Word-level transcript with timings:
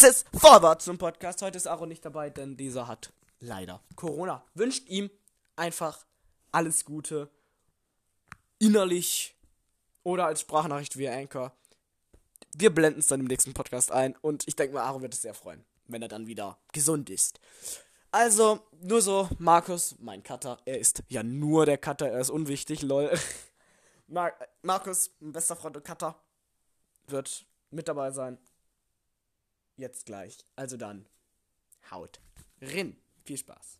Faces 0.00 0.24
Forward 0.32 0.80
zum 0.80 0.96
Podcast. 0.96 1.42
Heute 1.42 1.58
ist 1.58 1.66
Aaron 1.66 1.90
nicht 1.90 2.02
dabei, 2.02 2.30
denn 2.30 2.56
dieser 2.56 2.88
hat 2.88 3.12
leider 3.38 3.82
Corona. 3.96 4.42
Wünscht 4.54 4.88
ihm 4.88 5.10
einfach 5.56 6.06
alles 6.52 6.86
Gute. 6.86 7.28
Innerlich 8.58 9.36
oder 10.02 10.24
als 10.24 10.40
Sprachnachricht 10.40 10.96
via 10.96 11.12
Anchor. 11.12 11.52
Wir 12.56 12.74
blenden 12.74 13.00
es 13.00 13.08
dann 13.08 13.20
im 13.20 13.26
nächsten 13.26 13.52
Podcast 13.52 13.92
ein 13.92 14.16
und 14.22 14.48
ich 14.48 14.56
denke 14.56 14.72
mal, 14.72 14.84
Aaron 14.84 15.02
wird 15.02 15.12
es 15.12 15.20
sehr 15.20 15.34
freuen, 15.34 15.66
wenn 15.86 16.00
er 16.00 16.08
dann 16.08 16.26
wieder 16.26 16.56
gesund 16.72 17.10
ist. 17.10 17.38
Also, 18.10 18.60
nur 18.80 19.02
so, 19.02 19.28
Markus, 19.38 19.96
mein 19.98 20.22
Cutter, 20.22 20.60
er 20.64 20.78
ist 20.78 21.02
ja 21.08 21.22
nur 21.22 21.66
der 21.66 21.76
Cutter, 21.76 22.08
er 22.08 22.20
ist 22.20 22.30
unwichtig, 22.30 22.80
lol. 22.80 23.10
Mar 24.06 24.32
Markus, 24.62 25.10
mein 25.20 25.32
bester 25.32 25.56
Freund 25.56 25.76
und 25.76 25.84
Cutter, 25.84 26.18
wird 27.06 27.44
mit 27.70 27.86
dabei 27.86 28.12
sein. 28.12 28.38
Jetzt 29.80 30.04
gleich. 30.04 30.36
Also 30.56 30.76
dann, 30.76 31.06
haut 31.90 32.20
rin. 32.60 33.00
Viel 33.24 33.38
Spaß. 33.38 33.78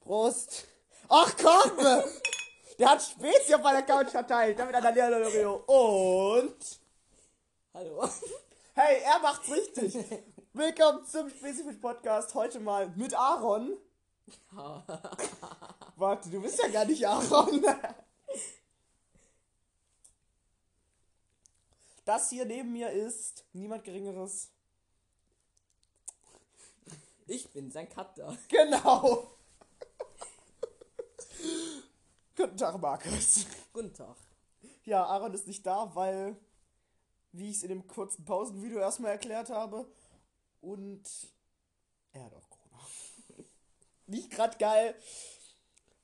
Prost. 0.00 0.64
Ach 1.10 1.36
komm! 1.36 1.76
Der 2.78 2.88
hat 2.88 3.02
Spezi 3.02 3.54
auf 3.54 3.62
meiner 3.62 3.82
Couch 3.82 4.08
verteilt. 4.08 4.58
Damit 4.58 4.74
an 4.74 4.94
der 4.94 5.10
Leo. 5.10 5.56
Und. 5.66 6.80
Hallo. 7.74 8.08
Hey, 8.78 9.00
er 9.02 9.18
macht's 9.20 9.50
richtig. 9.50 9.94
Willkommen 10.52 11.04
zum 11.06 11.30
Spezifisch 11.30 11.76
Podcast. 11.76 12.34
Heute 12.34 12.60
mal 12.60 12.88
mit 12.94 13.14
Aaron. 13.14 13.74
Warte, 15.96 16.28
du 16.28 16.42
bist 16.42 16.58
ja 16.58 16.68
gar 16.68 16.84
nicht 16.84 17.06
Aaron. 17.06 17.64
Das 22.06 22.30
hier 22.30 22.44
neben 22.44 22.72
mir 22.72 22.90
ist 22.90 23.44
niemand 23.52 23.82
Geringeres. 23.82 24.52
Ich 27.26 27.50
bin 27.50 27.70
sein 27.70 27.88
Cutter. 27.88 28.38
Genau. 28.48 29.32
Guten 32.36 32.56
Tag, 32.56 32.80
Markus. 32.80 33.46
Guten 33.72 33.92
Tag. 33.92 34.16
Ja, 34.84 35.04
Aaron 35.04 35.34
ist 35.34 35.48
nicht 35.48 35.66
da, 35.66 35.92
weil, 35.96 36.36
wie 37.32 37.50
ich 37.50 37.56
es 37.56 37.62
in 37.64 37.70
dem 37.70 37.88
kurzen 37.88 38.24
Pausenvideo 38.24 38.78
erstmal 38.78 39.10
erklärt 39.10 39.50
habe, 39.50 39.90
und 40.60 41.02
er 42.12 42.24
hat 42.24 42.34
auch 42.34 42.48
Corona. 42.50 42.86
nicht 44.06 44.30
gerade 44.30 44.56
geil. 44.58 44.94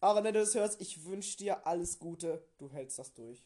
Aaron, 0.00 0.25
wenn 0.25 0.34
du 0.34 0.41
das 0.41 0.55
hörst, 0.56 0.81
ich 0.81 1.05
wünsche 1.05 1.37
dir 1.37 1.64
alles 1.64 2.00
Gute. 2.00 2.44
Du 2.59 2.72
hältst 2.72 2.98
das 2.98 3.14
durch. 3.14 3.44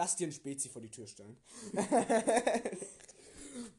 Lass 0.00 0.16
dir 0.16 0.28
ein 0.28 0.32
Spezi 0.32 0.70
vor 0.70 0.80
die 0.80 0.90
Tür 0.90 1.06
stellen. 1.06 1.36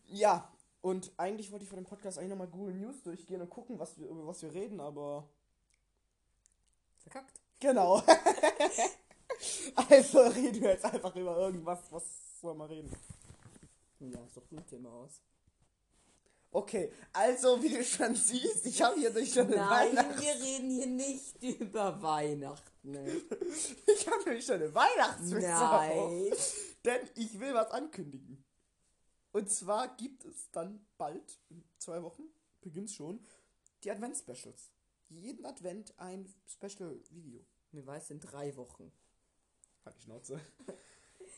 ja, 0.09 0.47
und 0.81 1.11
eigentlich 1.17 1.51
wollte 1.51 1.63
ich 1.63 1.69
vor 1.69 1.79
dem 1.79 1.85
Podcast 1.87 2.19
eigentlich 2.19 2.29
nochmal 2.29 2.47
Google 2.47 2.75
News 2.75 3.01
durchgehen 3.01 3.41
und 3.41 3.49
gucken, 3.49 3.79
was 3.79 3.97
wir, 3.97 4.07
über 4.07 4.27
was 4.27 4.43
wir 4.43 4.53
reden, 4.53 4.79
aber. 4.79 5.27
Verkackt. 6.99 7.41
Genau. 7.59 8.03
also 9.89 10.19
reden 10.19 10.61
wir 10.61 10.69
jetzt 10.69 10.85
einfach 10.85 11.15
über 11.15 11.37
irgendwas. 11.37 11.91
Was 11.91 12.03
soll 12.39 12.53
man 12.53 12.67
reden? 12.67 12.95
Ja, 13.99 14.19
such 14.27 14.43
ein 14.51 14.63
Thema 14.67 14.91
aus. 14.91 15.23
Okay, 16.53 16.91
also 17.13 17.63
wie 17.63 17.69
du 17.69 17.83
schon 17.83 18.13
siehst, 18.13 18.65
ich 18.65 18.81
habe 18.81 18.99
hier 18.99 19.09
durch 19.09 19.33
schon 19.33 19.47
eine 19.47 19.55
Nein, 19.55 19.95
Weihnachts 19.95 20.21
wir 20.21 20.33
reden 20.33 20.69
hier 20.69 20.87
nicht 20.87 21.41
über 21.41 22.01
Weihnachten. 22.01 22.71
Ich 23.85 24.07
habe 24.07 24.23
nämlich 24.25 24.45
schon 24.45 24.55
eine 24.55 24.73
Weihnachtswitze 24.73 25.47
Nein. 25.47 26.33
Denn 26.83 27.09
ich 27.15 27.39
will 27.39 27.53
was 27.53 27.71
ankündigen. 27.71 28.43
Und 29.31 29.49
zwar 29.49 29.95
gibt 29.95 30.25
es 30.25 30.51
dann 30.51 30.85
bald, 30.97 31.39
in 31.49 31.63
zwei 31.77 32.03
Wochen, 32.03 32.23
beginnt 32.59 32.91
schon, 32.91 33.25
die 33.83 33.91
Advent-Specials. 33.91 34.71
Jeden 35.07 35.45
Advent 35.45 35.97
ein 35.99 36.33
Special-Video. 36.47 37.45
Mir 37.71 37.85
weiß 37.85 38.09
in 38.11 38.19
drei 38.19 38.55
Wochen. 38.57 38.91
Halt 39.85 39.95
die 39.97 40.01
Schnauze. 40.01 40.41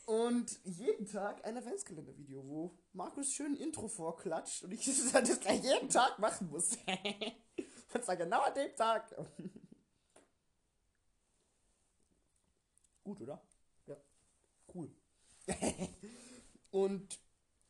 Und 0.06 0.60
jeden 0.64 1.06
Tag 1.06 1.44
ein 1.46 1.56
Adventskalender-Video, 1.56 2.46
wo 2.46 2.78
Markus 2.92 3.32
schön 3.32 3.52
ein 3.52 3.56
Intro 3.56 3.88
vorklatscht 3.88 4.62
und 4.64 4.72
ich 4.72 4.84
das 5.12 5.40
gleich 5.40 5.62
jeden 5.62 5.88
Tag 5.88 6.18
machen 6.18 6.50
muss. 6.50 6.76
und 7.94 8.04
zwar 8.04 8.16
genau 8.16 8.42
an 8.42 8.54
dem 8.54 8.74
Tag. 8.76 9.14
Gut, 13.02 13.20
oder? 13.20 13.42
Ja. 13.86 13.96
Cool. 14.74 14.90
und 16.70 17.18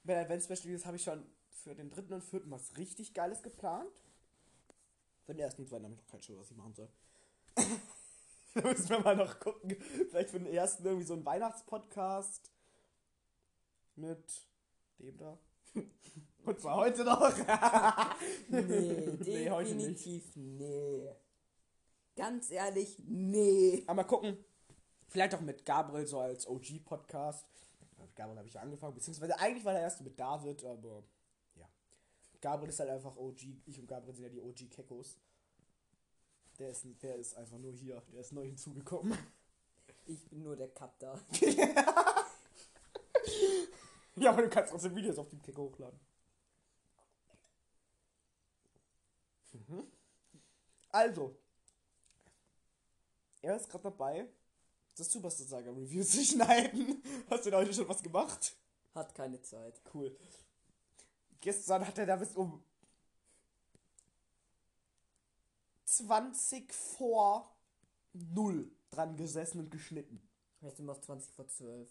bei 0.02 0.14
den 0.14 0.24
Advents-Special-Videos 0.24 0.86
habe 0.86 0.96
ich 0.96 1.04
schon 1.04 1.24
für 1.50 1.74
den 1.74 1.90
dritten 1.90 2.14
und 2.14 2.24
vierten 2.24 2.50
was 2.50 2.76
richtig 2.76 3.14
Geiles 3.14 3.42
geplant. 3.42 4.02
Für 5.24 5.34
den 5.34 5.40
ersten 5.40 5.62
und 5.62 5.68
zweiten 5.68 5.84
habe 5.84 5.94
ich 5.94 6.00
noch 6.00 6.08
kein 6.08 6.22
Show, 6.22 6.36
was 6.36 6.50
ich 6.50 6.56
machen 6.56 6.74
soll. 6.74 6.88
da 8.62 8.68
müssen 8.68 8.88
wir 8.88 9.00
mal 9.00 9.16
noch 9.16 9.40
gucken. 9.40 9.76
Vielleicht 10.10 10.30
für 10.30 10.38
den 10.38 10.52
ersten 10.52 10.84
irgendwie 10.84 11.06
so 11.06 11.14
ein 11.14 11.24
Weihnachtspodcast 11.24 12.52
mit 13.96 14.48
dem 14.98 15.16
da. 15.16 15.38
Und 16.44 16.60
zwar 16.60 16.76
heute 16.76 17.04
noch. 17.04 17.32
Nee, 18.48 18.60
Nee, 19.18 19.48
definitiv 19.48 20.36
nee. 20.36 21.08
Ganz 22.14 22.50
ehrlich, 22.50 23.02
nee. 23.06 23.82
Aber 23.86 24.02
mal 24.02 24.04
gucken. 24.04 24.44
Vielleicht 25.08 25.34
auch 25.34 25.40
mit 25.40 25.64
Gabriel 25.64 26.06
so 26.06 26.20
als 26.20 26.46
OG-Podcast. 26.46 27.46
Mit 27.98 28.14
Gabriel 28.14 28.38
habe 28.38 28.48
ich 28.48 28.54
ja 28.54 28.60
angefangen, 28.60 28.94
beziehungsweise 28.94 29.38
eigentlich 29.38 29.64
war 29.64 29.72
der 29.72 29.82
erste 29.82 30.04
mit 30.04 30.18
David, 30.18 30.64
aber 30.64 31.02
ja. 31.56 31.68
Gabriel 32.40 32.68
ist 32.68 32.78
halt 32.78 32.90
einfach 32.90 33.16
OG. 33.16 33.42
Ich 33.66 33.78
und 33.78 33.86
Gabriel 33.86 34.14
sind 34.14 34.24
ja 34.24 34.30
die 34.30 34.40
OG-Kekos. 34.40 35.18
Der 36.58 36.70
ist, 36.70 36.86
der 37.02 37.16
ist 37.16 37.36
einfach 37.36 37.58
nur 37.58 37.72
hier. 37.72 38.02
Der 38.12 38.20
ist 38.20 38.32
neu 38.32 38.44
hinzugekommen. 38.44 39.18
Ich 40.06 40.28
bin 40.28 40.42
nur 40.42 40.56
der 40.56 40.68
Cutter. 40.68 41.20
ja, 44.16 44.30
aber 44.30 44.42
du 44.42 44.50
kannst 44.50 44.70
trotzdem 44.70 44.94
Videos 44.94 45.18
auf 45.18 45.28
dem 45.30 45.42
Keko 45.42 45.62
hochladen. 45.62 45.98
Mhm. 49.52 49.86
Also. 50.90 51.36
Er 53.42 53.56
ist 53.56 53.68
gerade 53.68 53.84
dabei, 53.84 54.26
das 54.96 55.12
Superstar 55.12 55.46
Saga 55.46 55.70
Review 55.70 56.02
zu 56.02 56.24
schneiden. 56.24 57.02
Hast 57.28 57.46
du 57.46 57.50
da 57.50 57.58
heute 57.58 57.74
schon 57.74 57.88
was 57.88 58.02
gemacht? 58.02 58.56
Hat 58.94 59.14
keine 59.14 59.42
Zeit. 59.42 59.80
Cool. 59.92 60.16
Gestern 61.40 61.86
hat 61.86 61.98
er 61.98 62.06
da 62.06 62.16
bis 62.16 62.34
um 62.36 62.62
20 65.96 66.72
vor 66.72 67.54
0 68.12 68.70
dran 68.90 69.16
gesessen 69.16 69.60
und 69.60 69.70
geschnitten. 69.70 70.20
Heißt 70.62 70.80
immer 70.80 71.00
20 71.00 71.32
vor 71.34 71.46
12. 71.46 71.88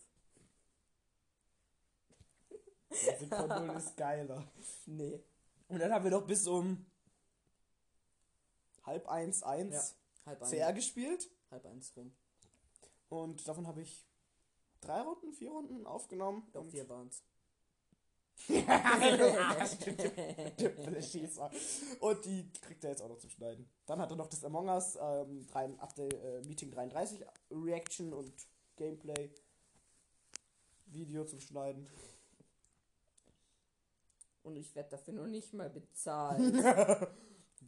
20 2.90 3.30
vor 3.30 3.48
0 3.48 3.70
ist 3.78 3.98
geiler. 3.98 4.44
Nee. 4.86 5.24
Und 5.70 5.80
dann 5.80 5.92
haben 5.92 6.04
wir 6.04 6.12
noch 6.12 6.28
bis 6.28 6.46
um 6.48 6.86
halb 8.84 9.08
eins, 9.08 9.42
eins 9.44 9.74
Ja. 9.74 10.32
Halb 10.32 10.42
eins. 10.42 10.52
CR 10.52 10.74
gespielt. 10.74 11.32
Halb 11.50 11.66
eins 11.66 11.96
rum. 11.96 12.14
Und 13.10 13.48
davon 13.48 13.68
habe 13.68 13.82
ich 13.82 14.06
drei 14.82 15.02
Runden, 15.02 15.34
vier 15.34 15.52
Runden 15.52 15.86
aufgenommen. 15.86 16.48
Doch, 16.52 16.66
Schießer. 21.02 21.50
Und 22.00 22.26
die 22.26 22.52
kriegt 22.62 22.84
er 22.84 22.92
jetzt 22.92 23.02
auch 23.02 23.10
noch 23.10 23.20
zum 23.20 23.30
Schneiden. 23.30 23.70
Dann 23.86 24.00
hat 24.00 24.12
er 24.12 24.18
noch 24.18 24.28
das 24.28 24.44
Among 24.44 24.68
Us 24.70 24.98
ähm, 25.02 25.48
drei, 25.48 25.70
Update, 25.80 26.14
äh, 26.14 26.42
Meeting 26.48 26.72
33 26.72 27.26
Reaction 27.52 28.14
und 28.14 28.34
Gameplay 28.76 29.30
Video 30.88 31.24
zum 31.26 31.40
Schneiden. 31.40 31.88
Und 34.44 34.58
ich 34.58 34.76
werde 34.76 34.90
dafür 34.90 35.14
noch 35.14 35.28
nicht 35.28 35.54
mal 35.54 35.70
bezahlt. 35.74 36.54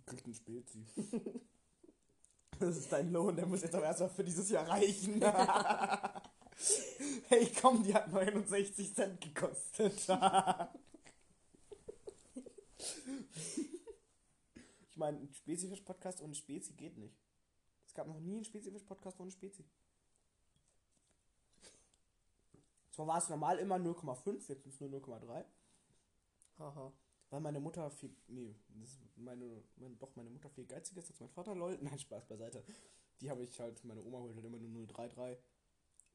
Kriegt 0.06 0.28
ein 0.28 0.34
Spezi. 0.34 0.86
Das 2.60 2.78
ist 2.78 2.92
dein 2.92 3.12
Lohn, 3.12 3.36
der 3.36 3.46
muss 3.46 3.64
jetzt 3.64 3.76
aber 3.76 3.86
erstmal 3.86 4.10
für 4.10 4.24
dieses 4.24 4.50
Jahr 4.50 4.68
reichen. 4.68 5.22
hey 7.30 7.52
komm, 7.62 7.84
die 7.84 7.94
hat 7.94 8.12
69 8.12 8.94
Cent 8.94 9.22
gekostet. 9.22 9.94
ich 14.90 14.98
meine, 14.98 15.20
ein 15.20 15.34
Spezifisch-Podcast 15.34 16.22
ohne 16.22 16.36
Spezi 16.36 16.74
geht 16.74 16.98
nicht. 16.98 17.18
Es 17.86 17.94
gab 17.94 18.08
noch 18.08 18.20
nie 18.20 18.36
einen 18.36 18.46
Spezifisch-Podcast 18.46 19.20
ohne 19.20 19.32
Spezi. 19.32 19.66
Zwar 22.92 23.08
war 23.08 23.18
es 23.18 23.28
normal 23.28 23.60
immer 23.60 23.76
0,5, 23.76 24.48
jetzt 24.48 24.66
ist 24.66 24.76
es 24.76 24.80
nur 24.80 24.90
0,3. 24.90 25.44
Haha. 26.58 26.94
Weil 27.30 27.42
meine 27.42 27.60
Mutter 27.60 27.90
viel. 27.92 28.16
Nee, 28.28 28.56
das 28.70 28.92
ist 28.92 29.18
meine, 29.18 29.64
meine. 29.76 29.96
Doch, 29.96 30.16
meine 30.16 30.30
Mutter 30.30 30.50
viel 30.50 30.66
geiziger 30.66 31.02
ist 31.02 31.10
als 31.10 31.20
mein 31.20 31.30
Vater, 31.30 31.56
lol. 31.56 31.78
Nein, 31.82 32.00
Spaß 32.00 32.26
beiseite. 32.28 32.64
Die 33.20 33.30
habe 33.30 33.44
ich 33.44 33.60
halt. 33.60 33.84
Meine 33.84 34.02
Oma 34.04 34.20
holt 34.20 34.36
halt 34.36 34.46
immer 34.46 34.58
nur 34.58 34.88
033. 34.88 35.38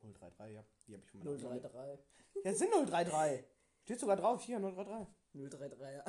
033, 0.00 0.54
ja. 0.54 0.64
Die 0.86 0.94
habe 0.94 1.04
ich 1.04 1.10
von 1.10 1.20
meiner 1.20 1.32
Oma 1.32 1.54
mit. 1.54 1.64
033. 1.64 2.06
Ja, 2.44 2.50
es 2.50 2.58
sind 2.58 2.72
033. 2.72 3.44
Steht 3.82 4.00
sogar 4.00 4.16
drauf, 4.16 4.42
hier 4.42 4.58
033. 4.58 5.06
033, 5.32 5.78
ja. 5.80 6.04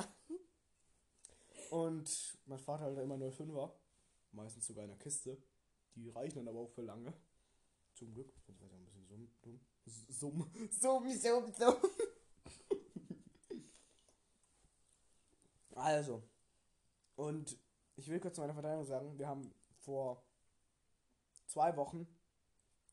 Und 1.70 2.38
mein 2.46 2.58
Vater 2.58 2.84
halt 2.84 2.98
immer 2.98 3.16
05er. 3.16 3.72
Meistens 4.32 4.66
sogar 4.66 4.84
in 4.84 4.90
der 4.90 4.98
Kiste. 4.98 5.42
Die 5.94 6.08
reichen 6.10 6.36
dann 6.36 6.48
aber 6.48 6.60
auch 6.60 6.70
für 6.70 6.82
lange. 6.82 7.12
Zum 7.94 8.12
Glück. 8.12 8.32
Sonst 8.46 8.60
wäre 8.60 8.66
es 8.66 8.72
ja 8.72 8.78
ein 8.78 8.84
bisschen 8.84 9.06
summ, 9.06 9.30
dumm. 9.42 9.60
Summ. 10.08 10.50
Summ, 10.70 11.10
summ, 11.10 11.52
summ. 11.52 11.76
Also. 15.74 16.22
Und 17.16 17.58
ich 17.96 18.08
will 18.08 18.20
kurz 18.20 18.34
zu 18.36 18.40
meiner 18.40 18.54
Verteidigung 18.54 18.84
sagen, 18.84 19.18
wir 19.18 19.26
haben 19.26 19.54
vor 19.78 20.22
zwei 21.46 21.76
Wochen 21.76 22.06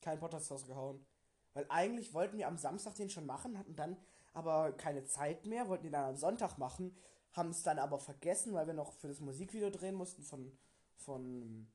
keinen 0.01 0.19
Podcast 0.19 0.51
rausgehauen. 0.51 1.05
Weil 1.53 1.65
eigentlich 1.69 2.13
wollten 2.13 2.37
wir 2.37 2.47
am 2.47 2.57
Samstag 2.57 2.95
den 2.95 3.09
schon 3.09 3.25
machen, 3.25 3.57
hatten 3.57 3.75
dann 3.75 3.97
aber 4.33 4.71
keine 4.73 5.03
Zeit 5.05 5.45
mehr, 5.45 5.67
wollten 5.67 5.83
den 5.83 5.93
dann 5.93 6.09
am 6.09 6.15
Sonntag 6.15 6.57
machen, 6.57 6.95
haben 7.33 7.49
es 7.49 7.63
dann 7.63 7.79
aber 7.79 7.99
vergessen, 7.99 8.53
weil 8.53 8.67
wir 8.67 8.73
noch 8.73 8.93
für 8.93 9.07
das 9.07 9.19
Musikvideo 9.19 9.69
drehen 9.69 9.95
mussten 9.95 10.23
von, 10.23 10.51
von, 10.97 11.67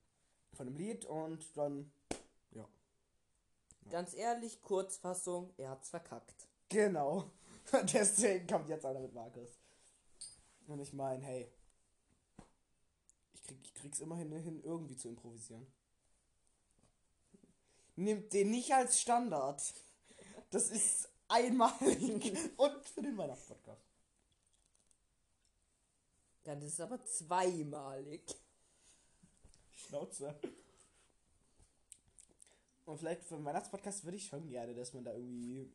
von 0.52 0.66
einem 0.66 0.76
Lied 0.76 1.04
und 1.04 1.56
dann, 1.56 1.90
ja. 2.52 2.66
Ganz 3.90 4.14
ehrlich, 4.14 4.62
Kurzfassung, 4.62 5.52
er 5.56 5.70
hat's 5.70 5.90
verkackt. 5.90 6.48
Genau. 6.68 7.30
Deswegen 7.92 8.46
kommt 8.46 8.68
jetzt 8.68 8.86
einer 8.86 9.00
mit 9.00 9.14
Markus. 9.14 9.50
Und 10.66 10.80
ich 10.80 10.92
meine, 10.92 11.22
hey, 11.22 11.52
ich, 13.34 13.42
krieg, 13.42 13.58
ich 13.62 13.74
krieg's 13.74 14.00
immerhin 14.00 14.32
hin, 14.32 14.62
irgendwie 14.62 14.96
zu 14.96 15.08
improvisieren. 15.08 15.66
Nimmt 17.96 18.32
den 18.32 18.50
nicht 18.50 18.72
als 18.72 19.00
Standard. 19.00 19.62
Das 20.50 20.70
ist 20.70 21.08
einmalig. 21.28 22.32
Und 22.56 22.84
für 22.88 23.02
den 23.02 23.16
Weihnachtspodcast. 23.16 23.82
Dann 26.44 26.60
ist 26.60 26.74
es 26.74 26.80
aber 26.80 27.02
zweimalig. 27.04 28.22
Schnauze. 29.72 30.38
Und 32.84 32.98
vielleicht 32.98 33.24
für 33.24 33.36
den 33.36 33.44
Weihnachtspodcast 33.44 34.04
würde 34.04 34.16
ich 34.16 34.26
schon 34.26 34.48
gerne, 34.48 34.74
dass 34.74 34.92
man 34.92 35.04
da 35.04 35.14
irgendwie 35.14 35.72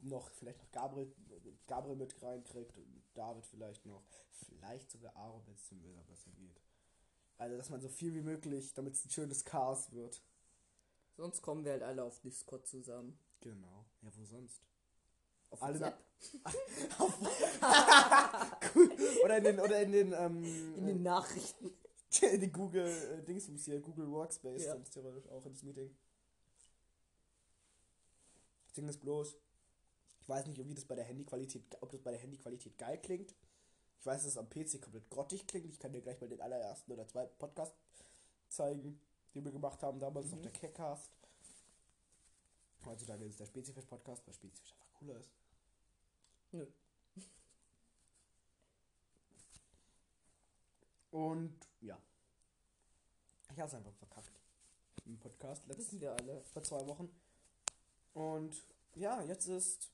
noch, 0.00 0.30
vielleicht 0.30 0.58
noch 0.58 0.70
Gabriel, 0.70 1.12
Gabriel 1.66 1.96
mit 1.96 2.22
reinkriegt 2.22 2.76
und 2.76 3.02
David 3.14 3.44
vielleicht 3.46 3.84
noch. 3.86 4.04
Vielleicht 4.30 4.90
sogar 4.90 5.16
Aaron, 5.16 5.42
wenn 5.46 5.54
es 5.54 5.68
dem 5.68 5.80
Bilder 5.80 6.02
besser 6.04 6.30
geht. 6.32 6.60
Also, 7.38 7.56
dass 7.56 7.70
man 7.70 7.80
so 7.80 7.88
viel 7.88 8.14
wie 8.14 8.22
möglich, 8.22 8.74
damit 8.74 8.94
es 8.94 9.04
ein 9.04 9.10
schönes 9.10 9.44
Chaos 9.44 9.92
wird. 9.92 10.22
Sonst 11.16 11.42
kommen 11.42 11.64
wir 11.64 11.72
halt 11.72 11.82
alle 11.82 12.02
auf 12.04 12.20
Discord 12.20 12.66
zusammen. 12.66 13.18
Genau. 13.40 13.86
Ja, 14.02 14.10
wo 14.14 14.24
sonst? 14.24 14.60
Auf 15.50 15.62
Alle 15.62 15.80
WhatsApp. 15.80 15.98
cool. 18.74 18.90
Oder 19.24 19.38
in 19.38 19.44
den, 19.44 19.60
oder 19.60 19.82
in 19.82 19.92
den, 19.92 20.12
ähm, 20.12 20.44
In 20.76 20.86
den 20.86 21.02
Nachrichten. 21.02 21.72
in 22.22 22.40
den 22.40 22.52
Google 22.52 22.86
äh, 22.86 23.22
Dingsbums 23.24 23.64
hier, 23.64 23.80
Google 23.80 24.10
Workspace, 24.10 24.64
Ja. 24.64 24.72
sonst 24.72 24.90
theoretisch 24.90 25.28
auch 25.30 25.44
ins 25.46 25.62
Meeting. 25.62 25.94
Das 28.66 28.74
Ding 28.74 28.88
ist 28.88 29.00
bloß, 29.00 29.36
ich 30.20 30.28
weiß 30.28 30.46
nicht, 30.46 30.58
wie 30.68 30.74
das 30.74 30.84
bei 30.84 30.94
der 30.94 31.04
Handyqualität, 31.04 31.62
ob 31.80 31.90
das 31.90 32.00
bei 32.02 32.10
der 32.10 32.20
Handyqualität 32.20 32.76
geil 32.78 32.98
klingt. 33.00 33.34
Ich 34.00 34.06
weiß, 34.06 34.22
dass 34.22 34.32
es 34.32 34.38
am 34.38 34.48
PC 34.48 34.80
komplett 34.82 35.08
grottig 35.10 35.46
klingt. 35.46 35.70
Ich 35.70 35.78
kann 35.78 35.92
dir 35.92 36.02
gleich 36.02 36.20
mal 36.20 36.28
den 36.28 36.40
allerersten 36.40 36.92
oder 36.92 37.06
zweiten 37.06 37.36
Podcast 37.38 37.74
zeigen, 38.48 39.00
den 39.34 39.44
wir 39.44 39.52
gemacht 39.52 39.82
haben, 39.82 39.98
damals 39.98 40.32
auf 40.32 40.40
der 40.40 40.52
Keckcast. 40.52 41.10
Heutzutage 42.84 43.24
ist 43.24 43.32
es 43.32 43.36
der 43.38 43.46
Spezifisch-Podcast, 43.46 44.26
weil 44.26 44.34
Spezifisch 44.34 44.72
einfach 44.72 44.92
cooler 44.94 45.18
ist. 45.18 45.30
Nö. 46.52 46.66
Und 51.10 51.68
ja. 51.80 51.98
Ich 53.52 53.58
hab's 53.58 53.74
einfach 53.74 53.94
verkackt. 53.94 54.32
Im 55.06 55.18
Podcast 55.18 55.66
letztes 55.66 55.86
Wissen 55.86 56.00
wir 56.00 56.12
alle. 56.12 56.42
vor 56.44 56.62
zwei 56.62 56.86
Wochen. 56.86 57.08
Und 58.12 58.54
ja, 58.94 59.22
jetzt 59.22 59.46
ist. 59.46 59.90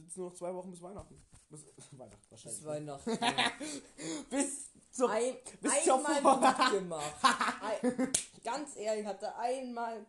Sind 0.00 0.08
es 0.08 0.16
nur 0.16 0.30
noch 0.30 0.34
zwei 0.34 0.54
Wochen 0.54 0.70
bis 0.70 0.80
Weihnachten. 0.80 1.22
Bis 1.50 1.60
Weihnachten 1.92 2.30
wahrscheinlich. 2.30 2.60
Bis 2.60 2.66
Weihnachten. 2.66 3.18
bis 4.30 4.70
zur. 4.90 5.10
Ein, 5.10 5.36
bis 5.60 5.84
zur 5.84 6.08
einmal 6.08 6.38
gut 6.40 6.70
gemacht. 6.72 7.14
Ein, 7.62 8.12
ganz 8.42 8.76
ehrlich, 8.76 9.04
hatte 9.04 9.36
einmal, 9.36 10.06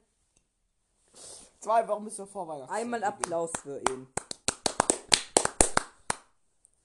Zwei 1.59 1.87
Wochen 1.89 2.05
bis 2.05 2.15
zur 2.15 2.25
Vorweihnachten. 2.25 2.73
einmal 2.73 3.03
Applaus 3.03 3.51
für 3.61 3.79
ihn. 3.89 4.07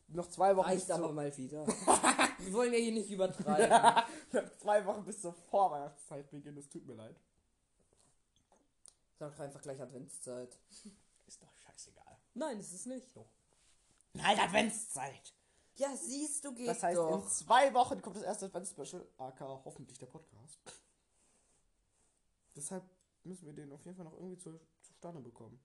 Noch 0.08 0.28
zwei 0.28 0.56
Wochen 0.56 0.66
Reicht 0.66 0.86
bis 0.86 0.90
aber 0.90 1.04
zur, 1.04 1.12
mal 1.12 1.36
wieder. 1.36 1.66
Wir 1.66 2.52
wollen 2.52 2.72
ja 2.72 2.78
hier 2.78 2.92
nicht 2.92 3.10
übertreiben. 3.10 4.04
noch 4.32 4.56
zwei 4.58 4.84
Wochen 4.84 5.04
bis 5.04 5.20
zur 5.20 5.32
Vorweihnachtszeit 5.32 6.28
beginnen. 6.30 6.58
Es 6.58 6.68
tut 6.68 6.84
mir 6.86 6.94
leid. 6.94 7.16
Sag 9.18 9.32
doch 9.32 9.40
einfach 9.44 9.62
gleich 9.62 9.80
Adventszeit. 9.80 10.58
Ist 11.26 11.42
doch 11.42 11.52
scheißegal. 11.54 12.15
Nein, 12.36 12.60
ist 12.60 12.72
es 12.72 12.84
nicht. 12.84 13.06
Nein, 14.12 14.38
Adventszeit. 14.38 15.34
Ja, 15.76 15.94
siehst 15.96 16.44
du, 16.44 16.54
geht 16.54 16.68
Das 16.68 16.82
heißt, 16.82 16.98
in 16.98 17.08
doch. 17.08 17.26
zwei 17.28 17.72
Wochen 17.72 18.02
kommt 18.02 18.16
das 18.16 18.24
erste 18.24 18.46
Advents-Special, 18.46 19.06
aka 19.16 19.62
hoffentlich 19.64 19.98
der 19.98 20.06
Podcast. 20.06 20.60
Deshalb 22.54 22.84
müssen 23.24 23.46
wir 23.46 23.54
den 23.54 23.72
auf 23.72 23.84
jeden 23.84 23.96
Fall 23.96 24.04
noch 24.04 24.14
irgendwie 24.14 24.36
zu, 24.36 24.60
zustande 24.82 25.20
bekommen. 25.20 25.58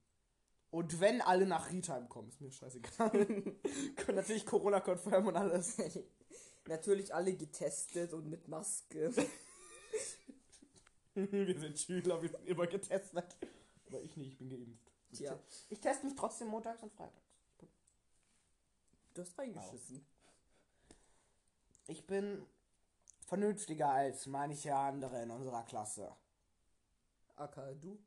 Und 0.70 0.98
wenn 1.00 1.20
alle 1.20 1.46
nach 1.46 1.70
Ritheim 1.70 2.08
kommen, 2.08 2.30
ist 2.30 2.40
mir 2.40 2.50
scheißegal. 2.50 3.10
Können 3.96 4.16
natürlich 4.16 4.46
Corona-konform 4.46 5.26
und 5.26 5.36
alles. 5.36 5.76
Natürlich 6.66 7.12
alle 7.12 7.34
getestet 7.34 8.12
und 8.12 8.30
mit 8.30 8.48
Maske. 8.48 9.12
wir 11.14 11.58
sind 11.58 11.78
Schüler, 11.78 12.22
wir 12.22 12.30
sind 12.30 12.46
immer 12.46 12.66
getestet. 12.66 13.36
Aber 13.86 14.00
ich 14.00 14.16
nicht, 14.16 14.32
ich 14.32 14.38
bin 14.38 14.48
geimpft. 14.48 14.91
Ich, 15.12 15.18
Tja. 15.18 15.38
ich 15.68 15.80
teste 15.80 16.06
mich 16.06 16.16
trotzdem 16.16 16.48
montags 16.48 16.82
und 16.82 16.92
freitags. 16.92 17.22
Du 19.14 19.20
hast 19.20 19.38
reingeschissen. 19.38 20.04
Ich 21.86 22.06
bin 22.06 22.46
vernünftiger 23.26 23.90
als 23.90 24.26
manche 24.26 24.74
andere 24.74 25.22
in 25.22 25.30
unserer 25.30 25.64
Klasse. 25.64 26.16
Aka, 27.36 27.72
du? 27.74 27.98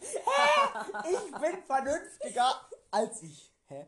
Ich 0.00 1.32
bin 1.40 1.62
vernünftiger 1.64 2.68
als 2.90 3.22
ich. 3.22 3.52
Hä? 3.66 3.86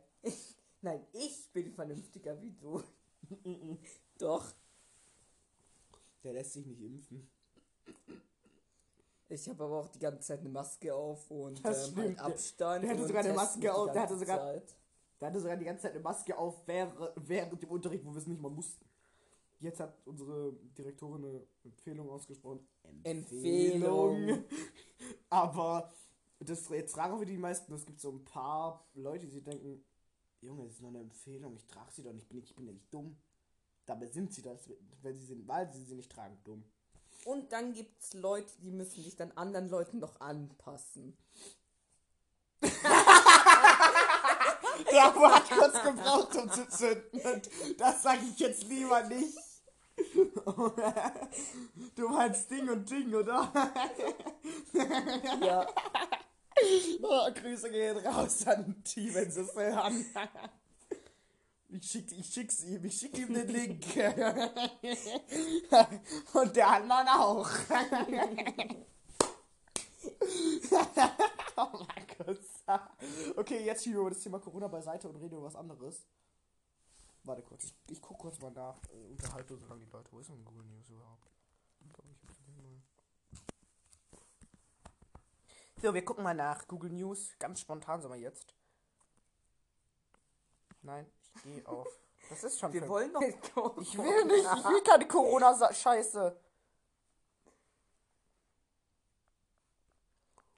Nein, 0.83 1.07
ich 1.13 1.51
bin 1.53 1.73
vernünftiger 1.73 2.41
wie 2.41 2.53
du. 2.53 2.83
Doch. 4.19 4.53
Der 6.23 6.35
lässt 6.35 6.53
sich 6.53 6.67
nicht 6.67 6.83
impfen. 6.83 7.31
Ich 9.29 9.49
habe 9.49 9.65
aber 9.65 9.81
auch 9.81 9.89
die 9.89 9.99
ganze 9.99 10.21
Zeit 10.21 10.41
eine 10.41 10.49
Maske 10.51 10.95
auf 10.95 11.31
und 11.31 11.59
ähm, 11.65 11.97
halt 11.97 12.19
Abstand. 12.19 12.85
Der 12.85 12.91
hatte 12.91 13.01
und 13.03 13.07
sogar 13.09 13.25
eine 13.25 13.33
Maske 13.33 13.61
die 13.61 13.71
auf, 13.71 13.93
der 13.93 14.03
hatte 14.03 14.13
ganze 14.13 14.19
sogar- 14.19 14.39
Zeit. 14.39 14.77
Der 15.21 15.29
hatte 15.29 15.41
sogar 15.41 15.57
die 15.57 15.65
ganze 15.65 15.83
Zeit 15.83 15.93
eine 15.93 16.01
Maske 16.03 16.37
auf 16.37 16.67
während, 16.67 16.95
während 17.17 17.63
dem 17.63 17.71
Unterricht, 17.71 18.05
wo 18.05 18.11
wir 18.13 18.19
es 18.19 18.27
nicht 18.27 18.41
mal 18.41 18.51
mussten. 18.51 18.85
Jetzt 19.61 19.81
hat 19.81 19.97
unsere 20.05 20.53
Direktorin 20.77 21.25
eine 21.25 21.47
Empfehlung 21.65 22.11
ausgesprochen. 22.11 22.67
Empfehlung. 23.05 24.45
Aber 25.31 25.91
das, 26.41 26.69
jetzt 26.69 26.93
tragen 26.95 27.19
wir 27.19 27.27
die 27.27 27.39
meisten. 27.39 27.73
Es 27.73 27.87
gibt 27.87 28.01
so 28.01 28.11
ein 28.11 28.25
paar 28.25 28.85
Leute, 28.95 29.27
die 29.27 29.41
denken, 29.41 29.83
Junge, 30.43 30.65
das 30.65 30.75
ist 30.75 30.81
nur 30.83 30.91
eine 30.91 31.01
Empfehlung, 31.01 31.55
ich 31.57 31.65
trage 31.67 31.91
sie 31.93 32.03
doch 32.03 32.13
nicht, 32.13 32.25
ich 32.25 32.29
bin, 32.29 32.43
ich 32.43 32.55
bin 32.55 32.67
ja 32.67 32.73
nicht 32.73 32.93
dumm. 32.93 33.17
Dabei 33.87 34.07
sind 34.07 34.33
sie 34.33 34.43
das, 34.43 34.69
wenn 35.01 35.17
sie 35.17 35.25
sind, 35.27 35.49
weil 35.49 35.73
sie 35.73 35.83
sie 35.85 35.95
nicht 35.95 36.11
tragen, 36.13 36.37
dumm. 36.45 36.65
Und 37.25 37.53
dann 37.53 37.73
gibt's 37.73 38.15
Leute, 38.15 38.53
die 38.63 38.71
müssen 38.71 39.03
sich 39.03 39.17
dann 39.17 39.33
anderen 39.33 39.69
Leuten 39.69 39.99
noch 39.99 40.21
anpassen. 40.21 41.17
Der 44.91 45.05
hat 45.05 45.51
kurz 45.51 45.83
gebraucht, 45.83 46.37
um 46.37 46.51
zu 46.51 46.69
zünden. 46.69 47.43
Das 47.79 48.03
sage 48.03 48.21
ich 48.31 48.39
jetzt 48.39 48.65
lieber 48.65 49.03
nicht. 49.05 49.39
Du 51.95 52.09
meinst 52.09 52.51
Ding 52.51 52.69
und 52.69 52.91
Ding, 52.91 53.15
oder? 53.15 53.53
Ja, 55.41 55.65
Oh, 57.03 57.31
Grüße 57.33 57.71
gehen 57.71 57.97
raus 57.99 58.47
an 58.47 58.83
die, 58.95 59.15
wenn 59.15 59.31
sie 59.31 59.41
es 59.41 59.55
hören. 59.55 60.07
Ich 61.75 61.91
schick, 61.91 62.13
ich 62.13 62.33
schick's 62.33 62.63
ihm, 62.63 62.85
ich 62.85 62.97
schick 62.97 63.19
ihm 63.19 63.35
den 63.35 63.49
Link. 63.49 63.85
Und 66.33 66.55
der 66.55 66.69
anderen 66.69 67.09
auch. 67.09 67.51
oh 71.57 71.57
Markus. 71.57 72.39
Okay, 73.35 73.65
jetzt 73.65 73.83
schieben 73.83 74.05
wir 74.05 74.11
das 74.11 74.21
Thema 74.21 74.39
Corona 74.39 74.69
beiseite 74.69 75.09
und 75.09 75.17
reden 75.17 75.35
über 75.35 75.47
was 75.47 75.57
anderes. 75.57 76.07
Warte 77.25 77.43
kurz, 77.43 77.65
ich, 77.65 77.75
ich 77.89 78.01
guck 78.01 78.19
kurz 78.19 78.39
mal 78.39 78.53
nach. 78.53 78.81
Äh, 78.91 79.09
unterhalte 79.11 79.57
so 79.57 79.67
lange 79.67 79.85
die 79.85 79.91
Leute. 79.91 80.13
Wo 80.13 80.21
ist 80.21 80.29
denn 80.29 80.45
Google 80.45 80.67
News 80.67 80.89
überhaupt? 80.91 81.29
Ich. 81.81 81.91
So, 85.83 85.93
wir 85.93 86.05
gucken 86.05 86.23
mal 86.23 86.35
nach 86.35 86.69
Google 86.69 86.93
News. 86.93 87.35
Ganz 87.41 87.59
spontan 87.59 88.01
sind 88.01 88.13
wir 88.13 88.19
jetzt. 88.19 88.55
Nein, 90.83 91.11
gehe 91.43 91.67
auf. 91.67 91.89
Das 92.31 92.45
ist 92.45 92.59
schon 92.59 92.73
Wir 92.73 92.89
wollen 92.89 93.13
noch. 93.13 93.21
Ich 93.81 93.99
will 93.99 94.25
nicht, 94.25 94.45
ich 94.45 94.65
will 94.65 94.83
keine 94.83 95.07
Corona-Scheiße. 95.07 96.37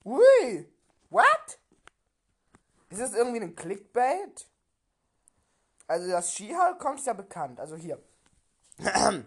Ui! 0.05 0.73
What? 1.11 1.59
Ist 2.91 3.01
das 3.01 3.15
irgendwie 3.15 3.41
ein 3.41 3.57
Clickbait? 3.57 4.47
Also 5.89 6.09
das 6.09 6.33
She-Hulk 6.33 6.79
kommt 6.79 7.05
ja 7.05 7.13
bekannt. 7.13 7.59
Also 7.59 7.77
hier. 7.77 8.01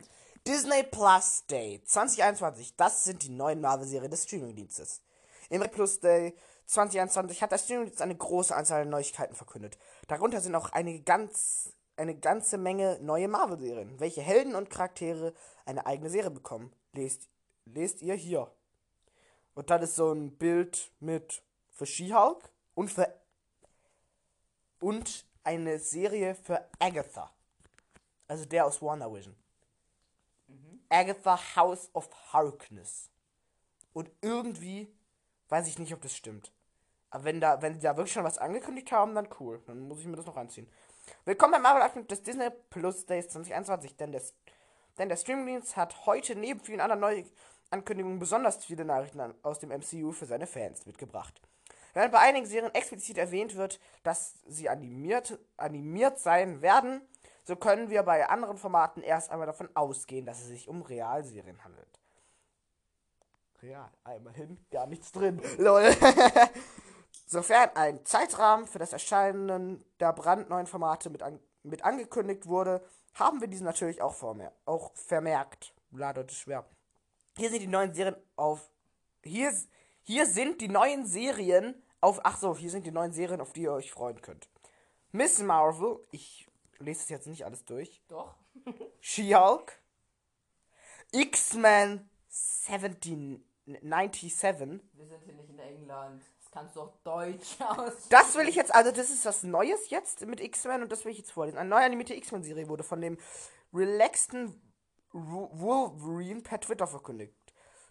Disney 0.47 0.83
Plus 0.83 1.45
Day 1.47 1.81
2021. 1.85 2.75
Das 2.75 3.03
sind 3.03 3.23
die 3.23 3.29
neuen 3.29 3.61
Marvel-Serien 3.61 4.09
des 4.09 4.23
Streamingdienstes. 4.23 5.01
Im 5.49 5.61
Plus 5.69 5.99
Day 5.99 6.35
2021 6.69 7.41
hat 7.41 7.51
der 7.51 7.57
Streamingdienst 7.57 7.99
eine 7.99 8.15
große 8.15 8.55
Anzahl 8.55 8.83
an 8.83 8.89
Neuigkeiten 8.89 9.33
verkündet. 9.33 9.79
Darunter 10.07 10.39
sind 10.39 10.53
auch 10.53 10.69
einige 10.69 11.01
ganz, 11.01 11.73
eine 11.97 12.15
ganze 12.15 12.59
Menge 12.59 12.99
neue 13.01 13.27
Marvel-Serien, 13.27 13.99
welche 13.99 14.21
Helden 14.21 14.53
und 14.53 14.69
Charaktere 14.69 15.33
eine 15.65 15.87
eigene 15.87 16.11
Serie 16.11 16.29
bekommen. 16.29 16.71
Lest, 16.93 17.27
lest 17.65 18.03
ihr 18.03 18.13
hier. 18.13 18.51
Und 19.55 19.71
dann 19.71 19.81
ist 19.81 19.95
so 19.95 20.11
ein 20.11 20.37
Bild 20.37 20.91
mit 20.99 21.41
für 21.71 21.87
She-Hulk 21.87 22.51
und 22.75 22.91
für 22.91 23.11
und 24.79 25.25
eine 25.43 25.79
Serie 25.79 26.35
für 26.35 26.63
Agatha. 26.77 27.31
Also 28.27 28.45
der 28.45 28.67
aus 28.67 28.79
WandaVision. 28.79 29.35
Agatha 30.87 31.55
House 31.55 31.89
of 31.93 32.07
Harkness. 32.31 33.09
Und 33.91 34.11
irgendwie 34.21 34.93
weiß 35.49 35.67
ich 35.67 35.79
nicht, 35.79 35.95
ob 35.95 36.01
das 36.01 36.15
stimmt. 36.15 36.53
Aber 37.11 37.23
wenn 37.23 37.41
da, 37.41 37.61
wenn 37.61 37.73
sie 37.75 37.81
da 37.81 37.97
wirklich 37.97 38.13
schon 38.13 38.23
was 38.23 38.37
angekündigt 38.37 38.91
haben, 38.91 39.15
dann 39.15 39.27
cool. 39.39 39.61
Dann 39.65 39.87
muss 39.87 39.99
ich 39.99 40.05
mir 40.05 40.15
das 40.15 40.25
noch 40.25 40.37
anziehen. 40.37 40.69
Willkommen 41.25 41.53
beim 41.53 41.63
Marvel 41.63 41.81
Abschnitt 41.81 42.11
des 42.11 42.21
Disney 42.21 42.49
Plus 42.69 43.05
Days 43.05 43.29
2021, 43.29 43.95
denn, 43.97 44.11
des, 44.11 44.35
denn 44.97 45.09
der 45.09 45.15
Streamingdienst 45.17 45.75
hat 45.75 46.05
heute 46.05 46.35
neben 46.35 46.59
vielen 46.59 46.81
anderen 46.81 47.25
Neuankündigungen 47.71 48.19
besonders 48.19 48.63
viele 48.63 48.85
Nachrichten 48.85 49.19
an- 49.19 49.33
aus 49.41 49.57
dem 49.59 49.71
MCU 49.71 50.11
für 50.11 50.27
seine 50.27 50.45
Fans 50.45 50.85
mitgebracht. 50.85 51.41
Während 51.93 52.11
bei 52.11 52.19
einigen 52.19 52.45
Serien 52.45 52.73
explizit 52.75 53.17
erwähnt 53.17 53.55
wird, 53.55 53.79
dass 54.03 54.35
sie 54.45 54.69
animiert, 54.69 55.39
animiert 55.57 56.19
sein 56.19 56.61
werden, 56.61 57.01
so 57.43 57.55
können 57.55 57.89
wir 57.89 58.03
bei 58.03 58.29
anderen 58.29 58.57
Formaten 58.57 59.01
erst 59.01 59.31
einmal 59.31 59.47
davon 59.47 59.69
ausgehen, 59.75 60.27
dass 60.27 60.41
es 60.41 60.47
sich 60.47 60.67
um 60.67 60.83
Realserien 60.83 61.63
handelt. 61.63 61.99
Real, 63.63 63.89
einmal 64.03 64.33
hin, 64.33 64.63
gar 64.69 64.85
nichts 64.85 65.11
drin. 65.11 65.41
Lol. 65.57 65.89
Sofern 67.31 67.69
ein 67.75 68.03
Zeitrahmen 68.05 68.65
für 68.65 68.79
das 68.79 68.91
Erscheinen 68.91 69.85
der 69.99 70.13
brandneuen 70.13 70.65
Formate 70.65 71.11
mit, 71.11 71.21
an, 71.21 71.39
mit 71.61 71.83
angekündigt 71.83 72.47
wurde, 72.47 72.83
haben 73.13 73.39
wir 73.39 73.47
diesen 73.47 73.65
natürlich 73.65 74.01
auch, 74.01 74.15
vormer 74.15 74.51
auch 74.65 74.91
vermerkt. 74.95 75.75
Das 75.91 76.25
ist 76.25 76.39
schwer. 76.39 76.65
Hier 77.37 77.51
sind 77.51 77.61
die 77.61 77.67
neuen 77.67 77.93
Serien 77.93 78.15
auf. 78.35 78.71
Hier, 79.23 79.53
hier 80.01 80.25
sind 80.25 80.59
die 80.59 80.69
neuen 80.69 81.05
Serien 81.05 81.79
auf. 82.01 82.19
Ach 82.23 82.35
so, 82.35 82.57
hier 82.57 82.71
sind 82.71 82.87
die 82.87 82.91
neuen 82.91 83.13
Serien, 83.13 83.41
auf 83.41 83.53
die 83.53 83.61
ihr 83.61 83.73
euch 83.73 83.91
freuen 83.91 84.19
könnt. 84.21 84.49
Miss 85.11 85.37
Marvel, 85.37 85.99
ich 86.09 86.47
lese 86.79 87.03
es 87.03 87.09
jetzt 87.09 87.27
nicht 87.27 87.45
alles 87.45 87.63
durch. 87.63 88.01
Doch. 88.07 88.33
She-Hulk, 89.01 89.79
X-Men 91.11 92.09
1797. 92.67 94.39
Wir 94.93 95.05
sind 95.05 95.23
hier 95.25 95.35
nicht 95.35 95.51
in 95.51 95.59
England. 95.59 96.23
Das 96.49 96.61
kannst 96.61 96.75
du 96.75 96.81
auch 96.81 96.95
Deutsch 97.03 97.57
aus. 97.61 98.09
Das 98.09 98.35
will 98.35 98.47
ich 98.47 98.55
jetzt, 98.55 98.73
also 98.73 98.91
das 98.91 99.11
ist 99.11 99.23
was 99.25 99.43
Neues 99.43 99.89
jetzt 99.91 100.25
mit 100.25 100.39
X-Men 100.41 100.81
und 100.81 100.91
das 100.91 101.05
will 101.05 101.11
ich 101.11 101.19
jetzt 101.19 101.31
vorlesen. 101.31 101.59
Eine 101.59 101.69
neue 101.69 101.85
animierte 101.85 102.15
X-Men-Serie 102.15 102.67
wurde 102.67 102.83
von 102.83 103.01
dem 103.01 103.17
relaxten 103.71 104.59
Wolverine 105.11 106.41
per 106.41 106.59
Twitter 106.59 106.87
verkündigt, 106.87 107.35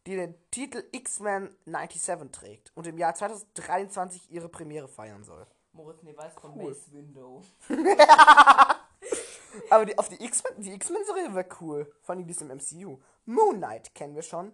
die 0.07 0.17
den 0.17 0.35
Titel 0.51 0.85
X-Men 0.91 1.57
97 1.67 2.33
trägt 2.33 2.73
und 2.77 2.87
im 2.89 2.99
Jahr 2.99 3.15
2023 3.15 4.31
ihre 4.33 4.49
Premiere 4.49 4.89
feiern 4.89 5.23
soll. 5.23 5.47
Moritz, 5.73 6.03
nee, 6.03 6.17
weiß 6.17 6.35
von 6.35 6.59
Cool. 6.59 6.71
Mace 6.71 6.93
Window. 6.93 7.43
Aber 9.71 9.87
die, 9.87 9.97
auf 9.99 10.09
die 10.09 10.23
X-Men, 10.25 10.61
die 10.63 10.73
X-Men-Serie 10.73 11.33
wäre 11.33 11.49
cool. 11.61 11.93
Vor 12.01 12.15
allem 12.17 12.27
die 12.27 12.33
ist 12.33 12.43
im 12.43 12.49
MCU. 12.49 12.99
Moon 13.25 13.57
Knight 13.57 13.95
kennen 13.95 14.17
wir 14.17 14.23
schon. 14.23 14.53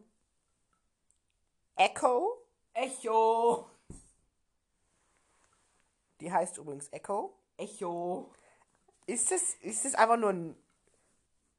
Echo, 1.76 2.44
Echo! 2.74 3.70
Die 6.24 6.32
heißt 6.32 6.58
übrigens 6.58 6.88
Echo. 6.92 7.34
Echo! 7.56 8.30
Ist 9.06 9.30
es, 9.32 9.54
ist 9.56 9.84
es 9.84 9.94
einfach 9.94 10.16
nur 10.16 10.30
ein 10.30 10.56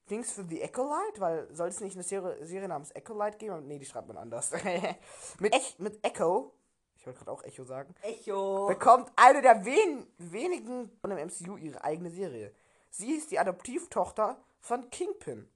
Dings 0.09 0.31
für 0.31 0.43
The 0.43 0.61
Echo 0.61 0.83
Light? 0.87 1.19
Weil 1.19 1.53
soll 1.55 1.69
es 1.69 1.79
nicht 1.79 1.95
eine 1.95 2.03
Serie, 2.03 2.45
Serie 2.45 2.67
namens 2.67 2.91
Echo 2.91 3.13
Light 3.13 3.39
geben? 3.39 3.67
Nee, 3.67 3.79
die 3.79 3.85
schreibt 3.85 4.07
man 4.07 4.17
anders. 4.17 4.51
mit, 5.39 5.53
Ech, 5.53 5.75
mit 5.79 6.03
Echo, 6.03 6.53
ich 6.95 7.05
wollte 7.05 7.19
gerade 7.19 7.31
auch 7.31 7.43
Echo 7.43 7.63
sagen, 7.63 7.93
Echo! 8.01 8.67
bekommt 8.67 9.11
eine 9.15 9.41
der 9.41 9.63
wen, 9.65 10.07
wenigen 10.17 10.91
von 10.99 11.09
dem 11.11 11.19
MCU 11.27 11.57
ihre 11.57 11.83
eigene 11.83 12.09
Serie. 12.09 12.53
Sie 12.89 13.11
ist 13.13 13.29
die 13.31 13.39
Adoptivtochter 13.39 14.43
von 14.59 14.89
Kingpin, 14.89 15.47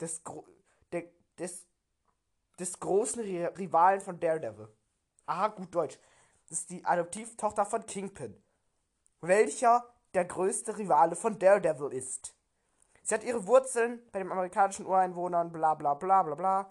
des, 0.00 0.24
Gro 0.24 0.44
der, 0.92 1.04
des, 1.38 1.64
des 2.58 2.78
großen 2.80 3.22
Ri- 3.22 3.56
Rivalen 3.56 4.00
von 4.00 4.18
Daredevil. 4.18 4.68
Aha, 5.26 5.48
gut 5.48 5.74
Deutsch. 5.74 5.98
Das 6.48 6.60
ist 6.60 6.70
die 6.70 6.84
Adoptivtochter 6.84 7.66
von 7.66 7.84
Kingpin, 7.86 8.40
welcher 9.28 9.84
der 10.14 10.24
größte 10.24 10.76
Rivale 10.78 11.16
von 11.16 11.38
Daredevil 11.38 11.92
ist. 11.92 12.34
Sie 13.02 13.14
hat 13.14 13.22
ihre 13.24 13.46
Wurzeln 13.46 14.00
bei 14.12 14.18
den 14.18 14.32
amerikanischen 14.32 14.86
Ureinwohnern, 14.86 15.52
bla 15.52 15.74
bla 15.74 15.94
bla 15.94 16.22
bla 16.22 16.34
bla. 16.34 16.70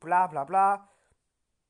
Bla 0.00 0.26
bla 0.26 0.44
bla. 0.44 0.88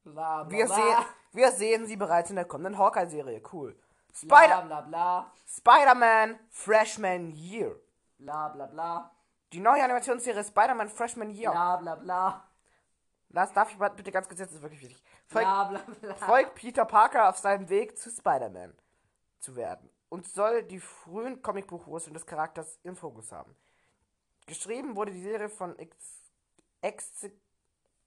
Bla 0.05 0.45
bla 0.45 0.51
Wir, 0.51 0.67
bla. 0.67 0.75
sehen, 0.77 0.97
wir 1.33 1.53
sehen 1.53 1.87
sie 1.87 1.97
bereits 1.97 2.31
in 2.31 2.37
der 2.37 2.45
kommenden 2.45 2.79
Hawkeye-Serie. 2.79 3.43
Cool. 3.53 3.77
Bla 4.23 4.39
Spider- 4.39 4.63
bla 4.63 4.81
bla. 4.83 5.33
Spider-Man 5.47 6.39
Freshman 6.49 7.31
Year. 7.33 7.77
Bla 8.19 8.49
bla 8.49 8.67
bla. 8.67 9.11
Die 9.53 9.61
neue 9.61 9.83
Animationsserie 9.83 10.45
Spider-Man 10.45 10.89
Freshman 10.89 11.31
Year. 11.31 11.51
Bla 11.51 11.77
bla 11.77 11.95
bla. 11.97 12.45
Das 13.33 13.53
darf 13.53 13.71
ich 13.71 13.79
bitte 13.79 14.11
ganz 14.11 14.27
kurz 14.27 14.41
jetzt, 14.41 14.51
das 14.51 14.57
ist 14.57 14.63
wirklich 14.63 14.81
wichtig. 14.83 15.05
Folgt, 15.27 15.47
Bla 15.47 15.65
bla 15.65 15.81
bla. 16.01 16.15
folgt 16.15 16.55
Peter 16.57 16.85
Parker 16.85 17.29
auf 17.29 17.37
seinem 17.37 17.69
Weg 17.69 17.97
zu 17.97 18.11
Spider-Man 18.11 18.75
zu 19.41 19.57
werden 19.57 19.91
und 20.09 20.27
soll 20.27 20.63
die 20.63 20.81
frühen 20.81 21.43
Comicbuchwurzeln 21.43 22.15
des 22.15 22.27
Charakters 22.27 22.79
im 22.83 22.97
Fokus 22.97 23.33
haben. 23.33 23.57
Geschrieben 24.47 24.97
wurde 24.97 25.13
die 25.13 25.23
Serie 25.23 25.49
von 25.49 25.79
Ex 25.79 25.95
Ex 26.83 27.27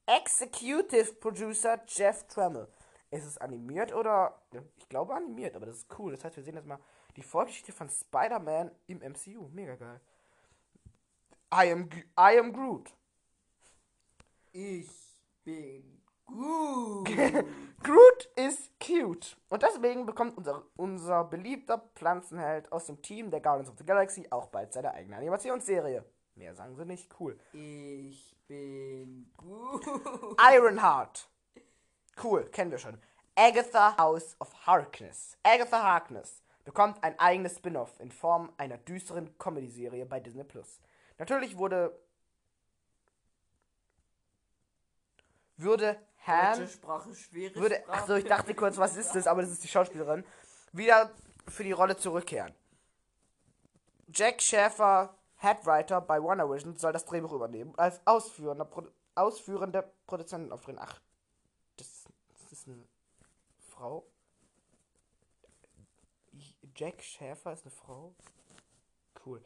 Executive 0.05 1.13
Producer 1.13 1.81
Jeff 1.87 2.27
Trammell. 2.27 2.67
Ist 3.11 3.25
es 3.25 3.37
animiert 3.37 3.93
oder. 3.93 4.41
Ich 4.77 4.89
glaube 4.89 5.13
animiert, 5.13 5.55
aber 5.55 5.67
das 5.67 5.77
ist 5.77 5.99
cool. 5.99 6.11
Das 6.11 6.23
heißt, 6.23 6.35
wir 6.35 6.43
sehen 6.43 6.55
jetzt 6.55 6.67
mal 6.67 6.79
die 7.15 7.21
Vorgeschichte 7.21 7.71
von 7.71 7.89
Spider-Man 7.89 8.71
im 8.87 8.99
MCU. 8.99 9.47
Mega 9.49 9.75
geil. 9.75 10.01
I 11.53 11.71
am, 11.71 11.89
I 12.19 12.39
am 12.39 12.51
Groot. 12.51 12.91
Ich 14.51 14.89
bin 15.43 16.01
gut. 16.25 17.09
Groot 17.83 18.29
ist 18.35 18.71
cute. 18.79 19.35
Und 19.49 19.61
deswegen 19.61 20.05
bekommt 20.05 20.37
unser, 20.37 20.63
unser 20.77 21.25
beliebter 21.25 21.89
Pflanzenheld 21.95 22.71
aus 22.71 22.85
dem 22.85 23.01
Team 23.01 23.29
der 23.29 23.41
Guardians 23.41 23.69
of 23.69 23.77
the 23.77 23.85
Galaxy 23.85 24.25
auch 24.29 24.47
bald 24.47 24.71
seine 24.71 24.93
eigene 24.93 25.17
Animationsserie. 25.17 26.05
Mehr 26.35 26.55
sagen 26.55 26.75
sie 26.75 26.85
nicht. 26.85 27.09
Cool. 27.19 27.37
Ich 27.51 28.35
bin 28.47 29.31
gut. 29.37 29.85
Ironheart. 30.39 31.29
Cool, 32.23 32.45
kennen 32.45 32.71
wir 32.71 32.77
schon. 32.77 32.97
Agatha 33.35 33.97
House 33.97 34.35
of 34.39 34.53
Harkness. 34.65 35.37
Agatha 35.43 35.83
Harkness 35.83 36.41
bekommt 36.63 37.03
ein 37.03 37.19
eigenes 37.19 37.57
Spin-off 37.57 37.99
in 37.99 38.11
Form 38.11 38.53
einer 38.57 38.77
düsteren 38.77 39.37
Comedy-Serie 39.37 40.05
bei 40.05 40.19
Disney 40.19 40.43
Plus. 40.43 40.79
Natürlich 41.17 41.57
wurde 41.57 41.99
würde 45.57 45.97
Han 46.25 46.57
Deutsche 46.57 46.71
Sprache, 46.71 47.15
schwere 47.15 47.55
würde, 47.55 47.75
Sprache. 47.75 48.01
achso, 48.01 48.15
ich 48.15 48.25
dachte 48.25 48.55
kurz, 48.55 48.77
was 48.77 48.95
ist 48.95 49.13
das, 49.13 49.27
aber 49.27 49.41
das 49.41 49.51
ist 49.51 49.63
die 49.63 49.67
Schauspielerin, 49.67 50.23
wieder 50.71 51.11
für 51.47 51.63
die 51.63 51.73
Rolle 51.73 51.97
zurückkehren. 51.97 52.53
Jack 54.07 54.41
Schäfer, 54.41 55.17
Headwriter 55.35 55.99
bei 56.01 56.21
WandaVision, 56.21 56.77
soll 56.77 56.93
das 56.93 57.05
Drehbuch 57.05 57.33
übernehmen, 57.33 57.73
als 57.77 58.05
ausführender, 58.05 58.65
Produ 58.65 58.89
ausführender 59.15 59.83
Produzenten 60.07 60.51
auftreten. 60.51 60.79
Ach, 60.81 60.99
das, 61.77 62.05
das 62.29 62.51
ist 62.51 62.67
eine 62.67 62.83
Frau? 63.69 64.07
Jack 66.75 67.03
Schäfer 67.03 67.53
ist 67.53 67.63
eine 67.63 67.71
Frau? 67.71 68.15
Cool. 69.23 69.43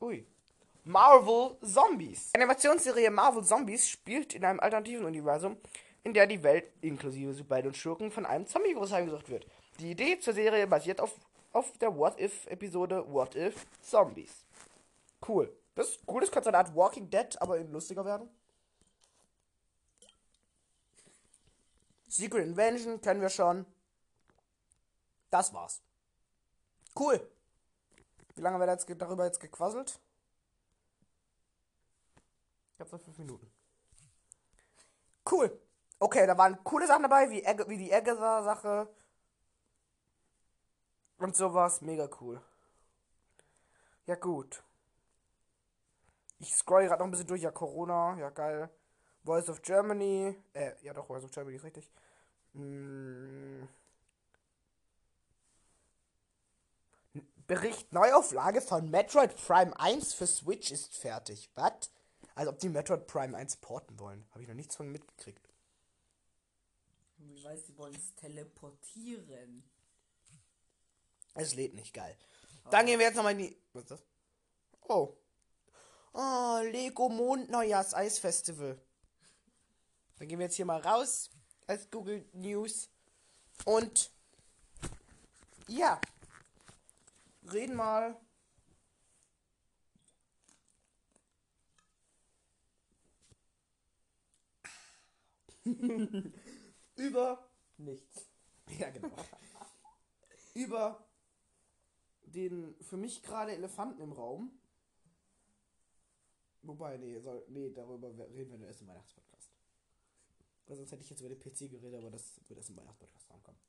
Ui. 0.00 0.26
Marvel 0.84 1.56
Zombies. 1.62 2.32
Die 2.32 2.36
Animationsserie 2.36 3.10
Marvel 3.10 3.44
Zombies 3.44 3.88
spielt 3.88 4.34
in 4.34 4.44
einem 4.44 4.60
alternativen 4.60 5.04
Universum, 5.04 5.56
in 6.04 6.14
der 6.14 6.26
die 6.26 6.42
Welt 6.42 6.70
inklusive 6.80 7.34
Superhelden 7.34 7.70
und 7.70 7.76
Schurken 7.76 8.10
von 8.10 8.24
einem 8.24 8.46
Zombie-Virus 8.46 8.92
heimgesucht 8.92 9.28
wird. 9.28 9.46
Die 9.80 9.90
Idee 9.90 10.18
zur 10.18 10.32
Serie 10.34 10.66
basiert 10.66 11.00
auf, 11.00 11.14
auf 11.52 11.76
der 11.78 11.96
What-If-Episode 11.96 13.04
What 13.12 13.34
If 13.34 13.66
Zombies. 13.82 14.44
Cool. 15.26 15.52
Das 15.74 15.90
ist 15.90 16.00
cool, 16.08 16.20
das 16.20 16.30
könnte 16.30 16.48
eine 16.48 16.58
Art 16.58 16.74
Walking 16.74 17.08
Dead, 17.10 17.40
aber 17.40 17.58
in 17.58 17.70
lustiger 17.70 18.04
werden. 18.04 18.28
Secret 22.08 22.44
Invention 22.44 23.00
kennen 23.00 23.20
wir 23.20 23.28
schon. 23.28 23.66
Das 25.30 25.52
war's. 25.52 25.82
Cool. 26.98 27.20
Wie 28.34 28.40
lange 28.40 28.54
haben 28.54 28.62
wir 28.62 28.66
da 28.66 28.72
jetzt 28.72 28.88
darüber 28.88 29.24
jetzt 29.26 29.40
gequasselt? 29.40 30.00
Jetzt 32.78 32.92
noch 32.92 33.00
fünf 33.00 33.18
Minuten. 33.18 33.50
Cool. 35.30 35.60
Okay, 35.98 36.26
da 36.26 36.38
waren 36.38 36.62
coole 36.62 36.86
Sachen 36.86 37.02
dabei, 37.02 37.28
wie, 37.30 37.44
Ag 37.46 37.68
wie 37.68 37.76
die 37.76 37.92
Agatha-Sache. 37.92 38.88
Und 41.18 41.36
sowas. 41.36 41.80
Mega 41.80 42.08
cool. 42.20 42.40
Ja, 44.06 44.14
gut. 44.14 44.62
Ich 46.38 46.54
scroll 46.54 46.86
gerade 46.86 47.00
noch 47.00 47.08
ein 47.08 47.10
bisschen 47.10 47.26
durch. 47.26 47.42
Ja, 47.42 47.50
Corona. 47.50 48.16
Ja, 48.18 48.30
geil. 48.30 48.70
Voice 49.24 49.48
of 49.48 49.60
Germany. 49.62 50.36
Äh, 50.52 50.72
ja 50.82 50.94
doch, 50.94 51.06
Voice 51.06 51.24
of 51.24 51.32
Germany 51.32 51.56
ist 51.56 51.64
richtig. 51.64 51.90
Mm. 52.52 53.64
Bericht 57.48 57.92
Neuauflage 57.92 58.60
von 58.60 58.90
Metroid 58.90 59.34
Prime 59.36 59.78
1 59.80 60.14
für 60.14 60.26
Switch 60.26 60.70
ist 60.70 60.96
fertig. 60.96 61.50
Was? 61.54 61.90
Als 62.38 62.46
ob 62.46 62.60
die 62.60 62.68
Metroid 62.68 63.08
Prime 63.08 63.36
1 63.36 63.56
porten 63.56 63.98
wollen. 63.98 64.24
Habe 64.30 64.42
ich 64.42 64.48
noch 64.48 64.54
nichts 64.54 64.76
von 64.76 64.88
mitgekriegt. 64.92 65.44
Ich 67.34 67.42
weiß, 67.42 67.66
sie 67.66 67.76
wollen 67.76 67.96
es 67.96 68.14
teleportieren. 68.14 69.68
Es 71.34 71.56
lädt 71.56 71.74
nicht 71.74 71.92
geil. 71.92 72.16
Dann 72.70 72.86
gehen 72.86 73.00
wir 73.00 73.06
jetzt 73.06 73.16
nochmal 73.16 73.32
in 73.32 73.38
die. 73.38 73.60
Was 73.72 73.82
ist 73.82 73.90
das? 73.90 74.04
Oh. 74.82 75.16
Oh, 76.12 76.60
Lego 76.62 77.08
Mond 77.08 77.50
Neujahrs 77.50 77.92
Eisfestival. 77.92 78.80
Dann 80.18 80.28
gehen 80.28 80.38
wir 80.38 80.46
jetzt 80.46 80.54
hier 80.54 80.64
mal 80.64 80.80
raus 80.80 81.30
als 81.66 81.90
Google 81.90 82.24
News. 82.34 82.88
Und 83.64 84.12
ja. 85.66 86.00
Reden 87.52 87.74
mal. 87.74 88.16
über 96.96 97.50
nichts. 97.76 98.28
Ja, 98.78 98.90
genau. 98.90 99.14
über 100.54 101.08
den 102.22 102.74
für 102.80 102.96
mich 102.96 103.22
gerade 103.22 103.52
Elefanten 103.52 104.02
im 104.02 104.12
Raum. 104.12 104.52
Wobei, 106.62 106.98
nee, 106.98 107.18
soll, 107.20 107.44
nee, 107.48 107.70
darüber 107.70 108.08
reden 108.30 108.60
wir 108.60 108.66
erst 108.66 108.82
im 108.82 108.88
Weihnachtspodcast. 108.88 109.50
Weil 110.66 110.76
sonst 110.76 110.92
hätte 110.92 111.02
ich 111.02 111.10
jetzt 111.10 111.20
über 111.20 111.30
den 111.30 111.38
PC 111.38 111.70
geredet, 111.70 111.94
aber 111.94 112.10
das 112.10 112.40
wird 112.46 112.58
erst 112.58 112.70
im 112.70 112.76
Weihnachtspodcast 112.76 113.30
rankommen. 113.30 113.60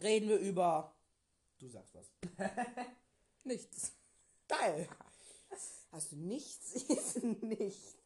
Reden 0.00 0.28
wir 0.28 0.38
über. 0.38 0.94
Du 1.58 1.68
sagst 1.68 1.94
was. 1.94 2.12
Nichts. 3.44 3.92
Geil! 4.48 4.88
Also 5.90 6.16
nichts 6.16 6.74
ist 6.74 7.22
nichts. 7.22 7.96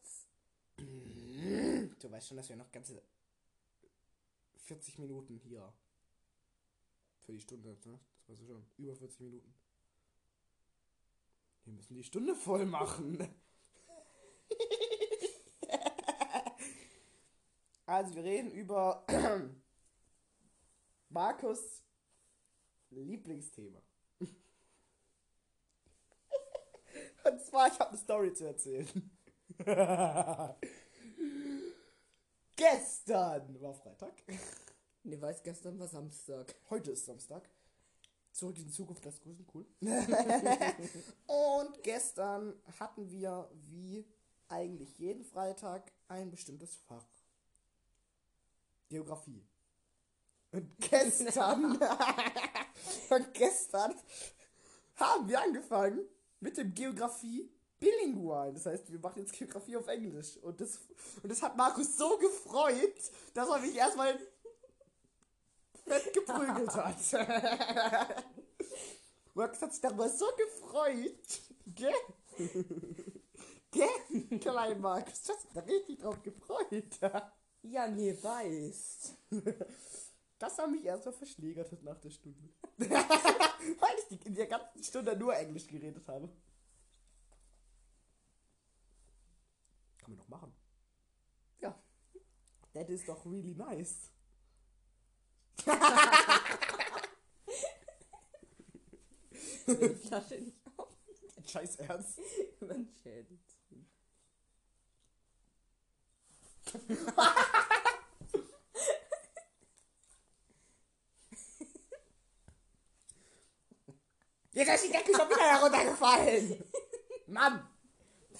Du 1.99 2.09
weißt 2.11 2.27
schon, 2.27 2.37
dass 2.37 2.49
wir 2.49 2.55
noch 2.55 2.71
ganze 2.71 3.01
40 4.55 4.99
Minuten 4.99 5.35
hier 5.37 5.73
für 7.19 7.33
die 7.33 7.41
Stunde, 7.41 7.77
ne? 7.85 7.99
Das 8.17 8.29
weißt 8.29 8.41
du 8.41 8.45
schon. 8.45 8.65
Über 8.77 8.95
40 8.95 9.19
Minuten. 9.21 9.53
Wir 11.65 11.73
müssen 11.73 11.95
die 11.95 12.03
Stunde 12.03 12.35
voll 12.35 12.65
machen. 12.65 13.17
also, 17.85 18.15
wir 18.15 18.23
reden 18.23 18.51
über 18.51 19.05
Markus 21.09 21.83
Lieblingsthema. 22.91 23.81
Und 27.25 27.41
zwar, 27.41 27.67
ich 27.67 27.79
habe 27.79 27.89
eine 27.89 27.97
Story 27.97 28.33
zu 28.33 28.45
erzählen. 28.45 29.18
Gestern 32.55 33.61
war 33.61 33.73
Freitag. 33.73 34.13
Ne, 35.03 35.21
weiß, 35.21 35.43
gestern 35.43 35.77
war 35.79 35.87
Samstag. 35.87 36.55
Heute 36.69 36.91
ist 36.91 37.05
Samstag. 37.05 37.49
Zurück 38.31 38.57
in 38.57 38.65
die 38.65 38.71
Zukunft, 38.71 39.05
das 39.05 39.19
Grüßen, 39.19 39.45
cool. 39.53 39.65
Und 41.27 41.83
gestern 41.83 42.53
hatten 42.79 43.09
wir, 43.09 43.49
wie 43.69 44.05
eigentlich 44.47 44.97
jeden 44.97 45.25
Freitag, 45.25 45.91
ein 46.07 46.31
bestimmtes 46.31 46.77
Fach. 46.87 47.05
Geografie. 48.87 49.45
Und 50.51 50.71
gestern, 50.79 51.77
und 53.09 53.33
gestern 53.33 53.93
haben 54.95 55.27
wir 55.27 55.41
angefangen 55.41 55.99
mit 56.39 56.57
dem 56.57 56.73
Geografie 56.73 57.51
bilingual. 57.79 58.53
Das 58.53 58.65
heißt, 58.65 58.91
wir 58.91 58.99
machen 58.99 59.19
jetzt 59.19 59.33
Geografie 59.33 59.77
auf 59.77 59.87
Englisch. 59.87 60.37
Und 60.37 60.59
das, 60.59 60.79
und 61.21 61.29
das 61.29 61.41
hat 61.41 61.55
Markus 61.55 61.97
so 61.97 62.17
gefreut, 62.17 63.11
dass 63.33 63.49
er 63.49 63.59
mich 63.59 63.75
erstmal 63.75 64.19
fett 65.85 66.13
geprügelt 66.13 66.75
hat. 66.75 66.97
Markus 69.33 69.61
hat 69.61 69.71
sich 69.71 69.81
darüber 69.81 70.09
so 70.09 70.25
gefreut. 70.37 71.41
Gell? 71.67 71.93
Gell? 73.71 74.39
Klein 74.39 74.81
Markus, 74.81 75.23
du 75.23 75.33
hast 75.33 75.43
dich 75.45 75.53
da 75.53 75.61
richtig 75.61 75.99
drauf 75.99 76.21
gefreut. 76.23 76.99
Ja, 77.61 77.87
ne, 77.87 78.21
weiß. 78.21 79.15
Das 80.39 80.57
hat 80.57 80.71
mich 80.71 80.85
erstmal 80.85 81.13
verschlägert 81.13 81.83
nach 81.83 81.99
der 81.99 82.11
Stunde. 82.11 82.49
Weil 82.77 83.95
ich 84.09 84.25
in 84.25 84.35
der 84.35 84.47
ganzen 84.47 84.83
Stunde 84.83 85.17
nur 85.17 85.35
Englisch 85.35 85.67
geredet 85.67 86.07
habe. 86.07 86.29
Kann 89.97 90.11
man 90.11 90.17
doch 90.17 90.29
machen. 90.29 90.53
Ja. 91.59 91.77
That 92.79 92.89
is 92.89 93.03
doch 93.05 93.25
really 93.25 93.53
nice. 93.55 94.09
Die 99.67 99.95
Flasche 100.07 100.35
nicht 100.35 100.55
auf. 100.77 100.87
Scheiß 101.45 101.75
Ernst. 101.75 102.21
Man 102.61 102.87
schädelt. 103.03 103.41
Jetzt 114.53 114.69
ist 114.69 114.85
die 114.85 114.91
Decke 114.91 115.11
schon 115.17 115.29
wieder 115.29 115.51
heruntergefallen. 115.51 116.63
Mann. 117.27 117.67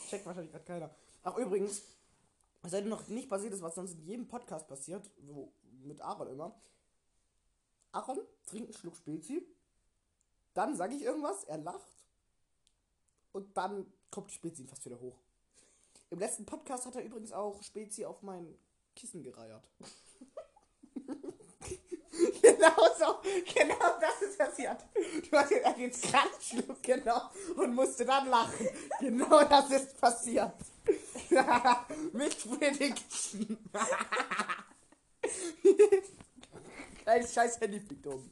Checkt 0.10 0.26
wahrscheinlich 0.26 0.54
gerade 0.54 0.64
keiner. 0.64 0.96
Ach, 1.24 1.36
übrigens, 1.36 1.84
was 2.62 2.74
heute 2.74 2.88
noch 2.88 3.08
nicht 3.08 3.30
passiert 3.30 3.54
ist, 3.54 3.62
was 3.62 3.76
sonst 3.76 3.94
in 3.94 4.06
jedem 4.06 4.28
Podcast 4.28 4.68
passiert, 4.68 5.10
wo, 5.18 5.52
mit 5.84 6.02
Aaron 6.02 6.28
immer. 6.28 6.60
Aaron 7.92 8.20
trinkt 8.46 8.70
einen 8.70 8.78
Schluck 8.78 8.96
Spezi. 8.96 9.46
Dann 10.54 10.76
sage 10.76 10.96
ich 10.96 11.04
irgendwas, 11.04 11.44
er 11.46 11.58
lacht. 11.58 11.88
Und 13.32 13.56
dann 13.56 13.92
kommt 14.12 14.30
die 14.32 14.36
Spezi 14.36 14.66
fast 14.66 14.86
wieder 14.86 15.00
hoch. 15.00 15.18
Im 16.10 16.20
letzten 16.20 16.46
Podcast 16.46 16.86
hat 16.86 16.96
er 16.96 17.04
übrigens 17.04 17.32
auch 17.32 17.62
Spezi 17.62 18.06
auf 18.06 18.22
mein 18.24 18.58
Kissen 18.96 19.24
gereiert. 19.24 19.70
genau 22.42 22.76
so, 22.98 23.20
genau 23.54 24.00
das 24.02 24.22
ist 24.24 24.38
passiert. 24.38 24.84
Du 25.30 25.38
hast 25.38 25.52
jetzt, 25.52 25.66
einen 25.66 25.94
Schluck 26.42 26.82
genommen 26.82 27.30
und 27.56 27.76
musste 27.76 28.06
dann 28.06 28.28
lachen. 28.28 28.68
Genau 29.00 29.44
das 29.46 29.70
ist 29.70 30.00
passiert. 30.02 30.54
Mit 32.14 32.38
Prediction. 32.40 33.58
Dein 37.06 37.28
scheiß 37.28 37.60
Handy 37.60 37.80
fliegt 37.80 38.08
um. 38.08 38.32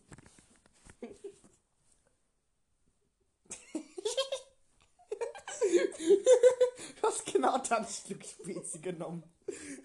Du 6.95 7.07
hast 7.07 7.25
genau 7.25 7.57
dann 7.59 7.83
ein 7.83 7.89
Stück 7.89 8.23
Spezi 8.25 8.79
genommen. 8.79 9.23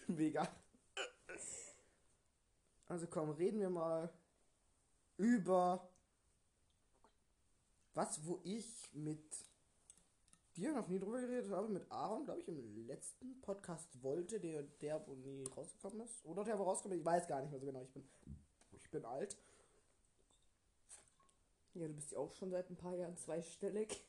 Mega. 0.07 0.48
Also 2.87 3.07
komm, 3.07 3.31
reden 3.31 3.61
wir 3.61 3.70
mal 3.70 4.12
über 5.16 5.88
Was, 7.94 8.25
wo 8.27 8.40
ich 8.44 8.66
mit 8.92 9.35
dir 10.57 10.73
noch 10.73 10.88
nie 10.88 10.99
drüber 10.99 11.21
geredet 11.21 11.51
habe, 11.51 11.69
mit 11.69 11.91
Aaron, 11.91 12.25
glaube 12.25 12.41
ich, 12.41 12.49
im 12.49 12.87
letzten 12.87 13.41
Podcast 13.41 14.03
wollte, 14.03 14.41
der, 14.41 14.62
der 14.62 15.07
wo 15.07 15.15
nie 15.15 15.45
rausgekommen 15.45 16.01
ist. 16.01 16.25
Oder 16.25 16.45
der 16.45 16.59
wo 16.59 16.65
rausgekommen 16.65 16.99
ist, 16.99 17.03
ich 17.03 17.07
weiß 17.07 17.27
gar 17.29 17.41
nicht 17.41 17.51
mehr 17.51 17.61
so 17.61 17.67
genau. 17.67 17.83
Ich 17.83 17.93
bin, 17.93 18.05
ich 18.73 18.91
bin 18.91 19.05
alt. 19.05 19.37
Ja, 21.75 21.87
du 21.87 21.95
bist 21.95 22.12
ja 22.12 22.19
auch 22.19 22.33
schon 22.33 22.51
seit 22.51 22.69
ein 22.71 22.77
paar 22.77 22.95
Jahren 22.97 23.17
zweistellig. 23.17 24.05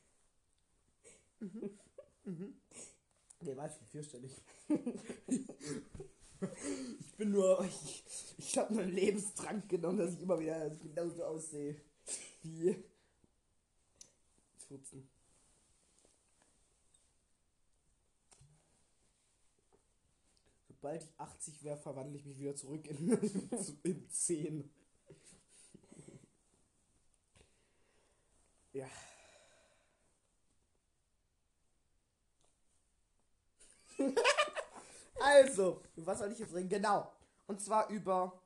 Nee, 3.40 3.56
weiß 3.56 3.72
ich 3.74 3.78
bin 3.80 3.88
vierstellig. 3.88 4.42
ich 7.00 7.16
bin 7.16 7.30
nur, 7.30 7.62
ich, 7.64 8.04
ich 8.38 8.58
habe 8.58 8.72
nur 8.72 8.82
einen 8.82 8.92
Lebenstrank 8.92 9.68
genommen, 9.68 9.98
dass 9.98 10.14
ich 10.14 10.22
immer 10.22 10.38
wieder 10.38 10.70
genauso 10.70 11.24
aussehe 11.24 11.76
wie 12.42 12.82
Futzen. 14.56 15.13
Sobald 20.84 21.02
ich 21.02 21.18
80 21.18 21.64
wäre, 21.64 21.78
verwandle 21.78 22.18
ich 22.18 22.26
mich 22.26 22.38
wieder 22.38 22.54
zurück 22.54 22.86
in, 22.88 23.10
in 23.84 24.10
10. 24.10 24.70
Ja. 28.74 28.86
Also, 35.20 35.80
was 35.96 36.18
soll 36.18 36.32
ich 36.32 36.38
jetzt 36.38 36.52
reden? 36.52 36.68
Genau. 36.68 37.10
Und 37.46 37.58
zwar 37.62 37.88
über 37.88 38.42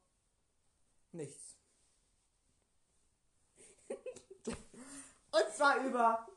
nichts. 1.11 1.57
Und 4.47 5.55
zwar 5.57 5.85
über. 5.85 6.29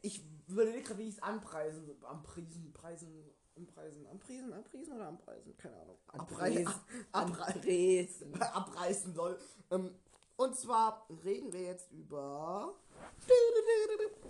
Ich 0.00 0.22
würde 0.46 0.80
gerade, 0.80 0.98
wie 1.00 1.08
ich 1.08 1.16
es 1.16 1.22
anpreisen. 1.22 1.90
Am 2.04 2.22
Priesen, 2.22 2.72
Preisen, 2.72 3.28
anpreisen, 3.58 4.06
anpreisen, 4.06 4.52
anpreisen 4.52 4.94
oder 4.94 5.08
anpreisen? 5.08 5.56
Keine 5.56 5.76
Ahnung. 5.80 5.98
Abrei- 6.08 6.64
Anpreisen. 6.66 6.74
abrei- 7.12 7.54
Anpreisen. 7.54 8.42
abreißen 8.42 9.14
soll. 9.14 9.38
Ähm, 9.70 9.94
und 10.36 10.56
zwar 10.56 11.06
reden 11.24 11.52
wir 11.52 11.62
jetzt 11.62 11.90
über 11.92 12.74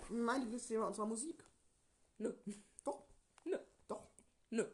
mein 0.09 0.41
Lieblingsthema 0.41 0.87
und 0.87 0.95
zwar 0.95 1.05
Musik. 1.05 1.43
Nö. 2.17 2.33
Doch. 2.83 3.03
Nö. 3.45 3.57
Doch. 3.87 4.07
Nö. 4.49 4.65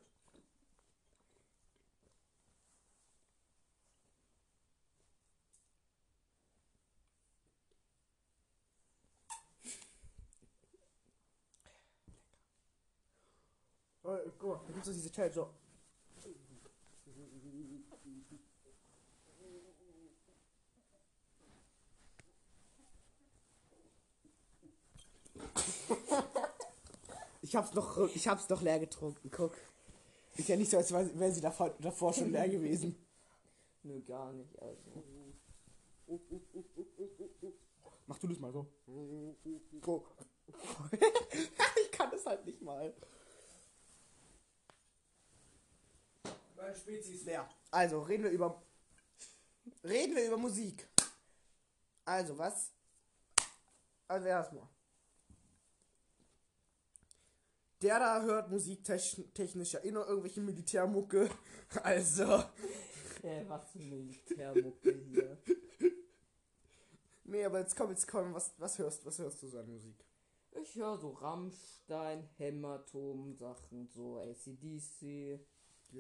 Äh, 14.06 14.30
guck 14.38 14.50
mal, 14.50 14.62
da 14.68 14.74
gibt's 14.74 14.88
doch 14.88 14.94
diese 14.94 15.12
Challenge 15.12 15.34
so. 15.34 15.50
Ich 27.42 27.56
hab's 27.56 27.74
noch, 27.74 28.10
ich 28.14 28.28
hab's 28.28 28.50
noch 28.50 28.62
leer 28.62 28.80
getrunken, 28.80 29.32
guck. 29.32 29.54
Ist 30.36 30.50
ja 30.50 30.56
nicht 30.56 30.70
so, 30.70 30.78
als 30.78 30.92
wäre 30.92 31.32
sie 31.32 31.42
davor, 31.42 31.74
davor 31.80 32.14
schon 32.14 32.32
leer 32.32 32.50
gewesen. 32.50 32.96
Nö, 33.84 34.02
gar 34.02 34.34
nicht. 34.34 34.60
Also. 34.62 35.04
Mach 38.08 38.20
du 38.20 38.28
das 38.28 38.40
mal 38.40 38.52
so. 38.52 38.68
So. 39.84 40.06
ich 41.82 41.92
kann 41.92 42.12
das 42.12 42.26
halt 42.26 42.46
nicht 42.46 42.62
mal. 42.62 42.94
Meine 46.76 46.82
Spezi 46.82 47.14
ist 47.14 47.26
leer. 47.26 47.48
Also, 47.72 48.02
reden 48.02 48.26
wir 48.26 48.32
über. 48.32 48.62
Reden 49.84 50.14
wir 50.14 50.28
über 50.28 50.38
Musik. 50.38 50.86
Also, 52.04 52.38
was? 52.38 52.74
Also, 54.10 54.28
erstmal. 54.28 54.68
Der 57.82 58.00
da 58.00 58.22
hört 58.24 58.50
musiktechnisch 58.50 59.74
ja 59.74 59.80
immer 59.80 60.06
irgendwelche 60.06 60.42
Militärmucke. 60.42 61.30
Also. 61.84 62.44
Äh, 63.24 63.44
was 63.48 63.72
für 63.72 63.80
Militärmucke 63.80 64.94
hier. 65.10 65.38
Nee, 67.24 67.46
aber 67.46 67.60
jetzt 67.60 67.76
komm, 67.76 67.90
jetzt 67.90 68.08
komm, 68.08 68.34
was, 68.34 68.54
was 68.60 68.78
hörst 68.78 69.06
was 69.06 69.18
hörst 69.18 69.42
du 69.42 69.48
so 69.48 69.60
an 69.60 69.68
Musik? 69.68 70.06
Ich 70.62 70.76
höre 70.76 70.98
so 70.98 71.10
Rammstein, 71.10 72.30
Hämatom, 72.38 73.34
Sachen, 73.34 73.88
so 73.88 74.20
ACDC, 74.20 75.40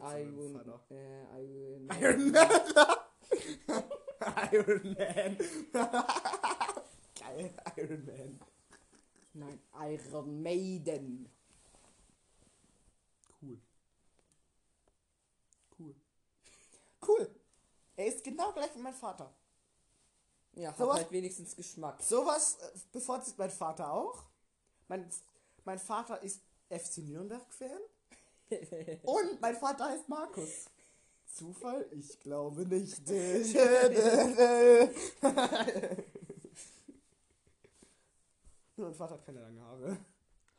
Iron, 0.01 0.75
äh, 0.89 1.43
Iron, 1.43 1.89
Iron 2.01 2.31
Man. 2.31 2.49
Iron 4.51 4.93
Man. 4.97 5.37
Geil, 7.19 7.53
Iron 7.77 8.05
Man. 8.05 8.39
Nein, 9.33 9.59
Iron 9.81 10.41
Maiden. 10.41 11.29
Cool. 13.41 13.59
Cool. 15.77 15.95
Cool. 17.05 17.35
Er 17.97 18.05
ist 18.07 18.23
genau 18.23 18.51
gleich 18.53 18.73
wie 18.75 18.81
mein 18.81 18.93
Vater. 18.93 19.33
Ja, 20.53 20.69
hat 20.69 20.77
Sowas- 20.77 20.95
halt 20.97 21.11
wenigstens 21.11 21.55
Geschmack. 21.55 22.01
Sowas 22.01 22.57
äh, 22.61 22.71
bevorzugt 22.93 23.37
mein 23.37 23.49
Vater 23.51 23.91
auch. 23.91 24.23
Mein, 24.87 25.09
mein 25.65 25.79
Vater 25.79 26.21
ist 26.23 26.41
FC 26.69 26.99
Nürnberg-Fan. 26.99 27.81
Und 29.03 29.41
mein 29.41 29.55
Vater 29.55 29.85
heißt 29.85 30.07
Markus. 30.07 30.69
Zufall? 31.25 31.85
Ich 31.91 32.19
glaube 32.19 32.65
nicht. 32.65 33.07
Nur 33.09 33.15
mein 38.87 38.93
Vater 38.93 39.15
hat 39.15 39.25
keine 39.25 39.41
langen 39.41 39.61
Haare. 39.61 39.97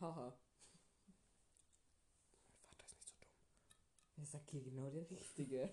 Haha. 0.00 0.32
Mein 2.66 2.76
Vater 2.76 2.84
ist 2.84 2.96
nicht 2.96 3.08
so 3.08 3.16
dumm. 3.20 4.22
Ich 4.22 4.30
sag 4.30 4.50
hier 4.50 4.62
genau 4.62 4.90
der 4.90 5.10
Richtige. 5.10 5.72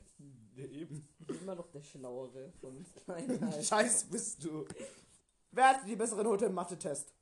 Ja, 0.55 0.65
eben. 0.65 1.07
Immer 1.27 1.55
noch 1.55 1.69
der 1.71 1.81
Schlauere 1.81 2.53
von 2.61 2.77
uns. 2.77 2.89
Scheiß 3.67 4.05
bist 4.05 4.43
du. 4.43 4.65
Wer 5.51 5.69
hatte 5.69 5.85
die 5.85 5.95
bessere 5.95 6.23
Note 6.23 6.45
im 6.45 6.53
Mathe-Test? 6.53 7.13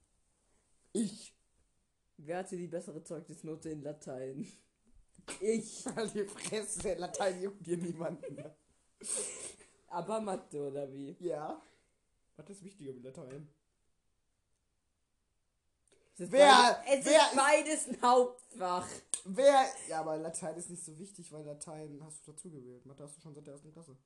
Ich. 0.94 1.34
Wer 2.18 2.40
hatte 2.40 2.58
die 2.58 2.68
bessere 2.68 3.04
Zeugnisnote 3.04 3.70
in 3.70 3.82
Latein? 3.82 4.46
Ich. 5.40 5.86
Halt 5.96 6.14
die 6.14 6.26
Fresse, 6.26 6.94
Latein 6.96 7.42
juckt 7.42 7.66
dir 7.66 7.78
niemanden. 7.78 8.44
Aber 9.88 10.22
Mathe, 10.22 10.68
oder 10.68 10.92
wie? 10.92 11.16
Ja. 11.20 11.62
Was 12.38 12.50
ist 12.50 12.64
wichtiger 12.64 12.94
wie 12.96 13.00
Latein? 13.02 13.48
Es 16.14 16.20
ist 16.22 16.32
Wer- 16.32 16.82
beides, 16.86 17.00
es 17.00 17.06
wer 17.06 17.22
ist 17.28 17.36
beides 17.36 17.88
ein 17.88 18.02
Hauptfach. 18.02 18.88
Wer. 19.26 19.66
Ja, 19.88 20.00
aber 20.02 20.18
Latein 20.18 20.56
ist 20.56 20.70
nicht 20.70 20.84
so 20.84 20.98
wichtig, 20.98 21.32
weil 21.32 21.44
Latein 21.44 22.00
hast 22.04 22.26
du 22.28 22.32
dazu 22.32 22.50
gewählt. 22.52 22.86
Mathe 22.86 23.04
hast 23.04 23.18
du 23.18 23.22
schon 23.22 23.34
seit 23.34 23.46
der 23.48 23.54
ersten 23.54 23.72
Klasse. 23.72 23.98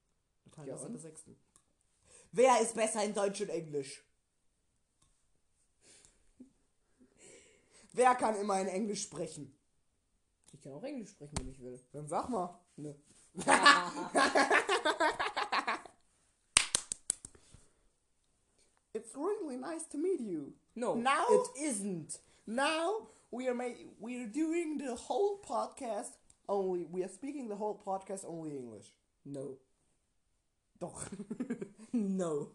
Latein 0.45 0.67
Ja, 0.67 0.77
seit 0.77 0.91
der 0.93 0.99
sechsten. 0.99 1.35
Wer 2.31 2.59
ist 2.61 2.75
besser 2.75 3.03
in 3.03 3.13
Deutsch 3.13 3.41
und 3.41 3.49
Englisch? 3.49 4.03
Wer 7.93 8.15
kann 8.15 8.35
immer 8.35 8.59
in 8.59 8.67
Englisch 8.67 9.03
sprechen? 9.03 9.54
Kann 10.65 10.73
auch 10.73 10.83
Englisch 10.83 11.11
sprechen, 11.11 11.37
wenn 11.37 11.47
ich 11.47 11.61
will. 11.61 11.79
Dann 11.91 12.07
sag 12.07 12.27
mal. 12.27 12.59
Nö. 12.77 12.91
It's 18.95 19.15
really 19.15 19.57
nice 19.57 19.85
to 19.91 19.99
meet 19.99 20.19
you. 20.21 20.53
No, 20.75 20.95
Now- 20.95 21.27
it 21.29 21.49
isn't. 21.61 22.17
Now 22.47 23.09
we 23.29 23.47
are 23.47 23.53
ma- 23.53 23.77
we 23.99 24.15
are 24.23 24.25
doing 24.25 24.79
the 24.79 24.95
whole 24.95 25.37
podcast 25.47 26.17
only. 26.49 26.87
We 26.91 27.03
are 27.03 27.09
speaking 27.09 27.47
the 27.47 27.57
whole 27.57 27.75
podcast 27.85 28.25
only 28.25 28.57
English. 28.57 28.91
No. 29.23 29.59
Doch. 30.79 31.07
No. 31.93 32.49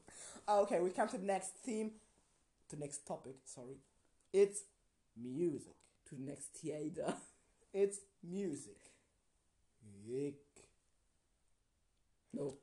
okay, 0.49 0.81
we 0.81 0.91
come 0.91 1.07
to 1.09 1.17
the 1.17 1.25
next 1.25 1.53
theme, 1.65 1.93
to 2.69 2.77
the 2.77 2.81
next 2.83 3.07
topic. 3.07 3.37
Sorry, 3.47 3.79
it's 4.33 4.65
music. 5.17 5.77
To 6.09 6.17
the 6.17 6.23
next 6.23 6.49
theater. 6.61 7.15
It's 7.73 7.99
music. 8.23 8.79
Music. 10.07 10.35
No. 12.33 12.57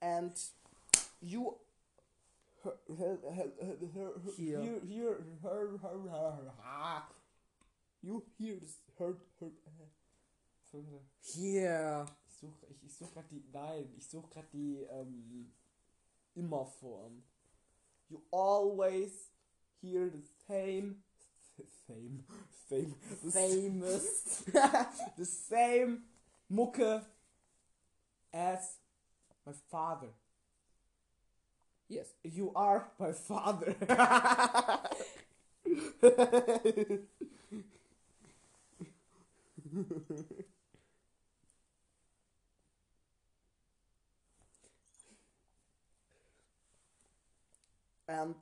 And 0.00 0.32
you. 1.20 1.54
Her, 2.64 2.74
her, 2.88 3.18
her, 3.22 3.48
her, 3.62 3.76
her. 3.94 4.32
Hear, 4.36 4.80
hear, 4.88 5.24
her, 5.42 5.78
her, 5.82 5.98
her, 6.10 6.32
her, 6.62 7.02
You 8.02 8.22
hear 8.38 8.58
heard, 8.98 9.20
äh, 9.40 9.46
Here. 11.20 12.06
Ich 12.26 12.34
suche 12.34 12.66
ich, 12.68 12.84
ich 12.84 12.94
such 12.94 13.12
grad 13.12 13.30
die. 13.30 13.42
Nein, 13.52 13.92
ich 13.96 14.06
suche 14.06 14.28
gerade 14.28 14.48
die 14.52 14.82
ähm, 14.90 15.52
Immerform. 16.34 17.22
you 18.08 18.22
always 18.30 19.30
hear 19.80 20.08
the 20.08 20.22
same, 20.46 20.96
same, 21.86 22.24
same, 22.68 22.94
the 23.24 23.30
Famous. 23.30 24.42
the 25.18 25.24
same 25.24 26.02
Mucke 26.52 27.02
as 28.32 28.76
my 29.46 29.52
father. 29.70 30.08
Yes. 31.88 32.06
You 32.24 32.52
are 32.54 32.88
my 32.98 33.12
father. 33.12 33.74
and 48.08 48.34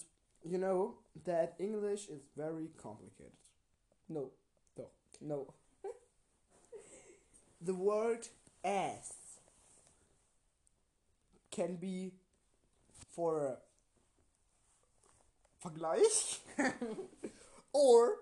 you 0.45 0.59
know 0.59 0.95
that 1.25 1.55
English 1.59 2.09
is 2.09 2.23
very 2.37 2.69
complicated. 2.77 3.33
No. 4.09 4.31
Doch. 4.77 4.91
No. 5.21 5.55
The 7.61 7.75
word 7.75 8.29
ass 8.65 9.13
can 11.51 11.77
be 11.77 12.13
for 13.15 13.47
a 13.47 13.57
Vergleich 15.63 16.41
or 17.73 18.17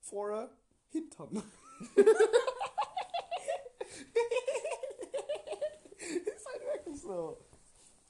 for 0.00 0.30
a 0.30 0.48
Hintern. 0.94 1.42
ist 6.26 6.46
halt 6.46 6.62
wirklich 6.64 7.00
so. 7.02 7.38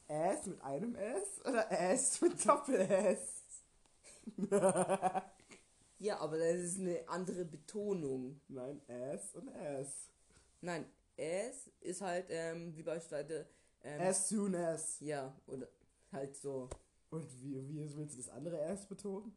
Ass 0.09 0.47
mit 0.47 0.63
einem 0.63 0.95
S 0.95 1.41
oder 1.45 1.71
Ass 1.71 2.21
mit 2.21 2.47
Doppel-S? 2.47 3.32
Ja, 5.99 6.19
aber 6.19 6.37
das 6.37 6.57
ist 6.57 6.81
eine 6.81 7.09
andere 7.09 7.45
Betonung. 7.45 8.41
Nein, 8.49 8.81
Ass 8.89 9.35
und 9.37 9.49
Ass. 9.55 10.09
Nein, 10.61 10.85
es 11.17 11.69
ist 11.81 12.01
halt, 12.01 12.27
ähm, 12.29 12.75
wie 12.77 12.83
beispielsweise, 12.83 13.47
ähm, 13.85 14.01
As 14.01 14.29
soon 14.29 14.55
as. 14.57 14.99
ja, 14.99 15.33
oder 15.47 15.69
halt 16.11 16.35
so, 16.37 16.69
Und 17.11 17.25
wie, 17.41 17.69
wie 17.69 17.97
willst 17.97 18.15
du 18.15 18.19
das 18.21 18.29
andere 18.31 18.61
Ass 18.67 18.87
betonen? 18.87 19.33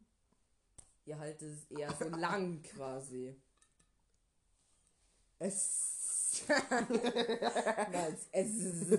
ja, 1.04 1.18
halt, 1.18 1.40
ist 1.40 1.70
eher 1.70 1.92
so 1.92 2.08
lang 2.08 2.62
quasi. 2.74 3.36
Es. 5.38 5.92
Nein, 6.48 8.16
es 8.32 8.48
ist, 8.48 8.90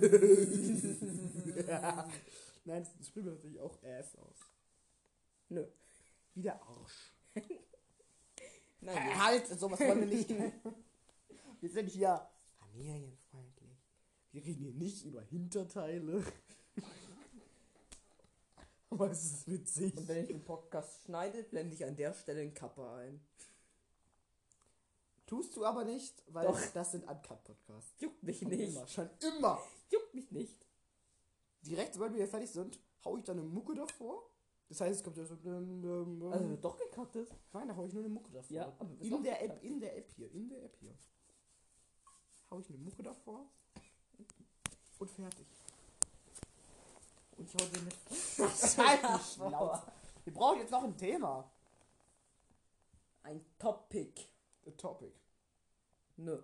Nein, 2.65 2.87
das 2.97 3.07
spricht 3.07 3.25
man 3.25 3.35
natürlich 3.35 3.59
auch 3.59 3.77
Ass 3.83 4.15
aus. 4.17 4.37
Nö. 5.49 5.65
Wie 6.33 6.41
der 6.41 6.61
Arsch. 6.61 7.13
Nein, 8.81 9.23
halt, 9.23 9.47
sowas 9.47 9.79
wollen 9.79 10.01
wir 10.01 10.07
nicht. 10.07 10.29
Wir 11.59 11.71
sind 11.71 11.89
hier 11.89 12.29
familienfreundlich. 12.59 13.79
Wir 14.31 14.45
reden 14.45 14.63
hier 14.65 14.73
nicht 14.73 15.03
über 15.05 15.21
Hinterteile. 15.21 16.23
Aber 18.91 19.09
es 19.09 19.25
ist 19.25 19.47
witzig. 19.47 19.97
und 19.97 20.07
wenn 20.07 20.21
ich 20.21 20.27
den 20.27 20.43
Podcast 20.43 21.03
schneide, 21.05 21.41
blende 21.43 21.73
ich 21.73 21.83
an 21.83 21.95
der 21.95 22.13
Stelle 22.13 22.41
einen 22.41 22.53
Kappa 22.53 22.97
ein. 22.97 23.19
Tust 25.25 25.55
du 25.57 25.65
aber 25.65 25.83
nicht, 25.83 26.23
weil 26.27 26.45
Doch. 26.47 26.59
das 26.73 26.91
sind 26.91 27.03
Uncut-Podcasts. 27.05 27.95
Juckt 27.99 28.23
mich 28.23 28.39
Schon 28.39 28.47
nicht. 28.49 28.69
Immer, 28.69 28.87
schon 28.87 29.09
immer. 29.19 29.61
Juckt 29.89 30.13
mich 30.13 30.31
nicht. 30.31 30.65
Direkt, 31.63 31.95
sobald 31.95 32.13
wir 32.13 32.19
hier 32.19 32.29
fertig 32.29 32.49
sind, 32.49 32.79
hau 33.03 33.17
ich 33.17 33.25
dann 33.25 33.39
eine 33.39 33.47
Mucke 33.47 33.75
davor. 33.75 34.23
Das 34.69 34.81
heißt, 34.81 34.99
es 34.99 35.03
kommt 35.03 35.17
ja 35.17 35.23
so. 35.23 35.35
Also 36.31 36.49
wird 36.49 36.63
doch 36.63 36.77
gecuttet. 36.77 37.33
Nein, 37.53 37.67
da 37.69 37.75
hau 37.75 37.85
ich 37.85 37.93
nur 37.93 38.03
eine 38.03 38.13
Mucke 38.13 38.31
davor. 38.31 38.55
Ja, 38.55 38.73
aber 38.79 38.89
in 38.99 39.23
der 39.23 39.41
App, 39.43 39.63
in 39.63 39.79
der 39.79 39.97
App 39.97 40.09
hier, 40.15 40.31
in 40.33 40.49
der 40.49 40.63
App 40.63 40.75
hier. 40.79 40.93
Hau 42.51 42.59
ich 42.59 42.69
eine 42.69 42.77
Mucke 42.79 43.03
davor. 43.03 43.45
Und 44.99 45.11
fertig. 45.11 45.47
Und 47.37 47.47
ich 47.47 47.53
hau 47.53 47.65
dir 47.67 48.49
Schnauze. 49.19 49.83
Wir 50.25 50.33
brauchen 50.33 50.59
jetzt 50.59 50.71
noch 50.71 50.83
ein 50.83 50.97
Thema. 50.97 51.49
Ein 53.23 53.45
Topic. 53.57 54.27
A 54.65 54.71
topic. 54.71 55.13
Nö. 56.17 56.43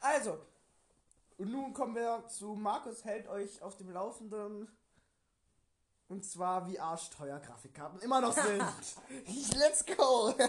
Also, 0.00 0.38
und 1.40 1.52
nun 1.52 1.72
kommen 1.72 1.94
wir 1.94 2.26
zu 2.28 2.54
Markus 2.54 3.02
hält 3.04 3.26
euch 3.28 3.62
auf 3.62 3.76
dem 3.78 3.90
Laufenden. 3.90 4.68
Und 6.08 6.24
zwar 6.24 6.68
wie 6.68 6.78
arschteuer 6.78 7.40
Grafikkarten 7.40 8.00
immer 8.00 8.20
noch 8.20 8.32
sind. 8.32 8.62
Let's 9.58 9.84
go! 9.86 10.34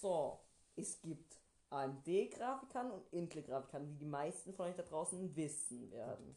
So, 0.00 0.40
es 0.76 0.98
gibt 1.02 1.36
AMD-Grafikkarten 1.68 2.90
und 2.90 3.12
Intel-Grafikkarten, 3.12 3.90
wie 3.90 3.98
die 3.98 4.06
meisten 4.06 4.54
von 4.54 4.68
euch 4.68 4.76
da 4.76 4.82
draußen 4.82 5.36
wissen 5.36 5.90
werden. 5.90 6.34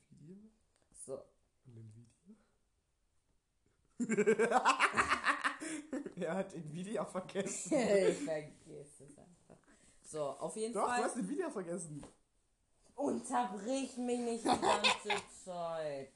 So, 1.05 1.13
Und 1.65 1.77
ein 1.77 1.93
Video? 1.95 2.35
er 6.17 6.35
hat 6.35 6.53
Nvidia 6.53 7.05
vergessen. 7.05 7.73
ich 8.09 8.17
vergiss 8.17 8.99
es 8.99 9.17
einfach. 9.17 9.42
So, 10.05 10.23
auf 10.23 10.55
jeden 10.55 10.73
Doch, 10.73 10.83
du 10.83 10.87
Fall. 10.87 11.03
hast 11.03 11.17
Nvidia 11.17 11.49
vergessen. 11.49 12.05
Unterbrich 12.95 13.97
mich 13.97 14.19
nicht 14.19 14.43
die 14.43 14.61
ganze 14.61 15.09
Zeit. 15.45 16.11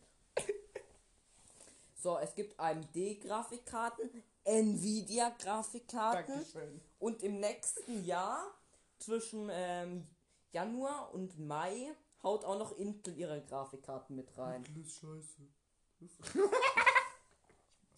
So, 1.95 2.19
es 2.19 2.35
gibt 2.35 2.59
AMD-Grafikkarten, 2.59 4.23
Nvidia-Grafikkarten 4.43 6.45
und 6.99 7.23
im 7.23 7.39
nächsten 7.39 8.05
Jahr, 8.05 8.45
zwischen 8.99 9.49
ähm, 9.51 10.07
Januar 10.51 11.11
und 11.13 11.39
Mai, 11.39 11.91
haut 12.23 12.45
auch 12.45 12.57
noch 12.57 12.77
Intel 12.77 13.17
ihre 13.17 13.43
Grafikkarten 13.43 14.15
mit 14.15 14.37
rein. 14.37 14.63
Das 14.63 14.85
ist 14.85 14.99
scheiße. 14.99 15.41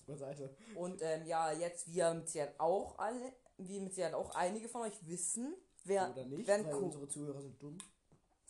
Beiseite. 0.08 0.56
Und 0.76 1.02
ähm, 1.02 1.26
ja, 1.26 1.52
jetzt, 1.52 1.94
wie 1.94 2.02
mit 2.14 2.30
Sicherheit 2.30 2.60
auch 2.60 2.98
alle, 2.98 3.34
wie 3.58 3.80
mit 3.80 3.94
Sicherheit 3.94 4.16
auch 4.16 4.34
einige 4.34 4.68
von 4.70 4.82
euch 4.82 5.08
wissen, 5.08 5.54
wer, 5.86 6.10
Oder 6.12 6.26
nicht, 6.26 6.48
weil 6.48 6.66
unsere 6.74 7.08
Zuhörer 7.08 7.42
sind 7.42 7.62
dumm. 7.62 7.78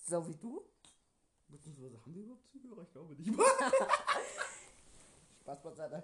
so 0.05 0.27
wie 0.27 0.35
du, 0.35 0.63
Beziehungsweise 1.49 1.99
haben 2.01 2.13
wir 2.13 2.23
überhaupt 2.23 2.51
Zuhörer? 2.51 2.83
Ich 2.83 2.91
glaube 2.91 3.15
nicht. 3.15 3.33
Spaß 5.41 5.63
beiseite. 5.63 6.03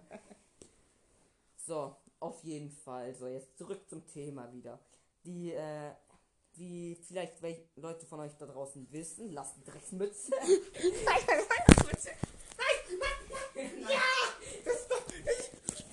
So, 1.68 1.96
auf 2.20 2.44
jeden 2.44 2.72
Fall. 2.72 3.14
So, 3.14 3.28
jetzt 3.28 3.56
zurück 3.58 3.88
zum 3.88 4.06
Thema 4.08 4.52
wieder. 4.52 4.80
Die, 5.24 5.54
äh, 5.54 5.92
wie 6.56 6.96
vielleicht 6.96 7.42
welche 7.42 7.68
Leute 7.76 8.06
von 8.06 8.20
euch 8.22 8.36
da 8.38 8.46
draußen 8.48 8.92
wissen, 8.92 9.32
lasst 9.32 9.58
die 9.58 9.64
Drecksmütze. 9.64 10.32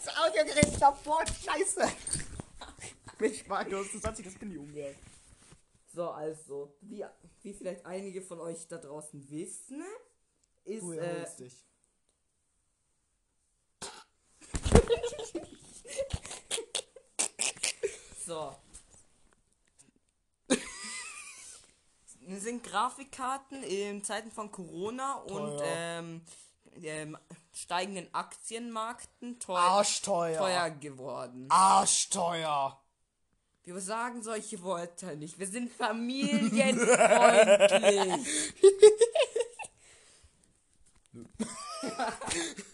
Das 0.04 0.16
Audiogerät 0.16 0.64
ist 0.64 0.80
davor, 0.80 1.24
scheiße. 1.26 1.88
Mich 3.18 3.46
Markus, 3.46 3.92
du 3.92 3.98
sollst 3.98 4.18
dich 4.18 4.26
das 4.26 4.40
Handy 4.40 4.58
umwerfen. 4.58 5.00
So, 5.94 6.08
also, 6.08 6.74
wie, 6.80 7.04
wie 7.42 7.52
vielleicht 7.52 7.84
einige 7.84 8.22
von 8.22 8.40
euch 8.40 8.66
da 8.66 8.78
draußen 8.78 9.30
wissen, 9.30 9.84
ist, 10.64 10.82
Du 10.82 10.92
äh, 10.92 11.26
dich. 11.38 11.66
so. 18.26 18.56
sind 22.38 22.64
Grafikkarten 22.64 23.62
in 23.62 24.02
Zeiten 24.02 24.30
von 24.30 24.50
Corona 24.50 25.16
und 25.16 25.60
ähm, 25.62 26.22
ähm, 26.82 27.18
steigenden 27.52 28.08
Aktienmärkten 28.14 29.38
teuer, 29.38 29.58
Arschteuer. 29.58 30.38
teuer 30.38 30.70
geworden. 30.70 31.48
Arschteuer. 31.50 32.81
Wir 33.64 33.80
sagen 33.80 34.22
solche 34.22 34.60
Worte 34.62 35.16
nicht. 35.16 35.38
Wir 35.38 35.46
sind 35.46 35.72
familienfreundlich. 35.72 38.26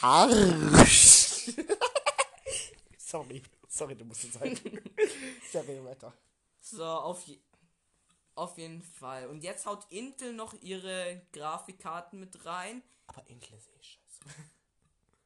Arsch. 0.00 1.52
Sorry. 2.96 3.42
Sorry, 3.68 3.94
du 3.94 4.04
musst 4.04 4.24
es 4.24 4.32
sein. 4.34 4.58
Sorry, 5.52 5.84
weiter. 5.84 6.12
So, 6.60 6.84
auf, 6.84 7.22
je 7.26 7.38
auf 8.34 8.56
jeden 8.56 8.82
Fall. 8.82 9.26
Und 9.26 9.42
jetzt 9.42 9.66
haut 9.66 9.86
Intel 9.90 10.32
noch 10.32 10.54
ihre 10.62 11.26
Grafikkarten 11.32 12.18
mit 12.18 12.46
rein. 12.46 12.82
Aber 13.06 13.28
Intel 13.28 13.58
ist 13.58 13.68
eh 13.68 13.82
scheiße. 13.82 14.20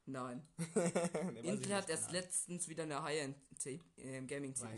Nein. 0.07 0.47
Nee, 1.33 1.41
Intel 1.41 1.75
hat 1.75 1.89
nicht, 1.89 1.91
erst 1.91 2.07
keine 2.07 2.19
letztens 2.21 2.69
wieder 2.69 2.83
eine 2.83 3.03
High-End 3.03 3.37
äh, 3.67 4.21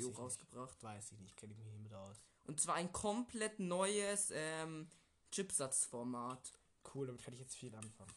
nicht. 0.08 0.18
rausgebracht. 0.18 0.84
Ahnung. 0.84 0.96
Weiß 0.96 1.12
ich 1.12 1.18
nicht, 1.20 1.36
kenne 1.36 1.52
ich 1.52 1.58
mich 1.58 1.66
nicht 1.66 1.82
mit 1.82 1.94
aus. 1.94 2.16
Und 2.44 2.60
zwar 2.60 2.76
ein 2.76 2.92
komplett 2.92 3.58
neues 3.58 4.30
ähm, 4.32 4.88
Chipsatzformat. 5.32 6.52
Cool, 6.94 7.08
damit 7.08 7.22
kann 7.24 7.34
ich 7.34 7.40
jetzt 7.40 7.56
viel 7.56 7.74
anfangen. 7.74 8.12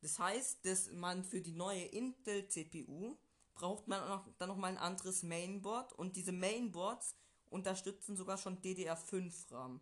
Das 0.00 0.18
heißt, 0.18 0.64
dass 0.64 0.92
man 0.92 1.24
für 1.24 1.40
die 1.40 1.52
neue 1.52 1.84
Intel 1.84 2.46
CPU 2.48 3.16
braucht 3.54 3.88
man 3.88 4.00
auch 4.02 4.26
dann 4.38 4.48
noch 4.48 4.56
mal 4.56 4.68
ein 4.68 4.78
anderes 4.78 5.22
Mainboard 5.22 5.92
und 5.94 6.16
diese 6.16 6.32
Mainboards 6.32 7.16
unterstützen 7.46 8.16
sogar 8.16 8.38
schon 8.38 8.60
DDR5 8.60 9.50
RAM. 9.52 9.80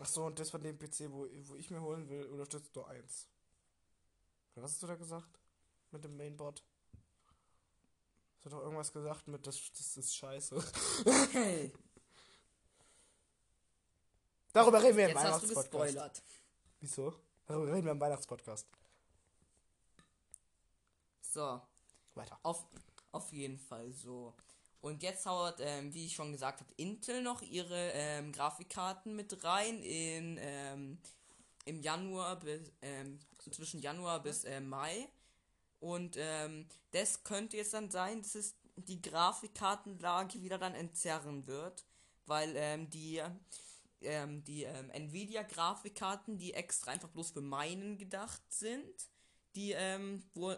Ach 0.00 0.06
so, 0.06 0.24
und 0.24 0.40
das 0.40 0.50
von 0.50 0.62
dem 0.62 0.76
PC, 0.78 1.10
wo, 1.10 1.28
wo 1.44 1.54
ich 1.54 1.70
mir 1.70 1.80
holen 1.80 2.08
will, 2.08 2.24
unterstützt 2.24 2.74
nur 2.74 2.88
eins. 2.88 3.28
Was 4.56 4.72
hast 4.72 4.82
du 4.82 4.86
da 4.86 4.94
gesagt? 4.94 5.38
Mit 5.90 6.04
dem 6.04 6.16
Mainboard? 6.16 6.62
Hast 8.36 8.46
du 8.46 8.50
doch 8.50 8.60
irgendwas 8.62 8.92
gesagt 8.92 9.26
mit, 9.28 9.46
das, 9.46 9.60
das 9.72 9.96
ist 9.96 10.14
scheiße. 10.16 10.62
Hey, 11.32 11.72
Darüber 14.52 14.80
reden 14.80 14.96
wir 14.96 15.04
im 15.06 15.10
jetzt 15.10 15.24
hast 15.24 15.42
du 15.42 15.48
Weihnachtspodcast. 15.48 15.70
gespoilert. 15.72 16.22
Wieso? 16.80 17.14
Darüber 17.46 17.72
reden 17.72 17.84
wir 17.86 17.92
im 17.92 18.00
Weihnachtspodcast. 18.00 18.68
So, 21.20 21.60
Weiter. 22.14 22.38
auf, 22.44 22.64
auf 23.10 23.32
jeden 23.32 23.58
Fall 23.58 23.92
so. 23.92 24.32
Und 24.80 25.02
jetzt 25.02 25.26
haut, 25.26 25.56
ähm, 25.58 25.92
wie 25.92 26.06
ich 26.06 26.14
schon 26.14 26.30
gesagt 26.30 26.60
habe, 26.60 26.72
Intel 26.76 27.22
noch 27.22 27.42
ihre 27.42 27.90
ähm, 27.94 28.30
Grafikkarten 28.30 29.16
mit 29.16 29.42
rein 29.42 29.82
in 29.82 30.38
ähm, 30.40 30.98
im 31.64 31.80
Januar 31.80 32.38
bis 32.38 32.70
ähm, 32.82 33.18
zwischen 33.52 33.80
Januar 33.80 34.22
bis 34.22 34.44
äh, 34.44 34.60
Mai. 34.60 35.08
Und 35.80 36.16
ähm, 36.18 36.66
das 36.92 37.24
könnte 37.24 37.56
jetzt 37.56 37.74
dann 37.74 37.90
sein, 37.90 38.22
dass 38.22 38.34
es 38.34 38.54
die 38.76 39.02
Grafikkartenlage 39.02 40.42
wieder 40.42 40.58
dann 40.58 40.74
entzerren 40.74 41.46
wird, 41.46 41.84
weil 42.26 42.54
ähm, 42.56 42.90
die 42.90 43.22
ähm, 44.00 44.44
die 44.44 44.64
ähm, 44.64 44.90
Nvidia 44.90 45.42
Grafikkarten, 45.42 46.38
die 46.38 46.54
extra 46.54 46.90
einfach 46.90 47.08
bloß 47.08 47.30
für 47.30 47.40
meinen 47.40 47.98
gedacht 47.98 48.42
sind, 48.48 49.08
die 49.54 49.72
ähm, 49.72 50.22
wo 50.34 50.54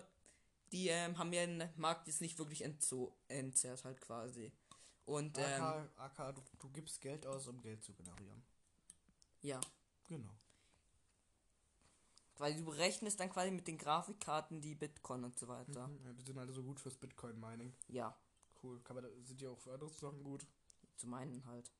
die 0.72 0.88
ähm, 0.88 1.16
haben 1.18 1.32
ja 1.32 1.46
den 1.46 1.68
Markt 1.76 2.06
jetzt 2.08 2.20
nicht 2.20 2.38
wirklich 2.38 2.62
entzo 2.62 3.16
entzerrt 3.28 3.84
halt 3.84 4.00
quasi. 4.00 4.52
Und 5.04 5.38
AK, 5.38 5.90
AK 5.96 6.34
du, 6.34 6.42
du 6.58 6.68
gibst 6.70 7.00
Geld 7.00 7.26
aus, 7.26 7.46
um 7.46 7.60
Geld 7.60 7.84
zu 7.84 7.92
generieren. 7.94 8.42
ja, 9.42 9.60
Genau. 10.08 10.30
Weil 12.38 12.54
du 12.56 12.64
berechnest 12.64 13.18
dann 13.20 13.30
quasi 13.30 13.50
mit 13.50 13.66
den 13.66 13.78
Grafikkarten 13.78 14.60
die 14.60 14.74
Bitcoin 14.74 15.24
und 15.24 15.38
so 15.38 15.48
weiter. 15.48 15.88
Mhm, 15.88 16.00
ja, 16.04 16.12
die 16.12 16.22
sind 16.24 16.38
alle 16.38 16.52
so 16.52 16.62
gut 16.62 16.80
fürs 16.80 16.96
Bitcoin-Mining. 16.96 17.72
Ja, 17.88 18.14
Cool. 18.62 18.80
Kann 18.82 18.96
man, 18.96 19.04
da- 19.04 19.10
sind 19.24 19.40
die 19.40 19.46
auch 19.46 19.58
für 19.58 19.72
andere 19.74 19.90
Sachen 19.90 20.22
gut? 20.24 20.46
zu 20.96 21.06
meinen 21.08 21.44
halt. 21.46 21.70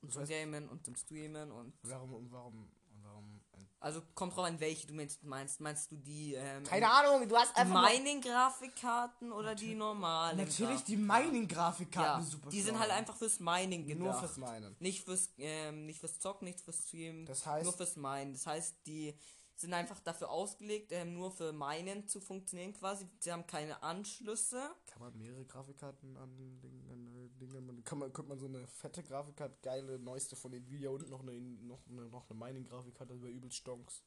Und 0.00 0.08
Das 0.08 0.14
zum 0.14 0.22
heißt- 0.24 0.28
Gamen 0.28 0.68
und 0.70 0.84
zum 0.84 0.96
Streamen 0.96 1.52
und 1.52 1.74
Warum, 1.82 2.14
und 2.14 2.32
warum, 2.32 2.54
und 2.62 3.04
warum? 3.04 3.40
also 3.78 4.00
kommt 4.14 4.34
drauf 4.34 4.46
an, 4.46 4.58
welche 4.58 4.86
du 4.86 4.94
meinst. 4.94 5.22
Meinst, 5.22 5.60
meinst 5.60 5.92
du 5.92 5.96
die 5.96 6.32
ähm, 6.34 6.64
Keine 6.64 6.90
Ahnung, 6.90 7.28
du 7.28 7.36
hast 7.36 7.54
einfach. 7.56 7.90
Mining-Grafikkarten 7.92 9.32
oder 9.32 9.54
die 9.54 9.74
normalen? 9.74 10.38
Natürlich 10.38 10.82
die 10.84 10.96
Grafikkarten? 10.96 11.30
Mining-Grafikkarten 11.32 12.24
Ja, 12.24 12.30
super. 12.30 12.48
die 12.50 12.62
sind 12.62 12.78
halt 12.78 12.90
einfach 12.90 13.16
fürs 13.16 13.38
Mining 13.40 13.86
gedacht. 13.86 13.98
Nur 14.00 14.14
fürs 14.14 14.36
Minen. 14.38 14.76
Nicht 14.80 15.04
fürs, 15.04 15.30
ähm, 15.38 15.86
nicht 15.86 16.00
fürs 16.00 16.18
Zocken, 16.18 16.46
nicht 16.46 16.60
fürs 16.60 16.86
Streamen. 16.88 17.26
Das 17.26 17.46
heißt- 17.46 17.64
Nur 17.64 17.72
fürs 17.74 17.96
Minen. 17.96 18.32
Das 18.32 18.46
heißt, 18.46 18.76
die 18.86 19.14
sind 19.56 19.72
einfach 19.72 20.00
dafür 20.00 20.30
ausgelegt, 20.30 20.92
ähm, 20.92 21.14
nur 21.14 21.30
für 21.30 21.52
Minen 21.52 22.06
zu 22.06 22.20
funktionieren 22.20 22.74
quasi. 22.74 23.08
Sie 23.20 23.32
haben 23.32 23.46
keine 23.46 23.82
Anschlüsse. 23.82 24.70
Kann 24.86 25.00
man 25.00 25.16
mehrere 25.16 25.44
Grafikkarten? 25.46 26.16
An, 26.16 26.30
äh, 26.30 27.38
Dinge? 27.40 27.60
Man, 27.60 27.82
kann 27.82 27.98
man, 27.98 28.12
könnte 28.12 28.28
man 28.28 28.38
so 28.38 28.46
eine 28.46 28.66
fette 28.66 29.02
Grafikkarte, 29.02 29.56
geile, 29.62 29.98
neueste 29.98 30.36
von 30.36 30.52
Nvidia 30.52 30.90
und 30.90 31.08
noch 31.08 31.20
eine, 31.20 31.32
noch 31.32 31.86
eine, 31.88 32.02
noch 32.08 32.28
eine 32.28 32.38
Mining-Grafikkarte 32.38 33.14
über 33.14 33.28
übelst 33.28 33.56
Stonks. 33.58 34.02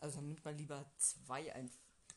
Also 0.00 0.16
dann 0.16 0.28
nimmt 0.28 0.44
man 0.44 0.56
lieber 0.56 0.84
zwei 0.96 1.54
ein. 1.54 1.70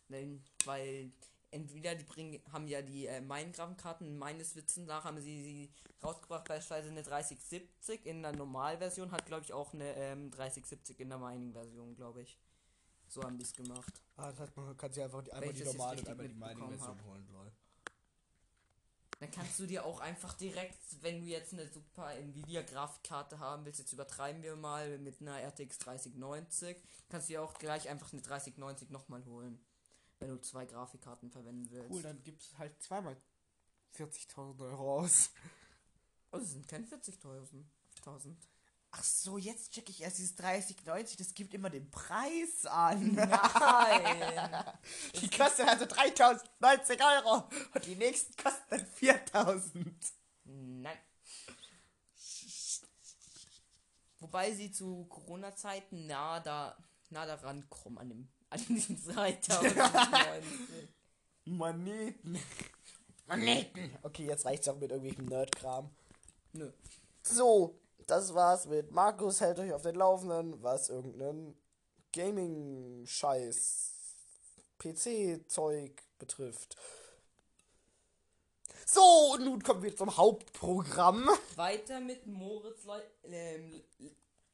Nein, 0.09 0.43
weil 0.65 1.11
entweder 1.51 1.95
die 1.95 2.03
bringen, 2.03 2.41
haben 2.51 2.67
ja 2.67 2.81
die 2.81 3.07
äh, 3.07 3.21
Mine-Grafikkarten, 3.21 4.17
meines 4.17 4.55
Wissens 4.55 4.87
nach 4.87 5.05
haben 5.05 5.19
sie 5.19 5.41
sie 5.41 5.73
rausgebracht, 6.03 6.47
beispielsweise 6.47 6.89
eine 6.89 7.03
3070 7.03 8.05
in 8.05 8.21
der 8.21 8.33
Normalversion, 8.33 9.11
hat 9.11 9.25
glaube 9.25 9.43
ich 9.43 9.53
auch 9.53 9.73
eine 9.73 9.95
ähm, 9.95 10.31
3070 10.31 10.99
in 10.99 11.09
der 11.09 11.17
Mining-Version, 11.17 11.95
glaube 11.95 12.21
ich. 12.21 12.37
So 13.07 13.23
haben 13.23 13.37
die 13.37 13.43
es 13.43 13.53
gemacht. 13.53 14.01
Ah, 14.17 14.29
das 14.31 14.39
heißt, 14.39 14.57
man 14.57 14.75
kann 14.75 14.91
sich 14.91 15.03
einfach 15.03 15.23
die, 15.23 15.31
einmal 15.31 15.51
ich 15.51 15.57
die 15.57 15.63
normale 15.63 15.99
und 15.99 16.07
einmal 16.09 16.27
die 16.27 16.33
Mining-Version 16.33 17.03
holen, 17.05 17.27
lol. 17.31 17.51
Dann 19.19 19.31
kannst 19.31 19.57
du 19.59 19.65
dir 19.65 19.83
auch 19.83 19.99
einfach 19.99 20.33
direkt, 20.33 20.77
wenn 21.01 21.21
du 21.21 21.27
jetzt 21.27 21.53
eine 21.53 21.67
super 21.67 22.13
Nvidia 22.13 22.61
Grafikkarte 22.61 23.39
haben 23.39 23.65
willst, 23.65 23.79
jetzt 23.79 23.93
übertreiben 23.93 24.43
wir 24.43 24.55
mal 24.55 24.99
mit 24.99 25.21
einer 25.21 25.41
RTX 25.41 25.79
3090, 25.79 26.77
kannst 27.09 27.27
du 27.27 27.33
dir 27.33 27.41
auch 27.41 27.55
gleich 27.55 27.89
einfach 27.89 28.13
eine 28.13 28.21
3090 28.21 28.91
nochmal 28.91 29.25
holen. 29.25 29.59
Wenn 30.19 30.29
du 30.29 30.41
zwei 30.41 30.65
Grafikkarten 30.65 31.29
verwenden 31.29 31.69
willst. 31.69 31.91
Cool, 31.91 32.01
dann 32.01 32.23
gibt's 32.23 32.57
halt 32.57 32.81
zweimal 32.81 33.15
40.000 33.95 34.61
Euro 34.61 34.99
aus. 35.01 35.31
Oh, 36.31 36.37
das 36.37 36.51
sind 36.51 36.67
keine 36.67 36.85
40.000. 36.85 37.63
1000. 37.97 38.37
Ach 38.91 39.03
so, 39.03 39.37
jetzt 39.37 39.73
check 39.73 39.89
ich 39.89 40.01
erst 40.01 40.17
dieses 40.17 40.35
3090, 40.35 41.17
das 41.17 41.33
gibt 41.33 41.53
immer 41.53 41.69
den 41.69 41.91
Preis 41.91 42.65
an. 42.65 43.13
Nein! 43.13 44.63
Die 45.21 45.29
kostet 45.29 45.67
also 45.67 45.85
3090 45.85 46.99
Euro 47.03 47.49
und 47.73 47.85
die 47.85 47.95
nächsten 47.95 48.35
kosten 48.41 48.63
dann 48.69 48.85
4000. 48.85 50.13
Nein. 50.45 50.97
Wobei 54.19 54.51
sie 54.53 54.71
zu 54.71 55.05
Corona-Zeiten 55.05 56.07
nah 56.07 56.39
da 56.39 56.77
nah 57.09 57.25
daran 57.25 57.69
kommen 57.69 57.97
an 57.97 58.09
dem 58.09 58.29
an 58.49 58.65
diesen 58.67 59.03
3090. 59.03 59.73
Moneten. 61.45 62.39
Moneten. 63.27 63.97
Okay, 64.03 64.25
jetzt 64.25 64.45
reicht's 64.45 64.67
auch 64.67 64.77
mit 64.77 64.91
irgendwelchem 64.91 65.25
Nerd-Kram. 65.25 65.89
Nö. 66.53 66.71
So, 67.23 67.79
das 68.05 68.33
war's 68.33 68.65
mit 68.67 68.91
Markus 68.91 69.41
hält 69.41 69.59
euch 69.59 69.73
auf 69.73 69.81
den 69.81 69.95
Laufenden, 69.95 70.61
was 70.63 70.89
irgendeinen 70.89 71.57
Gaming-Scheiß, 72.13 73.93
PC-Zeug 74.79 75.91
betrifft. 76.17 76.77
So, 78.85 79.33
und 79.33 79.43
nun 79.43 79.61
kommen 79.61 79.83
wir 79.83 79.95
zum 79.95 80.15
Hauptprogramm. 80.15 81.29
Weiter 81.55 81.99
mit 81.99 82.25
Moritz 82.25 82.85
Leu 82.85 83.01
ähm, 83.25 83.83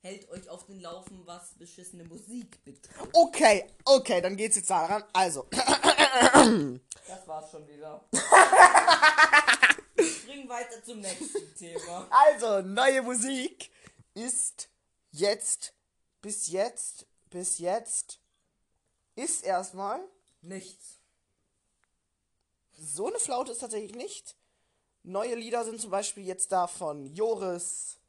hält 0.04 0.30
euch 0.30 0.50
auf 0.50 0.66
den 0.66 0.82
Laufen, 0.82 1.26
was 1.26 1.54
beschissene 1.54 2.04
Musik 2.04 2.64
betrifft. 2.66 3.10
Okay, 3.14 3.66
okay, 3.86 4.20
dann 4.22 4.36
geht's 4.36 4.58
jetzt 4.58 4.70
daran. 4.70 5.04
Also, 5.14 5.48
Das 5.52 7.26
war's 7.26 7.50
schon 7.50 7.66
wieder. 7.68 8.04
Wir 9.96 10.06
springen 10.06 10.50
weiter 10.50 10.84
zum 10.84 11.00
nächsten 11.00 11.56
Thema. 11.56 12.08
also, 12.10 12.62
neue 12.62 13.02
Musik 13.02 13.72
ist 14.14 14.70
jetzt, 15.12 15.74
bis 16.22 16.48
jetzt, 16.48 17.06
bis 17.30 17.60
jetzt, 17.60 18.20
ist 19.16 19.44
erstmal 19.44 20.02
Nichts. 20.42 21.00
So 22.78 23.08
eine 23.08 23.20
Flaute 23.20 23.54
ist 23.54 23.60
tatsächlich 23.60 23.96
nicht. 23.96 24.36
Neue 25.04 25.36
Lieder 25.36 25.64
sind 25.64 25.80
zum 25.80 25.92
Beispiel 25.92 26.26
jetzt 26.26 26.52
da 26.52 26.68
von 26.68 27.06
Joris 27.06 28.00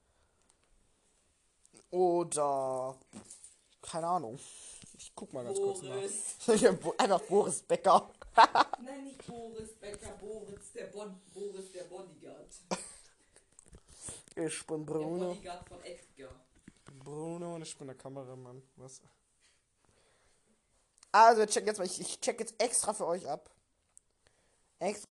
oder 1.95 2.97
keine 3.81 4.09
Ahnung. 4.09 4.39
Ich 4.99 5.13
guck 5.15 5.33
mal 5.33 5.45
ganz 5.45 5.59
kurz 5.59 5.81
Boris. 5.81 6.37
nach. 6.63 6.99
Einfach 6.99 7.21
Boris 7.23 7.63
Becker. 7.63 8.11
Nein, 8.83 9.05
nicht 9.05 9.25
Boris 9.27 9.75
Becker, 9.81 10.11
Boris 10.21 10.73
der, 10.75 10.87
Bon 10.87 11.21
Boris 11.33 11.71
der 11.73 11.85
Bodyguard. 11.85 12.53
Ich 14.37 14.67
bin 14.67 14.85
Der 14.85 14.93
Bruno. 14.93 15.29
Bodyguard 15.35 15.69
von 15.69 15.85
Edgar. 15.85 16.31
Bruno 17.05 17.55
und 17.55 17.63
ich 17.63 17.79
bin 17.79 17.87
der 17.87 17.97
Kameramann. 17.97 18.63
Was? 18.77 19.01
Also, 21.13 21.47
check 21.47 21.67
jetzt 21.67 21.79
mal. 21.79 21.87
Ich, 21.87 22.01
ich 22.01 22.21
check 22.21 22.41
jetzt 22.41 22.61
extra 22.61 22.93
für 22.93 23.07
euch 23.07 23.29
ab. 23.29 23.49
Extra. 24.81 25.14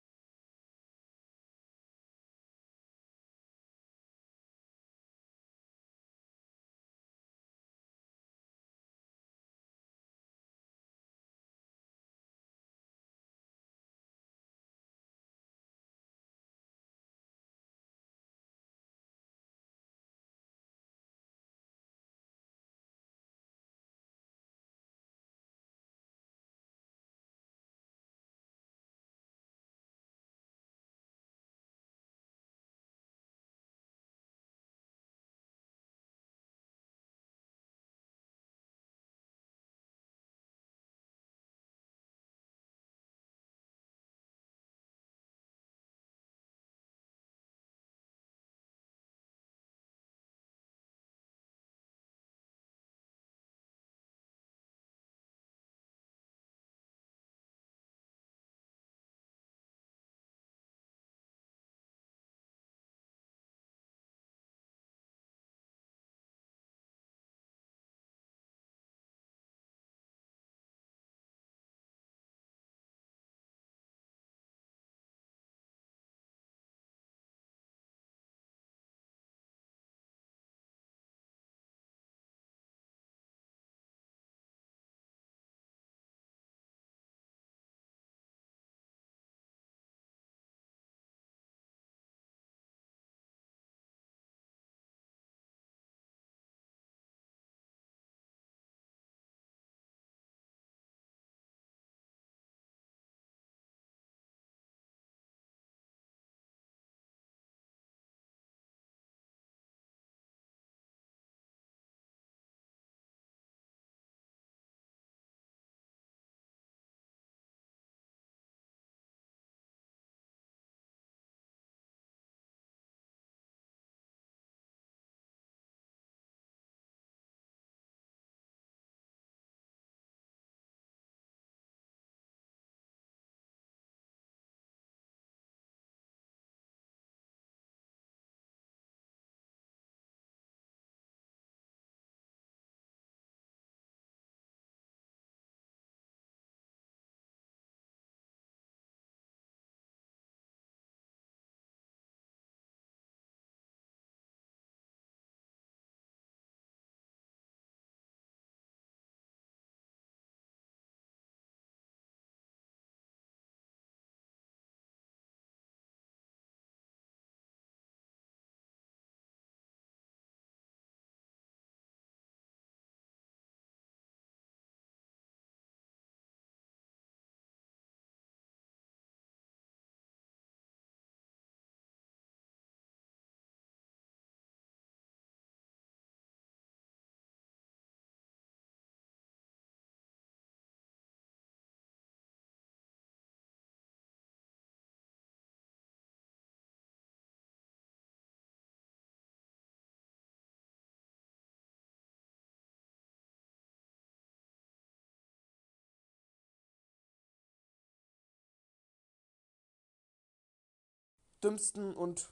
Dümmsten 211.42 211.94
und 211.94 212.28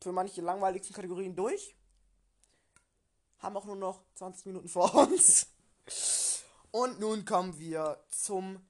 für 0.00 0.12
manche 0.12 0.40
langweiligsten 0.40 0.94
Kategorien 0.94 1.34
durch. 1.34 1.76
Haben 3.38 3.56
auch 3.56 3.64
nur 3.64 3.76
noch 3.76 4.02
20 4.14 4.46
Minuten 4.46 4.68
vor 4.68 4.94
uns. 4.94 5.48
Und 6.70 7.00
nun 7.00 7.24
kommen 7.24 7.58
wir 7.58 8.04
zum 8.10 8.60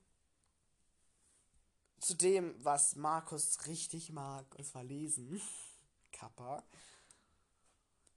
zu 1.99 2.14
dem, 2.14 2.55
was 2.62 2.94
Markus 2.94 3.66
richtig 3.66 4.12
mag, 4.12 4.55
und 4.55 4.64
zwar 4.64 4.84
lesen. 4.84 5.40
Kappa. 6.12 6.62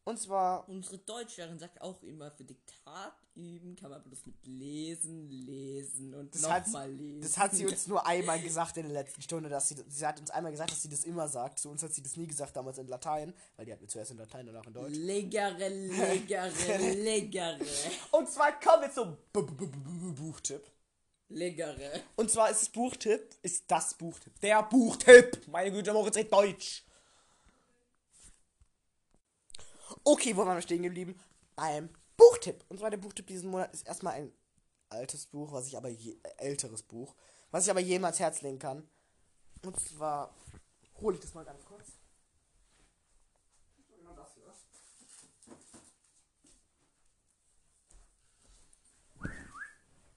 Und 0.04 0.18
zwar 0.20 0.68
Unsere 0.68 0.98
Deutschlehrerin 0.98 1.60
sagt 1.60 1.82
auch 1.82 2.02
immer, 2.04 2.32
für 2.32 2.44
Diktat 2.44 3.14
üben 3.36 3.76
kann 3.76 3.92
man 3.92 4.04
bloß 4.04 4.26
mit 4.26 4.46
lesen, 4.46 5.30
lesen 5.30 6.14
und 6.14 6.34
nochmal 6.42 6.92
lesen. 6.92 7.22
das 7.22 7.38
hat 7.38 7.54
sie 7.54 7.66
uns 7.66 7.88
nur 7.88 8.06
einmal 8.08 8.40
gesagt 8.42 8.78
in 8.78 8.84
der 8.84 8.92
letzten 9.04 9.22
Stunde, 9.22 9.50
dass 9.50 9.70
sie, 9.70 9.76
sie 9.88 10.06
hat 10.06 10.20
uns 10.20 10.30
einmal 10.32 10.52
gesagt, 10.52 10.72
dass 10.72 10.82
sie 10.82 10.90
das 10.90 11.04
immer 11.04 11.28
sagt. 11.28 11.60
Zu 11.60 11.70
uns 11.70 11.84
hat 11.84 11.94
sie 11.94 12.02
das 12.02 12.18
nie 12.18 12.28
gesagt, 12.28 12.56
damals 12.56 12.78
in 12.78 12.88
Latein, 12.88 13.34
weil 13.56 13.66
die 13.66 13.72
hat 13.72 13.82
mir 13.82 13.88
zuerst 13.88 14.12
in 14.12 14.18
Latein, 14.18 14.46
danach 14.46 14.66
in 14.66 14.74
Deutsch. 14.74 14.96
Leggere, 14.96 15.70
leggere, 15.70 16.78
leggere. 17.04 17.60
Und 18.12 18.30
zwar 18.30 18.60
kommen 18.60 18.84
wir 18.84 18.92
zum 18.92 19.18
Buchtipp. 19.32 20.64
Leggere. 21.30 22.02
Und 22.16 22.32
zwar 22.32 22.50
ist 22.50 22.62
das 22.62 22.70
Buchtipp, 22.70 23.36
ist 23.44 23.66
das 23.68 23.94
Buchtipp. 23.94 24.40
Der 24.42 24.64
Buchtipp! 24.64 25.48
Meine 25.48 25.72
Güte, 25.72 25.94
Moritz 25.94 26.16
redet 26.16 26.34
Deutsch. 26.34 26.84
Okay, 30.04 30.36
wo 30.36 30.46
waren 30.46 30.58
wir 30.58 30.62
stehen 30.62 30.84
geblieben? 30.84 31.20
Beim 31.56 31.90
Buchtipp. 32.18 32.64
Und 32.70 32.80
zwar 32.80 32.90
der 32.90 32.98
Buchtipp 32.98 33.28
diesen 33.28 33.50
Monat 33.50 33.74
ist 33.74 33.88
erstmal 33.88 34.14
ein 34.14 34.32
altes 34.90 35.28
Buch, 35.28 35.52
was 35.52 35.68
ich 35.68 35.78
aber 35.78 35.90
je, 35.90 36.18
äh, 36.24 36.30
älteres 36.38 36.84
Buch, 36.84 37.16
was 37.52 37.66
ich 37.66 37.72
aber 37.72 37.80
jedem 37.80 38.06
ans 38.06 38.20
Herz 38.20 38.42
legen 38.42 38.60
kann. 38.60 38.88
Und 39.64 39.80
zwar 39.80 40.34
hole 41.02 41.16
ich 41.16 41.22
das 41.22 41.34
mal 41.34 41.46
ganz 41.46 41.64
kurz. 41.66 42.00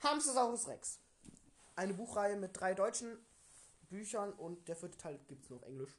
Hamstersaurus 0.03 0.67
Rex. 0.67 0.99
Eine 1.77 1.95
Buchreihe 1.95 2.37
mit 2.37 2.59
drei 2.59 2.75
deutschen 2.75 3.25
Büchern 3.89 4.33
und 4.33 4.67
der 4.69 4.77
vierte 4.77 4.99
Teil 4.99 5.19
gibt 5.29 5.45
es 5.45 5.51
nur 5.51 5.61
auf 5.61 5.67
Englisch. 5.67 5.97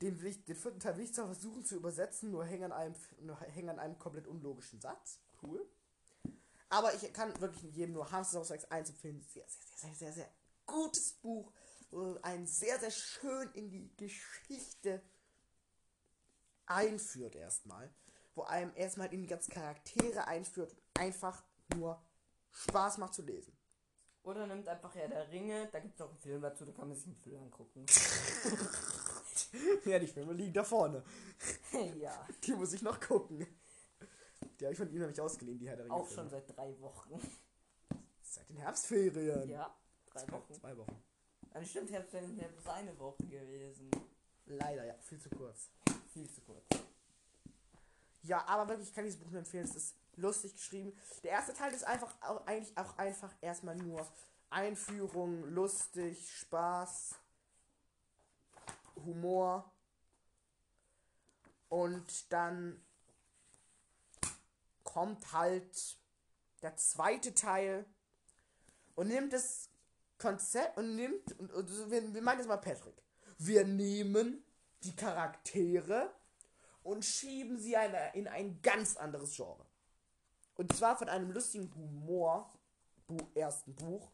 Den, 0.00 0.20
will 0.20 0.30
ich, 0.30 0.44
den 0.44 0.56
vierten 0.56 0.80
Teil 0.80 0.96
will 0.96 1.04
ich 1.04 1.14
zwar 1.14 1.26
versuchen 1.26 1.64
zu 1.64 1.76
übersetzen, 1.76 2.30
nur 2.30 2.44
hängen 2.44 2.72
an 2.72 2.72
einem, 2.72 2.94
nur 3.20 3.38
hängen 3.40 3.70
an 3.70 3.78
einem 3.78 3.98
komplett 3.98 4.26
unlogischen 4.26 4.80
Satz. 4.80 5.18
Cool. 5.42 5.66
Aber 6.68 6.94
ich 6.94 7.12
kann 7.12 7.38
wirklich 7.40 7.74
jedem 7.74 7.94
nur 7.94 8.10
Hamstersaurus 8.10 8.50
Rex 8.50 8.64
1 8.66 8.90
empfehlen. 8.90 9.24
Sehr, 9.32 9.46
sehr, 9.48 9.66
sehr, 9.76 9.94
sehr, 9.94 9.94
sehr, 9.94 10.12
sehr 10.12 10.30
gutes 10.66 11.12
Buch. 11.14 11.52
Ein 12.22 12.46
sehr, 12.46 12.78
sehr 12.78 12.90
schön 12.90 13.50
in 13.54 13.70
die 13.70 13.90
Geschichte 13.96 15.02
einführt 16.66 17.34
erstmal. 17.34 17.90
Wo 18.34 18.42
einem 18.42 18.72
erstmal 18.76 19.12
in 19.12 19.22
die 19.22 19.26
ganzen 19.26 19.52
Charaktere 19.52 20.26
einführt. 20.26 20.76
Einfach 20.94 21.42
nur 21.74 22.00
Spaß 22.52 22.98
macht 22.98 23.14
zu 23.14 23.22
lesen. 23.22 23.56
Oder 24.22 24.46
nimmt 24.46 24.68
einfach 24.68 24.94
Herr 24.94 25.08
der 25.08 25.30
Ringe, 25.30 25.68
da 25.72 25.80
gibt 25.80 25.94
es 25.94 26.00
auch 26.02 26.10
einen 26.10 26.18
Film 26.18 26.42
dazu, 26.42 26.66
da 26.66 26.72
kann 26.72 26.88
man 26.88 26.96
sich 26.96 27.06
einen 27.06 27.16
Film 27.16 27.42
angucken. 27.44 27.86
Ja, 29.84 29.98
die 29.98 30.06
Filme 30.06 30.32
liegen 30.32 30.52
da 30.52 30.64
vorne. 30.64 31.02
ja, 32.00 32.26
Die 32.44 32.52
muss 32.54 32.72
ich 32.72 32.82
noch 32.82 33.00
gucken. 33.00 33.46
Die 34.58 34.64
habe 34.64 34.72
ich 34.72 34.78
von 34.78 34.90
ihm 34.90 34.98
nämlich 35.00 35.20
ausgeliehen, 35.20 35.58
die 35.58 35.68
Herr 35.68 35.76
der 35.76 35.90
auch 35.90 36.06
Filme. 36.06 36.22
schon 36.22 36.30
seit 36.30 36.56
drei 36.56 36.78
Wochen. 36.80 37.20
Seit 38.22 38.48
den 38.48 38.56
Herbstferien. 38.56 39.48
Ja, 39.48 39.74
drei 40.06 40.20
Zwei, 40.24 40.32
Wochen. 40.32 40.54
zwei 40.54 40.76
Wochen. 40.76 41.02
Dann 41.52 41.64
stimmt, 41.64 41.90
Herbst 41.90 42.12
wäre 42.12 42.26
bloß 42.26 42.66
eine 42.68 42.98
Woche 42.98 43.24
gewesen. 43.26 43.90
Leider, 44.46 44.84
ja, 44.84 44.94
viel 45.00 45.18
zu 45.20 45.30
kurz. 45.30 45.70
Viel 46.12 46.28
zu 46.30 46.40
kurz. 46.42 46.64
Ja, 48.22 48.44
aber 48.46 48.68
wirklich, 48.68 48.88
ich 48.88 48.94
kann 48.94 49.04
dieses 49.04 49.18
Buch 49.20 49.30
nur 49.30 49.38
empfehlen. 49.38 49.64
Es 49.64 49.74
ist 49.74 49.94
lustig 50.16 50.52
geschrieben. 50.54 50.92
Der 51.22 51.32
erste 51.32 51.54
Teil 51.54 51.72
ist 51.72 51.84
einfach 51.84 52.14
auch, 52.22 52.46
eigentlich 52.46 52.76
auch 52.76 52.96
einfach 52.98 53.32
erstmal 53.40 53.76
nur 53.76 54.06
Einführung, 54.50 55.44
lustig, 55.50 56.30
Spaß, 56.30 57.14
Humor. 59.04 59.70
Und 61.68 62.32
dann 62.32 62.80
kommt 64.84 65.32
halt 65.32 65.98
der 66.62 66.76
zweite 66.76 67.34
Teil 67.34 67.84
und 68.94 69.08
nimmt 69.08 69.32
das 69.32 69.68
Konzept 70.18 70.76
und 70.76 70.96
nimmt, 70.96 71.38
und, 71.38 71.52
und 71.52 71.90
wir, 71.90 72.14
wir 72.14 72.22
meinen 72.22 72.38
jetzt 72.38 72.48
mal 72.48 72.56
Patrick. 72.56 72.96
Wir 73.38 73.64
nehmen 73.64 74.42
die 74.82 74.96
Charaktere 74.96 76.12
und 76.82 77.04
schieben 77.04 77.58
sie 77.58 77.76
eine, 77.76 78.14
in 78.14 78.26
ein 78.26 78.60
ganz 78.62 78.96
anderes 78.96 79.36
Genre. 79.36 79.64
Und 80.56 80.74
zwar 80.74 80.96
von 80.96 81.08
einem 81.08 81.30
lustigen 81.30 81.72
Humor, 81.74 82.52
Bu 83.06 83.16
ersten 83.34 83.74
Buch, 83.74 84.10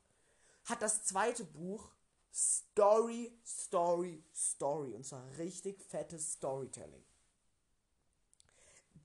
hat 0.66 0.82
das 0.82 1.04
zweite 1.04 1.44
Buch 1.44 1.90
Story, 2.34 3.38
Story, 3.46 4.24
Story. 4.34 4.94
Und 4.94 5.06
zwar 5.06 5.24
richtig 5.38 5.80
fettes 5.80 6.32
Storytelling. 6.32 7.04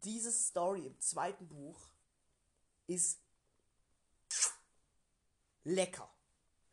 Diese 0.04 0.32
Story 0.32 0.88
im 0.88 1.00
zweiten 1.00 1.48
Buch 1.48 1.80
ist 2.88 3.20
lecker. 5.64 6.10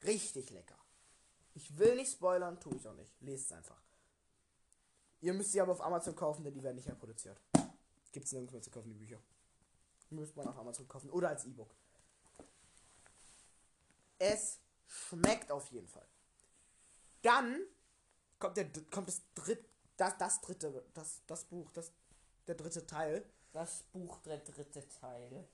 Richtig 0.04 0.50
lecker. 0.50 0.78
Ich 1.54 1.76
will 1.76 1.96
nicht 1.96 2.12
spoilern, 2.12 2.58
tue 2.58 2.76
ich 2.76 2.88
auch 2.88 2.94
nicht. 2.94 3.12
Lest 3.20 3.46
es 3.46 3.52
einfach. 3.52 3.82
Ihr 5.20 5.34
müsst 5.34 5.52
sie 5.52 5.60
aber 5.60 5.72
auf 5.72 5.80
Amazon 5.82 6.14
kaufen, 6.14 6.44
denn 6.44 6.54
die 6.54 6.62
werden 6.62 6.76
nicht 6.76 6.86
mehr 6.86 6.96
produziert. 6.96 7.38
Gibt 8.12 8.26
es 8.26 8.32
nirgends 8.32 8.52
mehr 8.52 8.62
zu 8.62 8.70
kaufen, 8.70 8.88
die 8.88 8.94
Bücher. 8.94 9.20
Müsst 10.08 10.36
man 10.36 10.46
auf 10.46 10.56
Amazon 10.56 10.88
kaufen 10.88 11.10
oder 11.10 11.28
als 11.28 11.44
E-Book. 11.44 11.74
Es 14.18 14.60
schmeckt 14.86 15.50
auf 15.50 15.70
jeden 15.72 15.88
Fall. 15.88 16.06
Dann 17.26 17.60
kommt 18.38 18.56
der 18.56 18.66
kommt 18.90 19.08
das 19.08 19.20
dritte 19.34 19.64
das, 19.96 20.16
das 20.18 20.40
dritte 20.40 20.84
das 20.94 21.20
das 21.26 21.44
Buch 21.44 21.70
das 21.72 21.90
der 22.46 22.54
dritte 22.54 22.86
Teil. 22.86 23.24
Das 23.52 23.84
Buch, 23.92 24.18
der 24.18 24.36
dritte 24.38 24.86
Teil. 25.00 25.48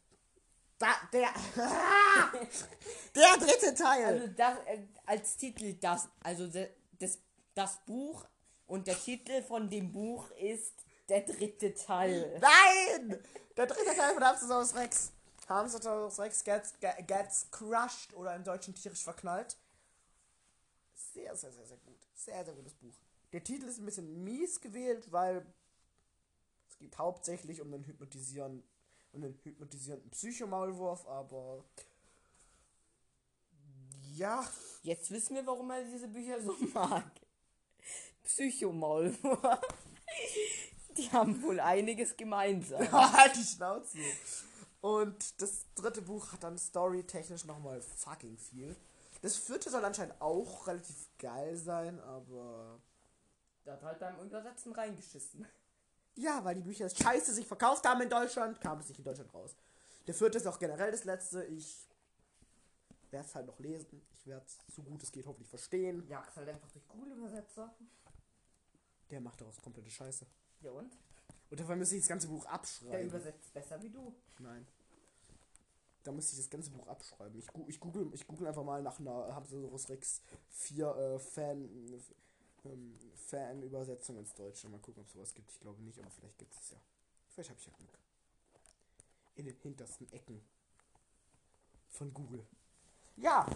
Da, 0.78 0.88
der 1.12 1.28
der 3.14 3.36
dritte 3.38 3.74
Teil. 3.74 4.04
Also 4.04 4.26
das, 4.36 4.58
äh, 4.66 4.78
als 5.06 5.36
Titel 5.36 5.74
das, 5.74 6.08
also 6.20 6.48
das, 6.48 7.18
das 7.54 7.78
Buch 7.86 8.24
und 8.66 8.86
der 8.88 8.98
Titel 8.98 9.42
von 9.42 9.70
dem 9.70 9.92
Buch 9.92 10.30
ist 10.32 10.74
der 11.08 11.20
dritte 11.20 11.74
Teil. 11.74 12.40
Nein! 12.40 13.22
Der 13.56 13.66
dritte 13.66 13.94
Teil 13.94 14.14
von 14.14 14.24
Hamstersaurus 14.24 14.74
Rex. 14.74 15.12
Hamstersaurus 15.48 16.18
Rex 16.18 16.42
gets, 16.42 16.78
ge- 16.80 17.02
gets 17.06 17.50
crushed 17.50 18.14
oder 18.14 18.34
im 18.34 18.42
Deutschen 18.44 18.74
tierisch 18.74 19.04
verknallt. 19.04 19.56
Sehr, 21.12 21.34
sehr, 21.36 21.52
sehr, 21.52 21.66
sehr 21.66 21.76
gut. 21.78 21.98
Sehr, 22.14 22.44
sehr 22.44 22.54
gutes 22.54 22.74
Buch. 22.74 22.94
Der 23.32 23.42
Titel 23.42 23.66
ist 23.66 23.78
ein 23.78 23.86
bisschen 23.86 24.24
mies 24.24 24.60
gewählt, 24.60 25.10
weil 25.10 25.46
es 26.68 26.78
geht 26.78 26.98
hauptsächlich 26.98 27.60
um 27.60 27.70
den 27.70 27.84
hypnotisieren, 27.84 28.62
um 29.12 29.22
den 29.22 29.34
hypnotisierenden 29.42 30.10
Psychomaulwurf, 30.10 31.06
aber 31.06 31.64
ja, 34.14 34.46
Jetzt 34.82 35.12
wissen 35.12 35.36
wir, 35.36 35.46
warum 35.46 35.70
er 35.70 35.84
diese 35.84 36.08
Bücher 36.08 36.40
so 36.40 36.56
mag. 36.74 37.10
Psychomaulwurf. 38.24 39.60
Die 40.96 41.10
haben 41.10 41.40
wohl 41.42 41.60
einiges 41.60 42.16
gemeinsam. 42.16 42.90
halt 42.92 43.36
die 43.36 43.44
Schnauze. 43.44 43.98
Und 44.80 45.40
das 45.40 45.66
dritte 45.76 46.02
Buch 46.02 46.32
hat 46.32 46.42
dann 46.42 46.58
storytechnisch 46.58 47.44
nochmal 47.44 47.80
fucking 47.80 48.36
viel. 48.36 48.74
Das 49.22 49.36
vierte 49.36 49.70
soll 49.70 49.84
anscheinend 49.84 50.20
auch 50.20 50.66
relativ 50.66 51.08
geil 51.18 51.56
sein, 51.56 51.98
aber. 52.00 52.80
Da 53.64 53.72
hat 53.74 53.82
halt 53.82 53.98
beim 54.00 54.18
Übersetzen 54.20 54.72
reingeschissen. 54.72 55.46
Ja, 56.16 56.44
weil 56.44 56.56
die 56.56 56.62
Bücher 56.62 56.90
scheiße 56.90 57.32
sich 57.32 57.46
verkauft 57.46 57.86
haben 57.86 58.02
in 58.02 58.10
Deutschland, 58.10 58.60
kam 58.60 58.80
es 58.80 58.88
nicht 58.88 58.98
in 58.98 59.04
Deutschland 59.04 59.32
raus. 59.32 59.54
Der 60.06 60.14
vierte 60.14 60.38
ist 60.38 60.46
auch 60.46 60.58
generell 60.58 60.90
das 60.90 61.04
letzte. 61.04 61.44
Ich 61.44 61.88
werde 63.10 63.26
es 63.26 63.34
halt 63.34 63.46
noch 63.46 63.58
lesen. 63.60 64.02
Ich 64.12 64.26
werde 64.26 64.44
es 64.44 64.58
so 64.74 64.82
gut 64.82 65.02
es 65.02 65.12
geht 65.12 65.26
hoffentlich 65.26 65.48
verstehen. 65.48 66.06
Jagst 66.08 66.36
halt 66.36 66.48
einfach 66.48 66.70
durch 66.70 66.86
Google-Übersetzer. 66.88 67.72
Der 69.10 69.20
macht 69.20 69.40
daraus 69.40 69.60
komplette 69.62 69.90
Scheiße. 69.90 70.26
Ja 70.62 70.72
und? 70.72 70.96
Und 71.50 71.60
dafür 71.60 71.76
müsste 71.76 71.94
ich 71.94 72.02
das 72.02 72.08
ganze 72.08 72.28
Buch 72.28 72.44
Der 72.44 72.52
abschreiben. 72.54 73.06
übersetzt 73.08 73.52
besser 73.52 73.80
wie 73.82 73.90
du. 73.90 74.14
Nein. 74.38 74.66
Da 76.02 76.12
müsste 76.12 76.32
ich 76.32 76.38
das 76.38 76.50
ganze 76.50 76.70
Buch 76.70 76.86
abschreiben. 76.88 77.38
Ich, 77.38 77.46
ich, 77.68 77.80
google, 77.80 78.10
ich 78.12 78.26
google 78.26 78.48
einfach 78.48 78.64
mal 78.64 78.82
nach 78.82 78.98
einer 78.98 79.34
Hamstersaurus 79.34 79.88
Rex 79.88 80.22
4 80.50 80.86
äh, 80.86 81.18
Fan, 81.18 81.68
ähm, 82.64 82.98
Fan-Übersetzung 83.14 84.18
ins 84.18 84.34
Deutsche. 84.34 84.68
Mal 84.68 84.80
gucken, 84.80 85.02
ob 85.02 85.06
es 85.06 85.12
sowas 85.12 85.34
gibt. 85.34 85.50
Ich 85.50 85.60
glaube 85.60 85.82
nicht, 85.82 85.98
aber 86.00 86.10
vielleicht 86.10 86.38
gibt 86.38 86.54
es 86.54 86.70
ja. 86.70 86.78
Vielleicht 87.28 87.50
habe 87.50 87.60
ich 87.60 87.66
ja 87.66 87.72
Glück. 87.72 87.98
In 89.36 89.46
den 89.46 89.56
hintersten 89.56 90.10
Ecken 90.12 90.42
von 91.88 92.12
Google. 92.12 92.44
Ja. 93.16 93.46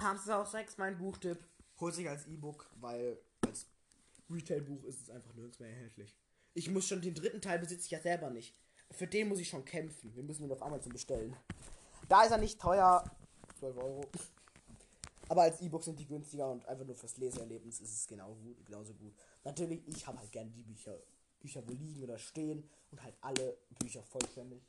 Hamstersaurus 0.00 0.54
Rex, 0.54 0.78
mein 0.78 0.98
Buchtipp. 0.98 1.38
Holt 1.80 1.94
sich 1.94 2.08
als 2.08 2.26
E-Book, 2.26 2.70
weil 2.80 3.18
als 3.46 3.66
Retail-Buch 4.30 4.84
ist 4.84 5.02
es 5.02 5.10
einfach 5.10 5.32
nirgends 5.34 5.58
mehr 5.58 5.70
erhältlich. 5.70 6.16
Ich 6.54 6.70
muss 6.70 6.86
schon 6.86 7.00
den 7.00 7.14
dritten 7.14 7.40
Teil 7.40 7.58
besitze 7.58 7.86
ich 7.86 7.90
ja 7.90 8.00
selber 8.00 8.30
nicht. 8.30 8.54
Für 8.92 9.06
den 9.06 9.28
muss 9.28 9.38
ich 9.38 9.48
schon 9.48 9.64
kämpfen. 9.64 10.14
Wir 10.14 10.22
müssen 10.22 10.44
ihn 10.44 10.52
auf 10.52 10.62
Amazon 10.62 10.92
bestellen. 10.92 11.36
Da 12.08 12.24
ist 12.24 12.30
er 12.30 12.38
nicht 12.38 12.60
teuer. 12.60 13.04
12 13.58 13.76
Euro. 13.76 14.04
Aber 15.28 15.42
als 15.42 15.60
E-Book 15.60 15.82
sind 15.82 15.98
die 15.98 16.06
günstiger 16.06 16.50
und 16.50 16.66
einfach 16.66 16.84
nur 16.84 16.94
fürs 16.94 17.16
Leseerlebnis 17.16 17.80
ist 17.80 17.94
es 17.94 18.06
genau 18.06 18.34
gut, 18.34 18.66
genauso 18.66 18.92
gut. 18.92 19.14
Natürlich, 19.44 19.86
ich 19.86 20.06
habe 20.06 20.18
halt 20.18 20.30
gerne 20.30 20.50
die 20.50 20.62
Bücher, 20.62 20.98
Bücher 21.40 21.66
wo 21.66 21.72
liegen 21.72 22.02
oder 22.02 22.18
stehen 22.18 22.68
und 22.90 23.02
halt 23.02 23.14
alle 23.22 23.56
Bücher 23.78 24.02
vollständig. 24.02 24.62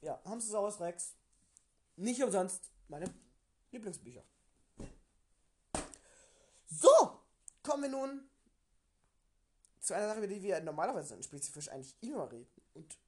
Ja, 0.00 0.18
Hamster 0.24 0.52
Saurus 0.52 0.80
Rex. 0.80 1.14
Nicht 1.96 2.22
umsonst 2.22 2.70
meine 2.88 3.12
Lieblingsbücher. 3.72 4.22
So, 6.68 7.20
kommen 7.62 7.82
wir 7.82 7.90
nun 7.90 8.28
zu 9.86 9.94
einer 9.94 10.08
Sache, 10.08 10.18
über 10.18 10.26
die 10.26 10.42
wir 10.42 10.60
normalerweise 10.60 11.22
spezifisch 11.22 11.68
eigentlich 11.68 11.94
immer 12.00 12.30
reden 12.30 12.60
und 12.74 12.98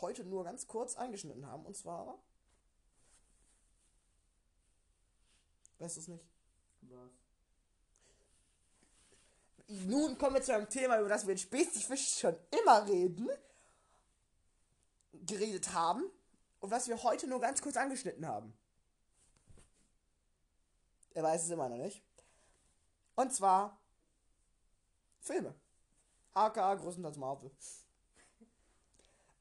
heute 0.00 0.24
nur 0.24 0.42
ganz 0.42 0.66
kurz 0.66 0.96
eingeschnitten 0.96 1.46
haben, 1.46 1.64
und 1.64 1.76
zwar. 1.76 2.18
Weißt 5.78 5.96
du 5.96 6.00
es 6.00 6.08
nicht? 6.08 6.26
Was? 6.80 7.12
Nun 9.68 10.18
kommen 10.18 10.34
wir 10.34 10.42
zu 10.42 10.52
einem 10.52 10.68
Thema, 10.68 10.98
über 10.98 11.08
das 11.08 11.26
wir 11.28 11.36
spezifisch 11.36 12.18
schon 12.18 12.36
immer 12.60 12.86
reden, 12.88 13.28
geredet 15.12 15.72
haben 15.72 16.04
und 16.58 16.70
was 16.72 16.88
wir 16.88 17.00
heute 17.04 17.28
nur 17.28 17.40
ganz 17.40 17.62
kurz 17.62 17.76
angeschnitten 17.76 18.26
haben. 18.26 18.52
Er 21.14 21.22
weiß 21.22 21.44
es 21.44 21.50
immer 21.50 21.68
noch 21.68 21.78
nicht. 21.78 22.02
Und 23.14 23.32
zwar 23.32 23.80
Filme. 25.20 25.54
Aka 26.36 26.74
größtenteils 26.74 27.16
Marvel. 27.16 27.50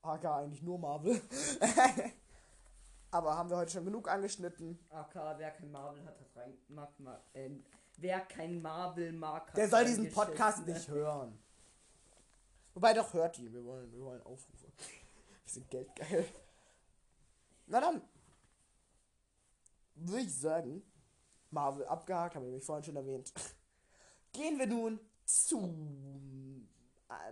aka 0.01 0.37
eigentlich 0.37 0.61
nur 0.61 0.79
Marvel. 0.79 1.21
Aber 3.11 3.37
haben 3.37 3.49
wir 3.49 3.57
heute 3.57 3.71
schon 3.71 3.85
genug 3.85 4.09
angeschnitten. 4.09 4.79
AK, 4.89 5.15
wer 5.37 5.51
kein 5.51 5.71
Marvel 5.71 6.03
hat, 6.05 6.19
hat 6.19 6.35
rein. 6.35 6.57
Mag, 6.67 6.99
mag, 6.99 7.21
äh, 7.33 7.49
wer 7.97 8.19
kein 8.21 8.61
Marvel 8.61 9.13
mag, 9.13 9.47
hat 9.47 9.57
Der 9.57 9.69
soll 9.69 9.85
diesen. 9.85 10.11
Podcast 10.11 10.65
nicht 10.65 10.87
hören. 10.89 11.37
Wobei 12.73 12.93
doch 12.93 13.13
hört 13.13 13.37
ihn. 13.39 13.53
Wir 13.53 13.63
wollen, 13.63 13.91
wir 13.91 14.01
wollen 14.01 14.21
Aufrufe. 14.23 14.67
Wir 14.67 15.51
sind 15.51 15.69
geldgeil. 15.69 16.25
Na 17.67 17.79
dann. 17.79 18.01
Würde 19.97 20.23
ich 20.23 20.37
sagen, 20.37 20.83
Marvel 21.51 21.85
abgehakt, 21.85 22.35
haben 22.35 22.43
wir 22.43 22.49
nämlich 22.49 22.65
vorhin 22.65 22.83
schon 22.83 22.97
erwähnt. 22.97 23.31
Gehen 24.33 24.59
wir 24.59 24.67
nun 24.67 24.99
zu 25.23 25.57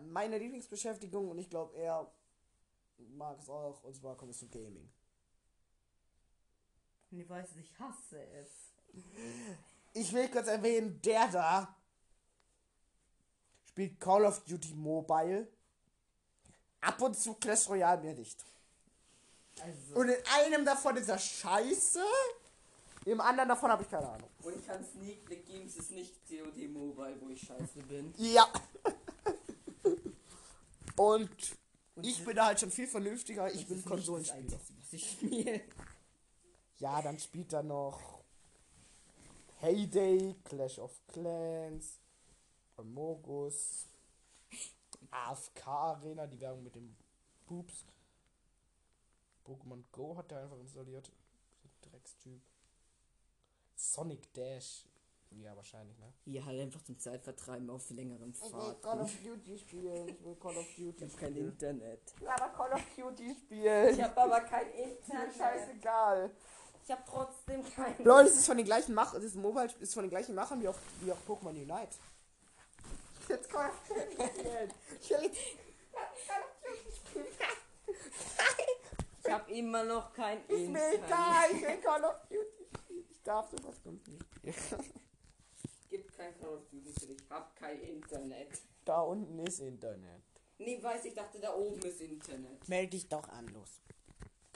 meiner 0.07 0.37
Lieblingsbeschäftigung 0.37 1.29
und 1.29 1.37
ich 1.37 1.49
glaube, 1.49 1.75
er 1.77 2.11
mag 2.97 3.39
es 3.39 3.49
auch. 3.49 3.83
Und 3.83 3.95
zwar 3.95 4.15
kommt 4.15 4.31
es 4.31 4.39
zum 4.39 4.49
Gaming. 4.49 4.89
Und 7.11 7.19
ich 7.19 7.29
weiß, 7.29 7.55
ich 7.57 7.79
hasse 7.79 8.21
es. 8.33 8.49
Ich 9.93 10.13
will 10.13 10.29
kurz 10.29 10.47
erwähnen, 10.47 11.01
der 11.01 11.27
da 11.27 11.75
spielt 13.73 13.99
Call 13.99 14.25
of 14.25 14.43
Duty 14.45 14.73
Mobile. 14.75 15.47
Ab 16.81 17.01
und 17.01 17.17
zu 17.17 17.33
Clash 17.35 17.67
Royale 17.69 18.01
mehr 18.01 18.13
nicht. 18.13 18.43
Also. 19.61 19.95
Und 19.95 20.09
in 20.09 20.23
einem 20.35 20.65
davon 20.65 20.97
ist 20.97 21.09
er 21.09 21.17
scheiße. 21.17 22.03
Im 23.05 23.19
anderen 23.19 23.49
davon 23.49 23.71
habe 23.71 23.83
ich 23.83 23.89
keine 23.89 24.07
Ahnung. 24.07 24.29
Und 24.43 24.65
kann 24.65 24.83
Sneak 24.83 25.25
Peek 25.25 25.45
Games 25.45 25.75
ist 25.75 25.91
nicht 25.91 26.13
COD 26.27 26.67
Mobile, 26.69 27.15
wo 27.19 27.29
ich 27.29 27.41
scheiße 27.41 27.79
bin. 27.87 28.13
Ja. 28.17 28.47
Und 30.95 31.57
Und 31.95 32.05
ich 32.05 32.23
bin 32.23 32.35
da 32.35 32.47
halt 32.47 32.59
schon 32.59 32.71
viel 32.71 32.87
vernünftiger. 32.87 33.51
Ich 33.51 33.67
bin 33.67 33.83
Konsolenspieler. 33.83 34.41
Einzige, 34.41 34.79
was 34.79 34.93
ich 34.93 35.11
spiele. 35.11 35.61
Ja, 36.79 37.01
dann 37.01 37.19
spielt 37.19 37.53
er 37.53 37.63
noch 37.63 38.23
Heyday, 39.59 40.35
Clash 40.43 40.79
of 40.79 40.91
Clans, 41.07 41.99
Amogus, 42.75 43.87
AFK 45.11 45.67
Arena, 45.67 46.27
die 46.27 46.41
Werbung 46.41 46.63
mit 46.63 46.75
dem 46.75 46.95
Poops. 47.45 47.85
Pokémon 49.45 49.83
Go 49.91 50.17
hat 50.17 50.31
er 50.31 50.43
einfach 50.43 50.59
installiert. 50.59 51.11
Dreckstyp. 51.81 52.41
Sonic 53.75 54.33
Dash. 54.33 54.85
Ja, 55.41 55.55
wahrscheinlich, 55.55 55.97
ne? 55.99 56.13
Hier 56.25 56.45
halt 56.45 56.59
einfach 56.61 56.81
zum 56.83 56.97
Zeitvertreiben 56.99 57.69
auf 57.69 57.89
längeren 57.89 58.31
Ich 58.31 58.41
will 58.41 58.49
Fahrten. 58.51 58.81
Call 58.81 59.01
of 59.01 59.11
Duty 59.23 59.57
spielen. 59.57 60.07
Ich 60.09 60.23
will 60.23 60.35
Call 60.35 60.57
of 60.57 60.65
Duty 60.75 61.05
Ich 61.05 61.11
hab 61.13 61.19
kein 61.19 61.31
spielen. 61.31 61.49
Internet. 61.49 62.01
Ich 62.15 62.21
will 62.21 62.27
aber 62.29 62.49
Call 62.49 62.73
of 62.73 62.81
Duty 62.95 63.35
spielen. 63.35 63.93
Ich 63.93 64.01
hab 64.01 64.17
aber 64.17 64.41
kein 64.41 64.67
Ist 64.71 65.09
Internet. 65.09 65.35
scheißegal. 65.35 66.31
Ich 66.85 66.91
hab 66.91 67.05
trotzdem 67.05 67.63
kein 67.73 68.03
Leute, 68.03 68.29
es 68.29 68.35
ist 68.39 68.45
von 68.45 68.57
den 68.57 68.65
gleichen 68.65 68.93
Machern, 68.93 69.21
das 69.21 69.33
Mobile 69.35 69.69
ist 69.79 69.93
von 69.93 70.03
den 70.03 70.09
gleichen 70.09 70.35
Machern 70.35 70.61
wie 70.61 70.67
auch, 70.67 70.77
wie 71.01 71.11
auch 71.13 71.17
Pokémon 71.27 71.49
Unite. 71.51 71.95
Jetzt 73.29 73.49
Call 73.49 73.69
of 73.69 73.87
Duty 73.87 74.01
spielen. 74.27 74.71
Ich 75.01 75.09
will 75.09 75.21
jetzt 75.23 76.27
Call 76.27 76.41
of 76.41 76.61
Duty 76.61 76.95
spielen. 76.95 77.25
Ich 79.25 79.31
hab 79.31 79.49
immer 79.49 79.83
noch 79.85 80.11
kein 80.13 80.39
Ist 80.47 80.67
mir 80.69 80.85
Internet. 80.93 81.05
egal, 81.05 81.45
ich 81.53 81.61
will 81.61 81.77
Call 81.81 82.03
of 82.03 82.15
Duty 82.29 82.65
spielen. 82.83 83.05
Ich 83.09 83.23
darf 83.23 83.49
sowas 83.49 83.75
sonst 83.83 84.07
nicht. 84.09 84.25
Gibt 85.93 86.11
kein 86.17 86.35
Call 86.39 86.55
of 86.55 86.67
Duty 86.71 86.91
für 86.91 87.05
dich. 87.05 87.17
Ich 87.21 87.29
hab 87.29 87.55
kein 87.55 87.79
Internet. 87.79 88.49
Da 88.83 89.01
unten 89.01 89.37
ist 89.37 89.59
Internet. 89.59 90.23
Nee, 90.57 90.81
weiß 90.81 91.05
ich 91.05 91.13
dachte, 91.13 91.39
da 91.39 91.53
oben 91.53 91.79
ist 91.83 92.01
Internet. 92.01 92.67
Meld 92.67 92.93
dich 92.93 93.07
doch 93.07 93.29
an, 93.29 93.47
los. 93.49 93.79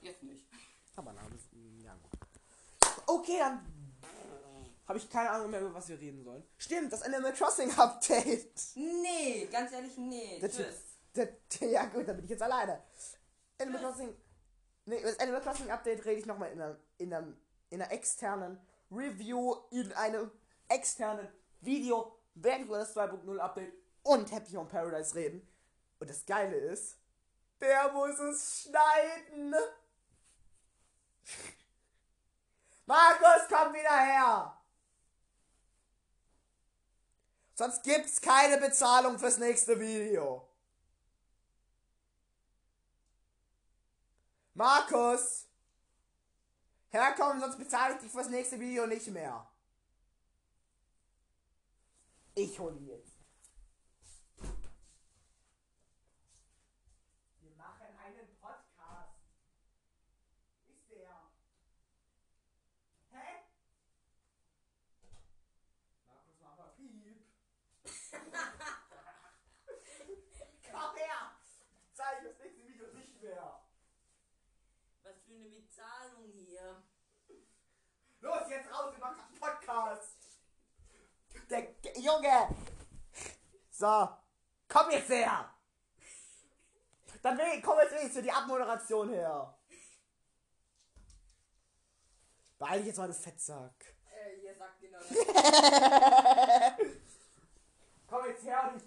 Jetzt 0.02 0.24
nicht. 0.24 0.48
Aber 0.96 1.14
na, 1.14 1.22
das, 1.30 1.42
ja 1.84 1.94
gut. 1.94 2.20
Okay, 3.06 3.38
dann 3.38 3.64
habe 4.88 4.98
ich 4.98 5.08
keine 5.12 5.30
Ahnung 5.30 5.52
mehr, 5.52 5.62
über 5.62 5.76
was 5.76 5.88
wir 5.90 6.00
reden 6.00 6.24
sollen. 6.24 6.44
Stimmt, 6.58 6.92
das 6.92 7.04
Animal 7.04 7.34
Crossing 7.34 7.72
Update. 7.78 8.60
Nee, 8.74 9.46
ganz 9.52 9.72
ehrlich, 9.74 9.96
nee. 9.96 10.40
Das- 10.40 10.56
Tschüss. 10.56 10.76
Das, 11.14 11.30
ja 11.60 11.86
gut, 11.86 12.08
dann 12.08 12.16
bin 12.16 12.26
ich 12.26 12.32
jetzt 12.32 12.42
alleine. 12.42 12.82
Animal 13.60 13.80
Crossing. 13.80 14.12
Nee, 14.86 15.04
das 15.04 15.20
Animal 15.20 15.42
Crossing 15.42 15.70
Update 15.70 16.04
rede 16.04 16.20
ich 16.20 16.26
nochmal 16.26 16.52
in 16.52 16.60
einer, 16.60 16.80
in, 16.98 17.14
einer, 17.14 17.28
in 17.70 17.80
einer 17.80 17.92
externen 17.92 18.60
Review, 18.90 19.56
in 19.70 19.94
einem 19.94 20.32
externen 20.70 21.28
Video, 21.62 22.20
das 22.36 22.96
2.0 22.96 23.40
Update 23.40 23.74
und 24.04 24.32
Happy 24.32 24.52
Home 24.54 24.70
Paradise 24.70 25.16
reden. 25.16 25.48
Und 26.00 26.10
das 26.10 26.26
Geile 26.26 26.56
ist, 26.56 26.98
der 27.60 27.92
muss 27.92 28.20
es 28.20 28.64
schneiden. 28.64 29.56
Markus, 32.86 33.48
komm 33.50 33.74
wieder 33.74 33.98
her! 33.98 34.54
Sonst 37.56 37.84
gibt's 37.84 38.22
keine 38.22 38.58
Bezahlung 38.60 39.18
fürs 39.18 39.40
nächste 39.40 39.80
Video. 39.80 40.48
Markus! 44.54 45.48
Herkommen, 46.90 47.42
sonst 47.42 47.58
bezahle 47.58 47.96
ich 47.96 48.02
dich 48.02 48.12
fürs 48.12 48.30
nächste 48.30 48.60
Video 48.60 48.86
nicht 48.86 49.08
mehr. 49.08 49.48
Ich 52.40 52.60
hole 52.60 52.76
ihn 52.76 52.86
jetzt. 52.86 53.18
Wir 57.40 57.56
machen 57.56 57.98
einen 57.98 58.28
Podcast. 58.40 59.18
Ist 60.68 60.88
der? 60.92 61.32
Hä? 63.10 63.42
Markus, 66.06 66.36
mach 66.40 66.58
mal 66.58 66.74
Piep. 66.76 67.26
Komm 70.72 70.96
her! 70.96 71.40
Zeig 71.94 72.24
das 72.24 72.38
nächste 72.38 72.68
Video 72.68 72.94
nicht 72.94 73.20
mehr. 73.20 73.64
Was 75.02 75.24
für 75.24 75.34
eine 75.34 75.50
Bezahlung 75.50 76.32
hier. 76.34 76.84
Los, 78.20 78.48
jetzt 78.48 78.72
raus, 78.72 78.94
wir 78.94 79.00
machen 79.00 79.22
einen 79.22 79.40
Podcast. 79.40 80.07
Junge. 82.08 82.56
So, 83.70 84.10
komm 84.70 84.92
jetzt 84.92 85.10
her. 85.10 85.54
Dann 87.22 87.38
will, 87.38 87.62
komm 87.62 87.80
jetzt 87.80 87.92
wenigstens 87.92 88.16
für 88.16 88.22
die 88.22 88.32
Abmoderation 88.32 89.10
her. 89.10 89.54
Beeil 92.58 92.80
dich 92.80 92.88
jetzt 92.88 92.98
mal, 92.98 93.08
du 93.08 93.14
Fettsack. 93.14 93.94
Äh, 94.10 94.38
ihr 94.38 94.56
sagt 94.56 94.80
genau 94.80 95.00
das. 95.00 95.10
Komm 98.08 98.26
jetzt 98.26 98.46
her 98.46 98.72
und 98.74 98.82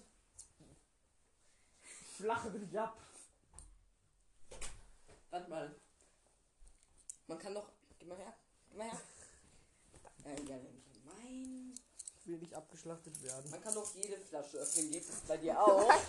ich 1.83 2.17
flache 2.17 2.51
dich 2.51 2.79
ab. 2.79 2.97
Warte 5.29 5.49
mal. 5.49 5.75
Man 7.27 7.37
kann 7.37 7.53
doch. 7.53 7.69
Gib 7.99 8.09
mal 8.09 8.17
her. 8.17 8.33
Gib 8.67 8.79
mal 8.79 8.89
her. 8.89 8.99
Äh, 10.25 10.41
ja, 10.41 10.57
mein 11.05 11.75
will 12.27 12.37
nicht 12.37 12.53
abgeschlachtet 12.53 13.21
werden. 13.23 13.49
Man 13.49 13.61
kann 13.61 13.73
doch 13.73 13.93
jede 13.95 14.17
Flasche 14.17 14.57
öffnen. 14.57 14.91
Geht 14.91 15.09
es 15.09 15.19
bei 15.27 15.37
dir 15.37 15.59
auch? 15.59 15.91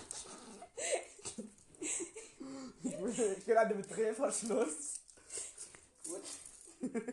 Ich 2.83 2.99
will, 2.99 3.35
ich 3.37 3.47
will 3.47 3.57
an 3.57 3.69
dem 3.69 3.81
Drehverschluss. 3.81 4.99
Gut. 6.03 6.23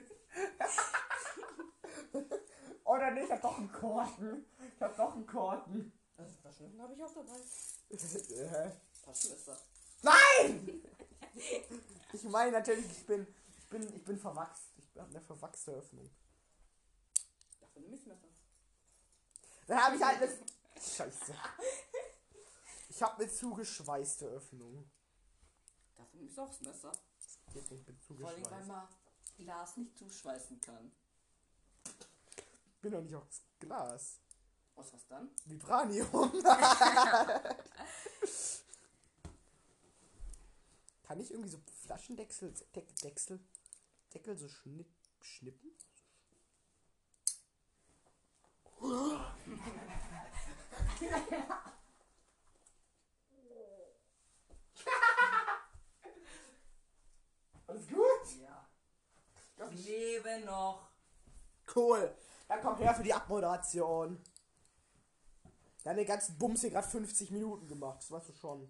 Oder 2.85 3.11
nicht, 3.13 3.25
ich 3.25 3.31
hab 3.31 3.43
doch 3.43 3.57
einen 3.59 3.73
Korken. 3.73 4.45
Ich 4.75 4.83
hab 4.83 4.97
doch 4.97 5.15
einen 5.15 5.27
Korken. 5.27 5.93
Also 6.17 6.35
Taschenmesser 6.43 6.83
habe 6.83 6.95
ich 6.95 7.03
auch 7.03 7.15
dabei. 7.15 7.41
Taschenmesser. 9.05 9.59
Nein! 10.03 10.83
Ich 12.13 12.23
meine 12.25 12.53
natürlich, 12.53 12.87
ich 12.87 13.07
bin, 13.07 13.27
ich 13.57 13.69
bin, 13.69 13.95
ich 13.95 14.05
bin 14.05 14.19
verwachst. 14.19 14.73
Ich 14.79 14.99
habe 14.99 15.11
eine 15.11 15.21
verwachste 15.21 15.73
Öffnung. 15.73 16.11
Dafür 17.61 17.83
nehme 17.83 17.95
ich 17.95 18.07
Messer. 18.07 18.29
Dann 19.71 19.81
habe 19.81 19.97
ich 19.97 20.03
halt 20.03 20.21
eine... 20.21 20.31
Scheiße. 20.75 21.33
Ich 22.89 23.01
habe 23.01 23.23
eine 23.23 23.31
zugeschweißte 23.31 24.27
Öffnung. 24.27 24.91
Dafür 25.95 26.19
nehme 26.19 26.29
ich 26.29 26.41
auch 26.41 26.49
das 26.49 26.61
Messer. 26.63 26.91
Geht 27.53 27.71
nicht, 27.71 27.81
ich 27.81 27.87
bin 27.87 27.97
Vor 28.01 28.17
allem, 28.29 28.43
weil 28.43 28.65
zugeschweißt. 28.65 28.67
man 28.67 28.89
Glas 29.37 29.77
nicht 29.77 29.97
zuschweißen 29.97 30.61
kann. 30.61 30.91
Ich 31.87 32.81
bin 32.81 32.91
doch 32.91 33.01
nicht 33.01 33.15
aus 33.15 33.43
Glas. 33.61 34.19
Aus 34.75 34.93
was 34.93 35.07
dann? 35.07 35.31
Vibranium. 35.45 36.33
Kann 41.05 41.21
ich 41.21 41.31
irgendwie 41.31 41.51
so 41.51 41.61
Flaschendeckel, 41.85 42.53
Deck, 42.75 42.93
Deckel, 42.97 43.39
Deckel 44.13 44.37
so 44.37 44.49
schnipp, 44.49 44.93
schnippen? 45.21 45.71
Alles 57.67 57.87
gut? 57.89 58.41
Ja. 58.41 58.67
Ich 59.71 59.87
lebe 59.87 60.41
noch. 60.47 60.89
Cool. 61.75 62.17
Dann 62.49 62.63
komm 62.63 62.79
her 62.79 62.95
für 62.95 63.03
die 63.03 63.13
Abmoderation. 63.13 64.19
Wir 65.83 65.91
haben 65.91 65.97
den 65.99 66.07
ganzen 66.07 66.39
Bums 66.39 66.63
hier 66.63 66.71
gerade 66.71 66.89
50 66.89 67.31
Minuten 67.31 67.69
gemacht. 67.69 67.99
Das 67.99 68.11
weißt 68.11 68.31
du 68.31 68.33
schon. 68.33 68.67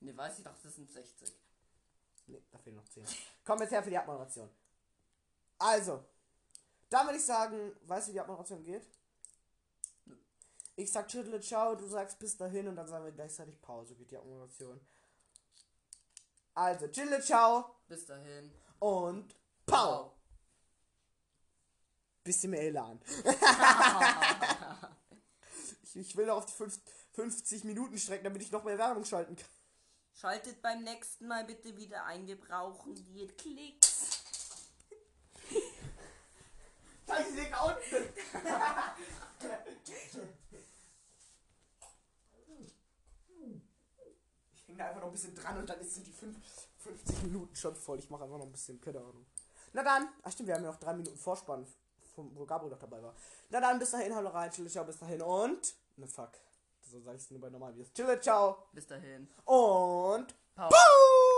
Ne, 0.00 0.14
weiß 0.16 0.38
ich 0.38 0.44
doch, 0.44 0.54
das 0.62 0.74
sind 0.74 0.90
60. 0.90 1.32
Ne, 2.26 2.42
da 2.50 2.58
fehlen 2.58 2.76
noch 2.76 2.88
10. 2.88 3.06
Komm 3.44 3.60
jetzt 3.60 3.70
her 3.72 3.82
für 3.82 3.90
die 3.90 3.98
Abmoderation. 3.98 4.50
Also, 5.58 6.04
dann 6.90 7.06
würde 7.06 7.18
ich 7.18 7.24
sagen, 7.24 7.74
weißt 7.82 8.08
du, 8.08 8.10
wie 8.10 8.14
die 8.14 8.20
Abmoderation 8.20 8.62
geht? 8.62 8.86
Ich 10.78 10.92
sag 10.92 11.08
Tschüttle, 11.08 11.40
ciao, 11.40 11.74
du 11.74 11.86
sagst 11.86 12.18
bis 12.18 12.36
dahin 12.36 12.68
und 12.68 12.76
dann 12.76 12.86
sagen 12.86 13.06
wir 13.06 13.12
gleichzeitig 13.12 13.60
Pause, 13.62 13.94
geht 13.94 14.10
die 14.10 14.18
Abmoderation. 14.18 14.78
Also, 16.54 16.88
Tschüttle, 16.88 17.20
ciao 17.22 17.76
Bis 17.88 18.04
dahin. 18.04 18.52
und 18.78 19.34
Pau. 19.64 20.12
Bisschen 22.22 22.50
mehr 22.50 22.62
Elan. 22.62 23.00
ich, 25.82 25.96
ich 25.96 26.16
will 26.16 26.26
noch 26.26 26.36
auf 26.38 26.46
die 26.46 26.52
fünf- 26.52 26.80
50 27.14 27.64
Minuten 27.64 27.96
strecken, 27.98 28.24
damit 28.24 28.42
ich 28.42 28.52
noch 28.52 28.64
mehr 28.64 28.76
Werbung 28.76 29.04
schalten 29.06 29.36
kann. 29.36 29.48
Schaltet 30.12 30.60
beim 30.60 30.82
nächsten 30.82 31.26
Mal 31.26 31.44
bitte 31.44 31.74
wieder 31.76 32.04
ein. 32.04 32.26
Wir 32.26 32.38
brauchen 32.38 32.94
die 32.94 33.26
Klicks. 33.28 34.22
Scheiße, 37.06 37.46
unten. 37.64 38.12
Ich 44.76 44.82
hänge 44.82 44.82
da 44.82 44.88
einfach 44.88 45.00
noch 45.00 45.08
ein 45.08 45.12
bisschen 45.12 45.34
dran 45.34 45.56
und 45.58 45.70
dann 45.70 45.82
sind 45.82 46.06
die 46.06 46.12
fünf- 46.12 46.36
50 46.78 47.22
Minuten 47.22 47.56
schon 47.56 47.74
voll. 47.74 47.98
Ich 47.98 48.10
mache 48.10 48.24
einfach 48.24 48.36
noch 48.36 48.44
ein 48.44 48.52
bisschen, 48.52 48.78
keine 48.78 48.98
Ahnung. 48.98 49.24
Na 49.72 49.82
dann, 49.82 50.08
ach 50.22 50.30
stimmt, 50.30 50.48
wir 50.48 50.54
haben 50.54 50.64
ja 50.64 50.70
noch 50.70 50.78
drei 50.78 50.92
Minuten 50.92 51.16
Vorspann, 51.16 51.66
vom, 52.14 52.30
wo 52.36 52.44
Gabriel 52.44 52.70
noch 52.72 52.78
dabei 52.78 53.02
war. 53.02 53.14
Na 53.48 53.60
dann, 53.60 53.78
bis 53.78 53.90
dahin, 53.90 54.14
hallo 54.14 54.28
rein, 54.28 54.50
chill, 54.50 54.68
ciao, 54.68 54.84
bis 54.84 54.98
dahin 54.98 55.22
und. 55.22 55.74
Ne, 55.96 56.06
fuck. 56.06 56.32
So 56.82 57.00
sag 57.00 57.14
ich 57.16 57.22
es 57.22 57.30
nur 57.30 57.40
bei 57.40 57.48
normal 57.48 57.72
Videos. 57.74 57.90
Chill, 57.94 58.20
ciao 58.20 58.68
Bis 58.72 58.86
dahin. 58.86 59.28
und. 59.46 60.34
Pau. 60.54 60.68
Puh! 60.68 61.35